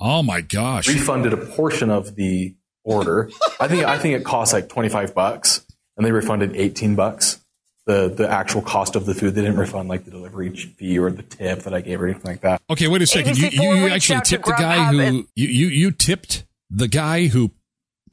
Oh 0.00 0.22
my 0.22 0.40
gosh. 0.40 0.88
Refunded 0.88 1.32
a 1.32 1.36
portion 1.36 1.90
of 1.90 2.16
the 2.16 2.54
order. 2.84 3.30
I 3.60 3.68
think, 3.68 3.84
I 3.84 3.98
think 3.98 4.16
it 4.16 4.24
cost 4.24 4.52
like 4.52 4.68
25 4.68 5.14
bucks 5.14 5.64
and 5.96 6.06
they 6.06 6.12
refunded 6.12 6.56
18 6.56 6.94
bucks 6.94 7.41
the 7.86 8.08
the 8.08 8.28
actual 8.28 8.62
cost 8.62 8.96
of 8.96 9.06
the 9.06 9.14
food. 9.14 9.34
They 9.34 9.42
didn't 9.42 9.58
refund 9.58 9.88
like 9.88 10.04
the 10.04 10.10
delivery 10.10 10.50
fee 10.50 10.98
or 10.98 11.10
the 11.10 11.22
tip 11.22 11.60
that 11.60 11.74
I 11.74 11.80
gave 11.80 12.00
or 12.00 12.06
anything 12.06 12.30
like 12.30 12.40
that. 12.42 12.62
Okay, 12.70 12.88
wait 12.88 13.02
a 13.02 13.06
second. 13.06 13.36
You, 13.38 13.48
you, 13.48 13.74
you 13.74 13.88
actually 13.88 14.20
tipped 14.20 14.46
the 14.46 14.52
guy 14.52 14.92
who 14.92 15.28
you, 15.34 15.48
you 15.48 15.66
you 15.66 15.90
tipped 15.90 16.44
the 16.70 16.88
guy 16.88 17.26
who 17.26 17.50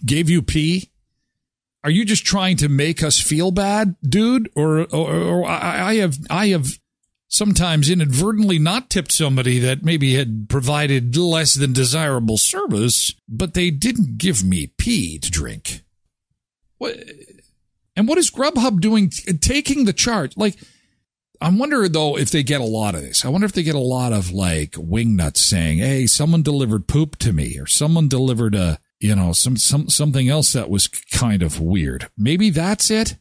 gave 0.06 0.30
you 0.30 0.42
pee. 0.42 0.90
Are 1.84 1.92
you 1.92 2.04
just 2.04 2.26
trying 2.26 2.58
to 2.58 2.68
make 2.68 3.04
us 3.04 3.20
feel 3.20 3.52
bad, 3.52 3.96
dude? 4.04 4.50
Or 4.56 4.82
or, 4.94 5.14
or 5.14 5.46
I, 5.46 5.90
I 5.90 5.96
have 5.96 6.18
I 6.30 6.48
have 6.48 6.80
sometimes 7.30 7.90
inadvertently 7.90 8.60
not 8.60 8.90
tipped 8.90 9.12
somebody 9.12 9.60
that 9.60 9.84
maybe 9.84 10.16
had 10.16 10.50
provided 10.50 11.16
less 11.16 11.54
than 11.54 11.72
desirable 11.74 12.38
service, 12.38 13.14
but 13.30 13.54
they 13.54 13.70
didn't 13.70 14.18
give 14.18 14.44
me 14.44 14.74
pee 14.78 15.20
to 15.20 15.30
drink. 15.30 15.84
What? 16.80 16.98
And 18.00 18.08
what 18.08 18.18
is 18.18 18.32
Grubhub 18.32 18.80
doing, 18.80 19.10
taking 19.42 19.84
the 19.84 19.92
charge? 19.92 20.38
Like, 20.38 20.56
I 21.42 21.50
wonder 21.50 21.90
though 21.90 22.18
if 22.18 22.32
they 22.32 22.44
get 22.44 22.62
a 22.62 22.64
lot 22.64 22.96
of 22.96 23.02
this. 23.02 23.26
I 23.26 23.28
wonder 23.28 23.44
if 23.44 23.52
they 23.52 23.62
get 23.62 23.76
a 23.76 23.80
lot 23.80 24.14
of 24.14 24.32
like 24.32 24.72
wingnuts 24.72 25.40
saying, 25.40 25.80
"Hey, 25.80 26.08
someone 26.08 26.42
delivered 26.42 26.88
poop 26.88 27.18
to 27.18 27.34
me," 27.34 27.58
or 27.60 27.68
someone 27.68 28.08
delivered 28.08 28.56
a, 28.56 28.80
you 29.02 29.14
know, 29.16 29.34
some 29.34 29.58
some 29.58 29.90
something 29.90 30.30
else 30.30 30.54
that 30.54 30.70
was 30.70 30.88
kind 30.88 31.44
of 31.44 31.60
weird. 31.60 32.10
Maybe 32.18 32.50
that's 32.50 32.90
it 32.90 33.18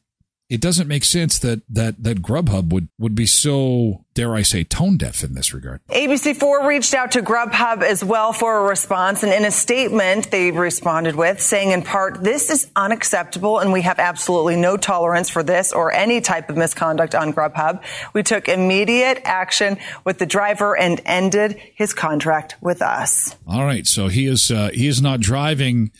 it 0.48 0.62
doesn't 0.62 0.88
make 0.88 1.04
sense 1.04 1.38
that 1.40 1.62
that 1.68 2.02
that 2.02 2.22
Grubhub 2.22 2.72
would 2.72 2.88
would 2.98 3.14
be 3.14 3.26
so 3.26 4.04
dare 4.14 4.34
I 4.34 4.42
say 4.42 4.64
tone 4.64 4.96
deaf 4.96 5.22
in 5.22 5.34
this 5.34 5.52
regard. 5.52 5.80
ABC4 5.88 6.66
reached 6.66 6.94
out 6.94 7.12
to 7.12 7.22
Grubhub 7.22 7.82
as 7.82 8.02
well 8.02 8.32
for 8.32 8.58
a 8.58 8.62
response 8.68 9.22
and 9.22 9.32
in 9.32 9.44
a 9.44 9.50
statement 9.50 10.30
they 10.30 10.50
responded 10.50 11.16
with 11.16 11.40
saying 11.40 11.72
in 11.72 11.82
part 11.82 12.24
this 12.24 12.50
is 12.50 12.70
unacceptable 12.74 13.58
and 13.58 13.72
we 13.72 13.82
have 13.82 13.98
absolutely 13.98 14.56
no 14.56 14.76
tolerance 14.76 15.28
for 15.28 15.42
this 15.42 15.72
or 15.72 15.92
any 15.92 16.20
type 16.20 16.48
of 16.48 16.56
misconduct 16.56 17.14
on 17.14 17.32
Grubhub. 17.32 17.82
We 18.14 18.22
took 18.22 18.48
immediate 18.48 19.20
action 19.24 19.76
with 20.04 20.18
the 20.18 20.26
driver 20.26 20.76
and 20.76 21.00
ended 21.04 21.60
his 21.74 21.92
contract 21.92 22.56
with 22.60 22.80
us. 22.80 23.36
All 23.46 23.64
right, 23.64 23.86
so 23.86 24.08
he 24.08 24.26
is 24.26 24.50
uh, 24.50 24.70
he 24.72 24.86
is 24.86 25.02
not 25.02 25.20
driving 25.20 25.92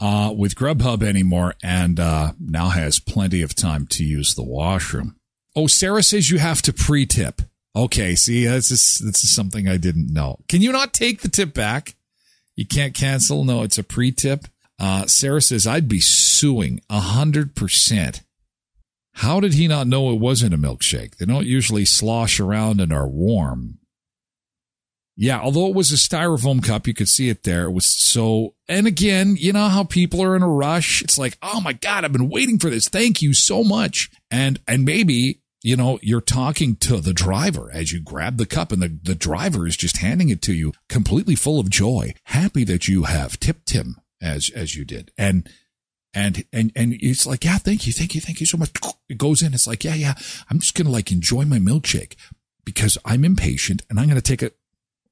uh, 0.00 0.32
with 0.36 0.54
Grubhub 0.54 1.02
anymore 1.02 1.54
and 1.62 1.98
uh, 1.98 2.32
now 2.38 2.68
has 2.68 2.98
plenty 2.98 3.42
of 3.42 3.54
time 3.54 3.86
to 3.88 4.04
use 4.04 4.34
the 4.34 4.44
washroom. 4.44 5.16
Oh, 5.56 5.66
Sarah 5.66 6.02
says 6.02 6.30
you 6.30 6.38
have 6.38 6.62
to 6.62 6.72
pre 6.72 7.06
tip. 7.06 7.42
Okay, 7.76 8.14
see, 8.14 8.46
this 8.46 8.70
is 8.70 8.98
this 8.98 9.24
is 9.24 9.34
something 9.34 9.66
I 9.68 9.78
didn't 9.78 10.12
know. 10.12 10.38
Can 10.48 10.62
you 10.62 10.70
not 10.70 10.92
take 10.92 11.22
the 11.22 11.28
tip 11.28 11.52
back? 11.54 11.96
You 12.56 12.66
can't 12.66 12.94
cancel. 12.94 13.44
No, 13.44 13.62
it's 13.62 13.78
a 13.78 13.82
pre-tip. 13.82 14.46
Uh, 14.78 15.06
Sarah 15.06 15.42
says 15.42 15.66
I'd 15.66 15.88
be 15.88 16.00
suing 16.00 16.80
a 16.88 17.00
hundred 17.00 17.54
percent. 17.54 18.22
How 19.18 19.40
did 19.40 19.54
he 19.54 19.68
not 19.68 19.86
know 19.86 20.12
it 20.12 20.20
wasn't 20.20 20.54
a 20.54 20.58
milkshake? 20.58 21.16
They 21.16 21.26
don't 21.26 21.46
usually 21.46 21.84
slosh 21.84 22.40
around 22.40 22.80
and 22.80 22.92
are 22.92 23.08
warm. 23.08 23.78
Yeah, 25.16 25.40
although 25.40 25.68
it 25.68 25.76
was 25.76 25.92
a 25.92 25.96
styrofoam 25.96 26.62
cup, 26.62 26.88
you 26.88 26.94
could 26.94 27.08
see 27.08 27.28
it 27.28 27.44
there. 27.44 27.64
It 27.64 27.72
was 27.72 27.86
so, 27.86 28.54
and 28.68 28.86
again, 28.86 29.36
you 29.38 29.52
know 29.52 29.68
how 29.68 29.84
people 29.84 30.20
are 30.22 30.34
in 30.34 30.42
a 30.42 30.48
rush. 30.48 31.02
It's 31.02 31.18
like, 31.18 31.38
oh 31.40 31.60
my 31.60 31.72
God, 31.72 32.04
I've 32.04 32.12
been 32.12 32.28
waiting 32.28 32.58
for 32.58 32.68
this. 32.68 32.88
Thank 32.88 33.22
you 33.22 33.32
so 33.32 33.62
much. 33.62 34.10
And, 34.30 34.60
and 34.66 34.84
maybe, 34.84 35.40
you 35.62 35.76
know, 35.76 36.00
you're 36.02 36.20
talking 36.20 36.74
to 36.76 36.96
the 36.96 37.12
driver 37.12 37.70
as 37.72 37.92
you 37.92 38.00
grab 38.00 38.38
the 38.38 38.46
cup 38.46 38.72
and 38.72 38.82
the, 38.82 38.98
the 39.02 39.14
driver 39.14 39.68
is 39.68 39.76
just 39.76 39.98
handing 39.98 40.30
it 40.30 40.42
to 40.42 40.52
you 40.52 40.72
completely 40.88 41.36
full 41.36 41.60
of 41.60 41.70
joy, 41.70 42.14
happy 42.24 42.64
that 42.64 42.88
you 42.88 43.04
have 43.04 43.38
tipped 43.38 43.70
him 43.70 43.96
as, 44.20 44.50
as 44.50 44.74
you 44.74 44.84
did. 44.84 45.12
And, 45.16 45.48
and, 46.12 46.44
and, 46.52 46.72
and 46.74 46.94
it's 47.00 47.24
like, 47.24 47.44
yeah, 47.44 47.58
thank 47.58 47.86
you. 47.86 47.92
Thank 47.92 48.16
you. 48.16 48.20
Thank 48.20 48.40
you 48.40 48.46
so 48.46 48.58
much. 48.58 48.70
It 49.08 49.18
goes 49.18 49.42
in. 49.42 49.54
It's 49.54 49.68
like, 49.68 49.84
yeah, 49.84 49.94
yeah, 49.94 50.14
I'm 50.50 50.58
just 50.58 50.74
to 50.86 50.92
like 50.92 51.12
enjoy 51.12 51.44
my 51.44 51.58
milkshake 51.58 52.16
because 52.64 52.98
I'm 53.04 53.24
impatient 53.24 53.82
and 53.88 54.00
I'm 54.00 54.08
to 54.16 54.20
take 54.20 54.42
it 54.42 54.56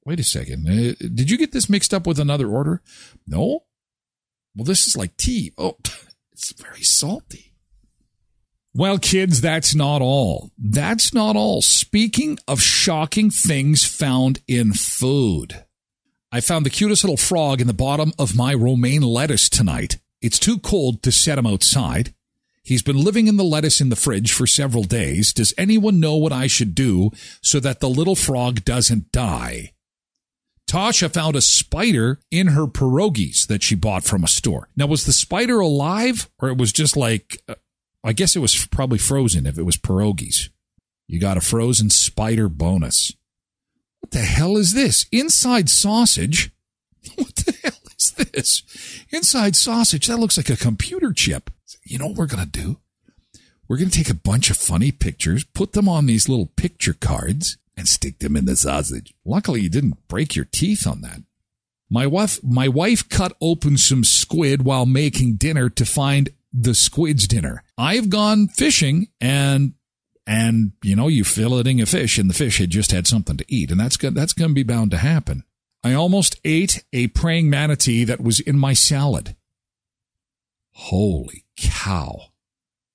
wait 0.05 0.19
a 0.19 0.23
second. 0.23 0.67
Uh, 0.67 0.93
did 0.99 1.29
you 1.29 1.37
get 1.37 1.51
this 1.51 1.69
mixed 1.69 1.93
up 1.93 2.07
with 2.07 2.19
another 2.19 2.49
order? 2.49 2.81
No. 3.27 3.63
Well, 4.55 4.65
this 4.65 4.87
is 4.87 4.95
like 4.95 5.17
tea. 5.17 5.51
Oh, 5.57 5.77
it's 6.31 6.51
very 6.53 6.83
salty. 6.83 7.53
Well, 8.75 8.97
kids, 8.97 9.39
that's 9.39 9.75
not 9.75 10.01
all. 10.01 10.51
That's 10.57 11.13
not 11.13 11.35
all. 11.35 11.61
Speaking 11.61 12.39
of 12.47 12.59
shocking 12.59 13.29
things 13.29 13.85
found 13.85 14.41
in 14.47 14.73
food, 14.73 15.63
I 16.31 16.41
found 16.41 16.65
the 16.65 16.71
cutest 16.71 17.03
little 17.03 17.17
frog 17.17 17.61
in 17.61 17.67
the 17.67 17.73
bottom 17.73 18.13
of 18.17 18.35
my 18.35 18.51
romaine 18.51 19.03
lettuce 19.03 19.47
tonight. 19.47 19.99
It's 20.21 20.39
too 20.39 20.57
cold 20.57 21.03
to 21.03 21.11
set 21.11 21.37
him 21.37 21.45
outside. 21.45 22.15
He's 22.63 22.81
been 22.81 22.97
living 22.97 23.27
in 23.27 23.37
the 23.37 23.43
lettuce 23.43 23.79
in 23.79 23.89
the 23.89 23.95
fridge 23.95 24.31
for 24.31 24.47
several 24.47 24.83
days. 24.83 25.33
Does 25.33 25.53
anyone 25.55 25.99
know 25.99 26.15
what 26.15 26.31
I 26.31 26.47
should 26.47 26.73
do 26.73 27.11
so 27.41 27.59
that 27.59 27.81
the 27.81 27.89
little 27.89 28.15
frog 28.15 28.63
doesn't 28.63 29.11
die? 29.11 29.72
Tasha 30.73 31.13
found 31.13 31.35
a 31.35 31.41
spider 31.41 32.19
in 32.31 32.47
her 32.47 32.65
pierogies 32.65 33.45
that 33.45 33.61
she 33.61 33.75
bought 33.75 34.03
from 34.03 34.23
a 34.23 34.27
store. 34.27 34.69
Now, 34.75 34.87
was 34.87 35.05
the 35.05 35.13
spider 35.13 35.59
alive 35.59 36.31
or 36.39 36.49
it 36.49 36.57
was 36.57 36.73
just 36.73 36.97
like, 36.97 37.39
uh, 37.47 37.53
I 38.03 38.13
guess 38.13 38.35
it 38.35 38.39
was 38.39 38.65
probably 38.65 38.97
frozen 38.97 39.45
if 39.45 39.59
it 39.59 39.67
was 39.67 39.77
pierogies. 39.77 40.49
You 41.07 41.19
got 41.19 41.37
a 41.37 41.41
frozen 41.41 41.91
spider 41.91 42.49
bonus. 42.49 43.13
What 43.99 44.09
the 44.13 44.21
hell 44.21 44.57
is 44.57 44.73
this? 44.73 45.05
Inside 45.11 45.69
sausage? 45.69 46.49
What 47.17 47.35
the 47.35 47.55
hell 47.61 47.79
is 47.99 48.11
this? 48.13 48.63
Inside 49.11 49.55
sausage? 49.55 50.07
That 50.07 50.17
looks 50.17 50.37
like 50.37 50.49
a 50.49 50.57
computer 50.57 51.13
chip. 51.13 51.51
You 51.83 51.99
know 51.99 52.07
what 52.07 52.15
we're 52.15 52.25
going 52.25 52.49
to 52.49 52.61
do? 52.61 52.79
We're 53.67 53.77
going 53.77 53.91
to 53.91 53.97
take 53.97 54.09
a 54.09 54.15
bunch 54.15 54.49
of 54.49 54.57
funny 54.57 54.91
pictures, 54.91 55.43
put 55.43 55.73
them 55.73 55.87
on 55.87 56.07
these 56.07 56.27
little 56.27 56.47
picture 56.47 56.93
cards, 56.93 57.57
and 57.75 57.87
stick 57.87 58.19
them 58.19 58.35
in 58.35 58.45
the 58.45 58.55
sausage. 58.55 59.13
Luckily, 59.25 59.61
you 59.61 59.69
didn't 59.69 60.07
break 60.07 60.35
your 60.35 60.45
teeth 60.45 60.85
on 60.85 61.01
that. 61.01 61.21
My 61.89 62.07
wife, 62.07 62.43
my 62.43 62.67
wife 62.67 63.07
cut 63.09 63.33
open 63.39 63.77
some 63.77 64.03
squid 64.03 64.63
while 64.63 64.85
making 64.85 65.35
dinner 65.35 65.69
to 65.69 65.85
find 65.85 66.29
the 66.51 66.73
squid's 66.73 67.27
dinner. 67.27 67.63
I've 67.77 68.09
gone 68.09 68.47
fishing 68.47 69.07
and 69.19 69.73
and 70.25 70.71
you 70.81 70.95
know 70.95 71.07
you 71.07 71.23
filleting 71.23 71.81
a 71.81 71.85
fish 71.85 72.17
and 72.17 72.29
the 72.29 72.33
fish 72.33 72.57
had 72.57 72.69
just 72.69 72.91
had 72.91 73.07
something 73.07 73.35
to 73.37 73.45
eat 73.47 73.71
and 73.71 73.79
that's 73.79 73.97
good 73.97 74.15
that's 74.15 74.33
going 74.33 74.51
to 74.51 74.55
be 74.55 74.63
bound 74.63 74.91
to 74.91 74.97
happen. 74.97 75.43
I 75.83 75.93
almost 75.93 76.39
ate 76.45 76.83
a 76.93 77.07
praying 77.07 77.49
manatee 77.49 78.05
that 78.05 78.21
was 78.21 78.39
in 78.39 78.57
my 78.57 78.73
salad. 78.73 79.35
Holy 80.71 81.45
cow. 81.57 82.27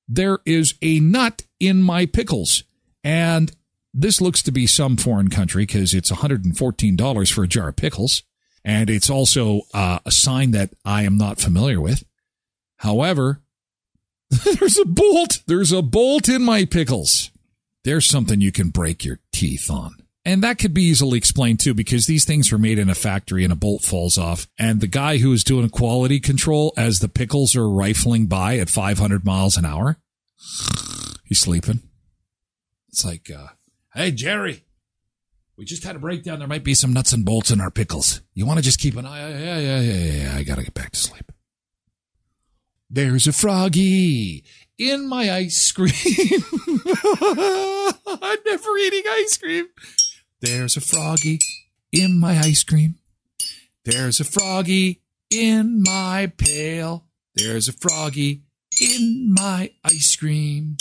There 0.09 0.39
is 0.47 0.75
a 0.81 1.01
nut 1.01 1.45
in 1.61 1.83
my 1.83 2.07
pickles 2.07 2.65
and 3.05 3.53
this 4.01 4.21
looks 4.21 4.43
to 4.43 4.53
be 4.53 4.67
some 4.67 4.97
foreign 4.97 5.29
country 5.29 5.65
because 5.65 5.93
it's 5.93 6.11
$114 6.11 7.33
for 7.33 7.43
a 7.43 7.49
jar 7.49 7.69
of 7.69 7.77
pickles. 7.77 8.23
And 8.65 8.91
it's 8.91 9.11
also 9.11 9.63
uh, 9.75 9.99
a 10.05 10.11
sign 10.11 10.53
that 10.53 10.71
I 10.85 11.03
am 11.03 11.17
not 11.17 11.41
familiar 11.41 11.81
with. 11.81 12.05
However, 12.77 13.41
there's 14.31 14.79
a 14.79 14.85
bolt. 14.85 15.41
There's 15.47 15.73
a 15.73 15.83
bolt 15.83 16.29
in 16.29 16.45
my 16.45 16.65
pickles. 16.65 17.31
There's 17.85 18.07
something 18.07 18.41
you 18.41 18.53
can 18.53 18.71
break 18.71 19.05
your 19.05 19.21
teeth 19.33 19.71
on. 19.71 19.95
And 20.25 20.43
that 20.43 20.59
could 20.59 20.75
be 20.75 20.83
easily 20.83 21.17
explained 21.17 21.61
too, 21.61 21.73
because 21.73 22.07
these 22.07 22.25
things 22.25 22.53
were 22.53 22.59
made 22.59 22.79
in 22.79 22.91
a 22.91 22.95
factory 22.95 23.45
and 23.45 23.53
a 23.53 23.57
bolt 23.57 23.83
falls 23.83 24.19
off. 24.19 24.47
And 24.59 24.81
the 24.81 24.87
guy 24.87 25.19
who 25.19 25.33
is 25.33 25.43
doing 25.43 25.69
quality 25.71 26.21
control 26.21 26.75
as 26.77 26.99
the 26.99 27.09
pickles 27.09 27.57
are 27.57 27.69
rifling 27.69 28.27
by 28.27 28.59
at 28.59 28.69
500 28.69 29.25
miles 29.25 29.57
an 29.57 29.65
hour, 29.65 29.97
he's 31.25 31.41
sleeping. 31.41 31.81
It's 32.91 33.05
like, 33.05 33.31
uh, 33.31 33.49
Hey, 33.95 34.11
Jerry, 34.11 34.65
we 35.57 35.65
just 35.65 35.83
had 35.83 35.97
a 35.97 35.99
breakdown. 35.99 36.39
There 36.39 36.49
might 36.49 36.63
be 36.63 36.75
some 36.75 36.93
nuts 36.93 37.13
and 37.13 37.25
bolts 37.25 37.51
in 37.51 37.61
our 37.61 37.71
pickles. 37.71 38.21
You 38.35 38.45
want 38.45 38.59
to 38.59 38.65
just 38.65 38.79
keep 38.79 38.97
an 38.97 39.07
eye? 39.07 39.31
Yeah, 39.31 39.59
yeah, 39.59 39.81
yeah, 39.81 40.23
yeah. 40.23 40.37
I 40.37 40.45
got 40.45 40.57
to 40.57 40.63
get 40.63 40.75
back 40.75 40.93
to 40.93 40.99
sleep. 40.99 41.33
There's 42.91 43.27
a 43.27 43.33
froggy 43.33 44.45
in 44.79 45.09
my 45.09 45.33
ice 45.33 45.73
cream. 45.73 45.91
I'm 48.07 48.39
never 48.47 48.79
eating 48.79 49.03
ice 49.11 49.39
cream. 49.39 49.67
There's 50.41 50.77
a 50.77 50.81
froggy 50.81 51.39
in 51.93 52.21
my 52.21 52.39
ice 52.39 52.65
cream. 52.65 52.97
There's 53.85 54.21
a 54.21 54.25
froggy 54.25 55.01
in 55.31 55.83
my 55.83 56.31
pail. 56.37 57.07
There's 57.35 57.69
a 57.69 57.73
froggy 57.73 58.43
in 58.81 59.35
my 59.35 59.73
ice 59.83 60.15
cream. 60.17 60.77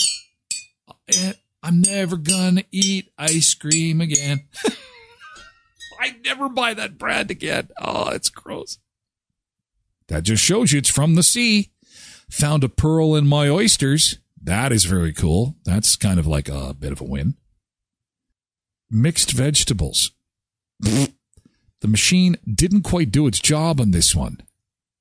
Uh, 0.87 0.93
eh, 1.07 1.33
I'm 1.67 1.81
never 1.81 2.15
gonna 2.15 2.63
eat 2.71 3.11
ice 3.17 3.53
cream 3.53 3.99
again. 3.99 4.47
I 5.99 6.15
never 6.23 6.47
buy 6.47 6.73
that 6.73 6.97
brand 6.97 7.29
again. 7.29 7.67
Oh, 7.77 8.07
it's 8.11 8.29
gross. 8.29 8.77
That 10.07 10.23
just 10.23 10.41
shows 10.41 10.71
you 10.71 10.77
it's 10.77 10.89
from 10.89 11.15
the 11.15 11.23
sea. 11.23 11.71
Found 12.29 12.63
a 12.63 12.69
pearl 12.69 13.15
in 13.15 13.27
my 13.27 13.49
oysters. 13.49 14.19
That 14.41 14.71
is 14.71 14.85
very 14.85 15.11
cool. 15.11 15.57
That's 15.65 15.97
kind 15.97 16.21
of 16.21 16.25
like 16.25 16.47
a 16.47 16.73
bit 16.73 16.93
of 16.93 17.01
a 17.01 17.03
win. 17.03 17.35
Mixed 18.89 19.33
vegetables. 19.33 20.11
the 20.79 21.11
machine 21.85 22.37
didn't 22.49 22.83
quite 22.83 23.11
do 23.11 23.27
its 23.27 23.41
job 23.41 23.81
on 23.81 23.91
this 23.91 24.15
one. 24.15 24.39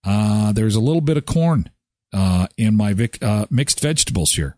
Uh, 0.03 0.51
there's 0.51 0.75
a 0.75 0.81
little 0.81 1.01
bit 1.01 1.17
of 1.17 1.27
corn 1.27 1.71
uh, 2.13 2.49
in 2.57 2.77
my 2.77 2.93
vic- 2.93 3.23
uh, 3.23 3.47
mixed 3.51 3.79
vegetables 3.79 4.33
here 4.33 4.57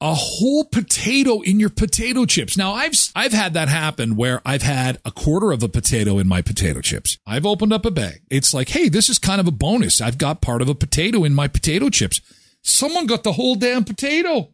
a 0.00 0.14
whole 0.14 0.64
potato 0.64 1.40
in 1.40 1.58
your 1.58 1.70
potato 1.70 2.26
chips. 2.26 2.56
Now 2.56 2.74
I've 2.74 2.92
I've 3.14 3.32
had 3.32 3.54
that 3.54 3.68
happen 3.68 4.16
where 4.16 4.42
I've 4.44 4.62
had 4.62 4.98
a 5.04 5.10
quarter 5.10 5.52
of 5.52 5.62
a 5.62 5.68
potato 5.68 6.18
in 6.18 6.28
my 6.28 6.42
potato 6.42 6.80
chips. 6.80 7.18
I've 7.26 7.46
opened 7.46 7.72
up 7.72 7.86
a 7.86 7.90
bag. 7.90 8.20
It's 8.30 8.52
like, 8.52 8.68
"Hey, 8.68 8.88
this 8.88 9.08
is 9.08 9.18
kind 9.18 9.40
of 9.40 9.46
a 9.46 9.52
bonus. 9.52 10.00
I've 10.00 10.18
got 10.18 10.42
part 10.42 10.62
of 10.62 10.68
a 10.68 10.74
potato 10.74 11.24
in 11.24 11.34
my 11.34 11.48
potato 11.48 11.88
chips." 11.88 12.20
Someone 12.62 13.06
got 13.06 13.22
the 13.22 13.32
whole 13.32 13.54
damn 13.54 13.84
potato. 13.84 14.52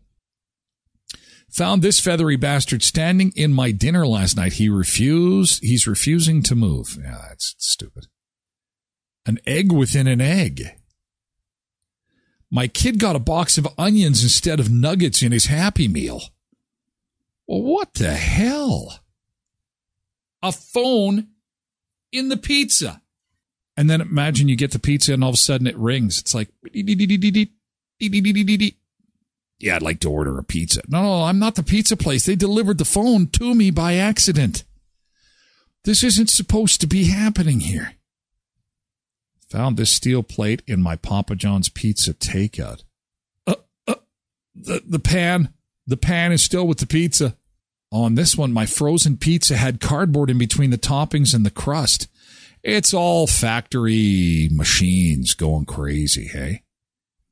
Found 1.52 1.82
this 1.82 2.00
feathery 2.00 2.36
bastard 2.36 2.82
standing 2.82 3.32
in 3.36 3.52
my 3.52 3.72
dinner 3.72 4.06
last 4.06 4.36
night. 4.36 4.54
He 4.54 4.68
refused. 4.68 5.62
He's 5.62 5.86
refusing 5.86 6.42
to 6.44 6.54
move. 6.54 6.96
Yeah, 7.02 7.26
that's 7.28 7.54
stupid. 7.58 8.06
An 9.26 9.38
egg 9.46 9.72
within 9.72 10.06
an 10.06 10.20
egg. 10.20 10.81
My 12.54 12.68
kid 12.68 12.98
got 12.98 13.16
a 13.16 13.18
box 13.18 13.56
of 13.56 13.66
onions 13.78 14.22
instead 14.22 14.60
of 14.60 14.70
nuggets 14.70 15.22
in 15.22 15.32
his 15.32 15.46
Happy 15.46 15.88
Meal. 15.88 16.20
Well, 17.46 17.62
what 17.62 17.94
the 17.94 18.12
hell? 18.12 19.00
A 20.42 20.52
phone 20.52 21.28
in 22.12 22.28
the 22.28 22.36
pizza. 22.36 23.00
And 23.74 23.88
then 23.88 24.02
imagine 24.02 24.48
you 24.48 24.56
get 24.56 24.72
the 24.72 24.78
pizza 24.78 25.14
and 25.14 25.24
all 25.24 25.30
of 25.30 25.34
a 25.34 25.38
sudden 25.38 25.66
it 25.66 25.78
rings. 25.78 26.20
It's 26.20 26.34
like, 26.34 26.50
yeah, 29.58 29.76
I'd 29.76 29.82
like 29.82 30.00
to 30.00 30.10
order 30.10 30.38
a 30.38 30.44
pizza. 30.44 30.82
No, 30.88 31.00
no, 31.02 31.24
I'm 31.24 31.38
not 31.38 31.54
the 31.54 31.62
pizza 31.62 31.96
place. 31.96 32.26
They 32.26 32.36
delivered 32.36 32.76
the 32.76 32.84
phone 32.84 33.28
to 33.28 33.54
me 33.54 33.70
by 33.70 33.94
accident. 33.94 34.64
This 35.84 36.04
isn't 36.04 36.28
supposed 36.28 36.82
to 36.82 36.86
be 36.86 37.04
happening 37.04 37.60
here. 37.60 37.94
Found 39.52 39.76
this 39.76 39.92
steel 39.92 40.22
plate 40.22 40.62
in 40.66 40.80
my 40.80 40.96
Papa 40.96 41.34
John's 41.34 41.68
pizza 41.68 42.14
takeout. 42.14 42.84
Uh, 43.46 43.56
uh, 43.86 43.96
the, 44.54 44.82
the 44.88 44.98
pan, 44.98 45.52
the 45.86 45.98
pan 45.98 46.32
is 46.32 46.42
still 46.42 46.66
with 46.66 46.78
the 46.78 46.86
pizza. 46.86 47.36
On 47.90 48.14
this 48.14 48.34
one, 48.34 48.50
my 48.50 48.64
frozen 48.64 49.18
pizza 49.18 49.58
had 49.58 49.78
cardboard 49.78 50.30
in 50.30 50.38
between 50.38 50.70
the 50.70 50.78
toppings 50.78 51.34
and 51.34 51.44
the 51.44 51.50
crust. 51.50 52.08
It's 52.62 52.94
all 52.94 53.26
factory 53.26 54.48
machines 54.50 55.34
going 55.34 55.66
crazy, 55.66 56.28
hey? 56.28 56.62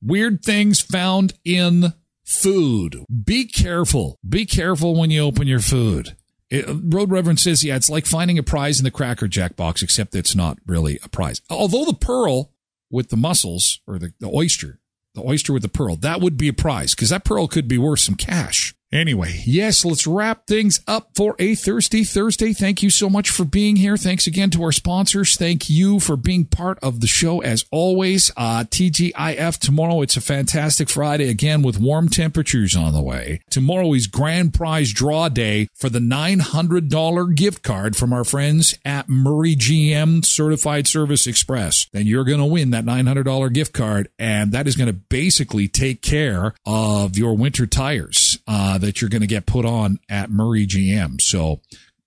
Weird 0.03 0.43
things 0.45 0.83
found 0.83 1.33
in 1.43 1.95
food. 2.27 3.03
Be 3.25 3.47
careful. 3.47 4.19
Be 4.29 4.45
careful 4.45 4.95
when 4.95 5.11
you 5.11 5.23
open 5.23 5.47
your 5.49 5.61
food. 5.61 6.17
It, 6.51 6.67
Road 6.69 7.11
Reverend 7.11 7.39
says, 7.39 7.63
yeah, 7.63 7.77
it's 7.77 7.91
like 7.91 8.07
finding 8.07 8.39
a 8.39 8.43
prize 8.43 8.79
in 8.81 8.85
the 8.85 8.91
Cracker 8.91 9.29
Jack 9.29 9.57
box, 9.57 9.83
except 9.83 10.15
it's 10.15 10.35
not 10.35 10.59
really 10.67 10.99
a 11.05 11.09
prize. 11.09 11.41
Although 11.49 11.85
the 11.85 11.95
pearl 11.95 12.53
with 12.91 13.11
the 13.11 13.17
mussels 13.17 13.81
or 13.87 13.99
the, 13.99 14.13
the 14.19 14.31
oyster, 14.35 14.81
the 15.15 15.23
oyster 15.23 15.53
with 15.53 15.63
the 15.63 15.69
pearl, 15.69 15.97
that 15.97 16.21
would 16.21 16.37
be 16.37 16.49
a 16.49 16.53
prize 16.53 16.95
because 16.95 17.11
that 17.11 17.25
pearl 17.25 17.47
could 17.47 17.69
be 17.69 17.79
worth 17.79 18.01
some 18.01 18.17
cash. 18.17 18.75
Anyway, 18.93 19.41
yes, 19.47 19.85
let's 19.85 20.05
wrap 20.05 20.49
things 20.49 20.81
up 20.89 21.11
for 21.15 21.37
a 21.39 21.55
Thirsty 21.55 22.03
Thursday. 22.03 22.53
Thank 22.53 22.83
you 22.83 22.91
so 22.91 23.09
much 23.09 23.31
for 23.31 23.45
being 23.45 23.77
here. 23.77 23.97
Thanks 23.97 24.27
again 24.27 24.51
to 24.51 24.65
our 24.65 24.73
sponsors. 24.73 25.37
Thank 25.37 25.71
you 25.71 26.01
for 26.01 26.17
being 26.17 26.45
part 26.45 26.77
of 26.83 27.01
the 27.01 27.07
show 27.07 27.41
as 27.41 27.65
always. 27.71 28.33
Uh, 28.37 28.65
TGIF 28.65 29.59
tomorrow. 29.59 30.03
It's 30.03 30.17
a 30.17 30.21
fantastic 30.21 30.89
Friday 30.89 31.29
again 31.29 31.63
with 31.63 31.79
warm 31.79 32.09
temperatures 32.09 32.75
on 32.75 32.93
the 32.93 33.01
way. 33.01 33.41
Tomorrow 33.49 33.93
is 33.93 34.09
grand 34.09 34.55
prize 34.55 34.93
draw 34.93 35.29
day 35.29 35.69
for 35.77 35.89
the 35.89 36.01
$900 36.01 37.35
gift 37.37 37.63
card 37.63 37.95
from 37.95 38.13
our 38.13 38.25
friends 38.25 38.75
at 38.85 39.09
Murray 39.09 39.55
GM 39.55 40.25
Certified 40.25 40.89
Service 40.89 41.29
Express. 41.29 41.87
Then 41.93 42.09
you're 42.09 42.25
going 42.25 42.41
to 42.41 42.45
win 42.45 42.71
that 42.71 42.85
$900 42.85 43.53
gift 43.53 43.73
card 43.73 44.09
and 44.19 44.51
that 44.51 44.67
is 44.67 44.75
going 44.75 44.89
to 44.89 44.93
basically 44.93 45.69
take 45.69 46.03
care 46.03 46.55
of 46.67 47.17
your 47.17 47.37
winter 47.37 47.69
tires. 47.69 48.41
Uh, 48.49 48.79
that 48.81 49.01
you're 49.01 49.11
going 49.11 49.21
to 49.23 49.27
get 49.27 49.47
put 49.47 49.65
on 49.65 49.99
at 50.09 50.31
Murray 50.31 50.67
GM. 50.67 51.21
So, 51.21 51.61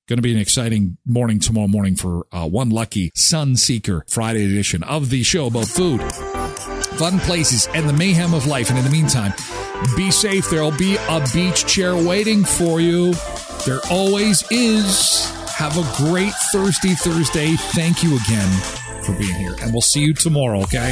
going 0.07 0.17
to 0.17 0.21
be 0.21 0.33
an 0.33 0.39
exciting 0.39 0.97
morning 1.05 1.39
tomorrow 1.39 1.67
morning 1.67 1.95
for 1.95 2.27
uh, 2.31 2.47
one 2.47 2.69
lucky 2.69 3.11
Sun 3.15 3.55
Seeker 3.55 4.03
Friday 4.07 4.43
edition 4.45 4.83
of 4.83 5.09
the 5.09 5.23
show 5.23 5.47
about 5.47 5.67
food, 5.67 6.01
fun 6.97 7.19
places, 7.19 7.67
and 7.73 7.87
the 7.87 7.93
mayhem 7.93 8.33
of 8.33 8.45
life. 8.45 8.69
And 8.69 8.77
in 8.77 8.83
the 8.83 8.91
meantime, 8.91 9.33
be 9.95 10.11
safe. 10.11 10.49
There'll 10.49 10.71
be 10.71 10.97
a 11.09 11.25
beach 11.33 11.65
chair 11.65 11.95
waiting 11.95 12.43
for 12.43 12.81
you. 12.81 13.13
There 13.65 13.79
always 13.89 14.43
is. 14.51 15.31
Have 15.55 15.77
a 15.77 16.09
great 16.09 16.33
Thirsty 16.51 16.95
Thursday. 16.95 17.55
Thank 17.55 18.03
you 18.03 18.17
again 18.17 18.51
for 19.03 19.13
being 19.13 19.35
here. 19.35 19.55
And 19.61 19.71
we'll 19.71 19.81
see 19.81 20.01
you 20.01 20.13
tomorrow, 20.13 20.61
okay? 20.63 20.91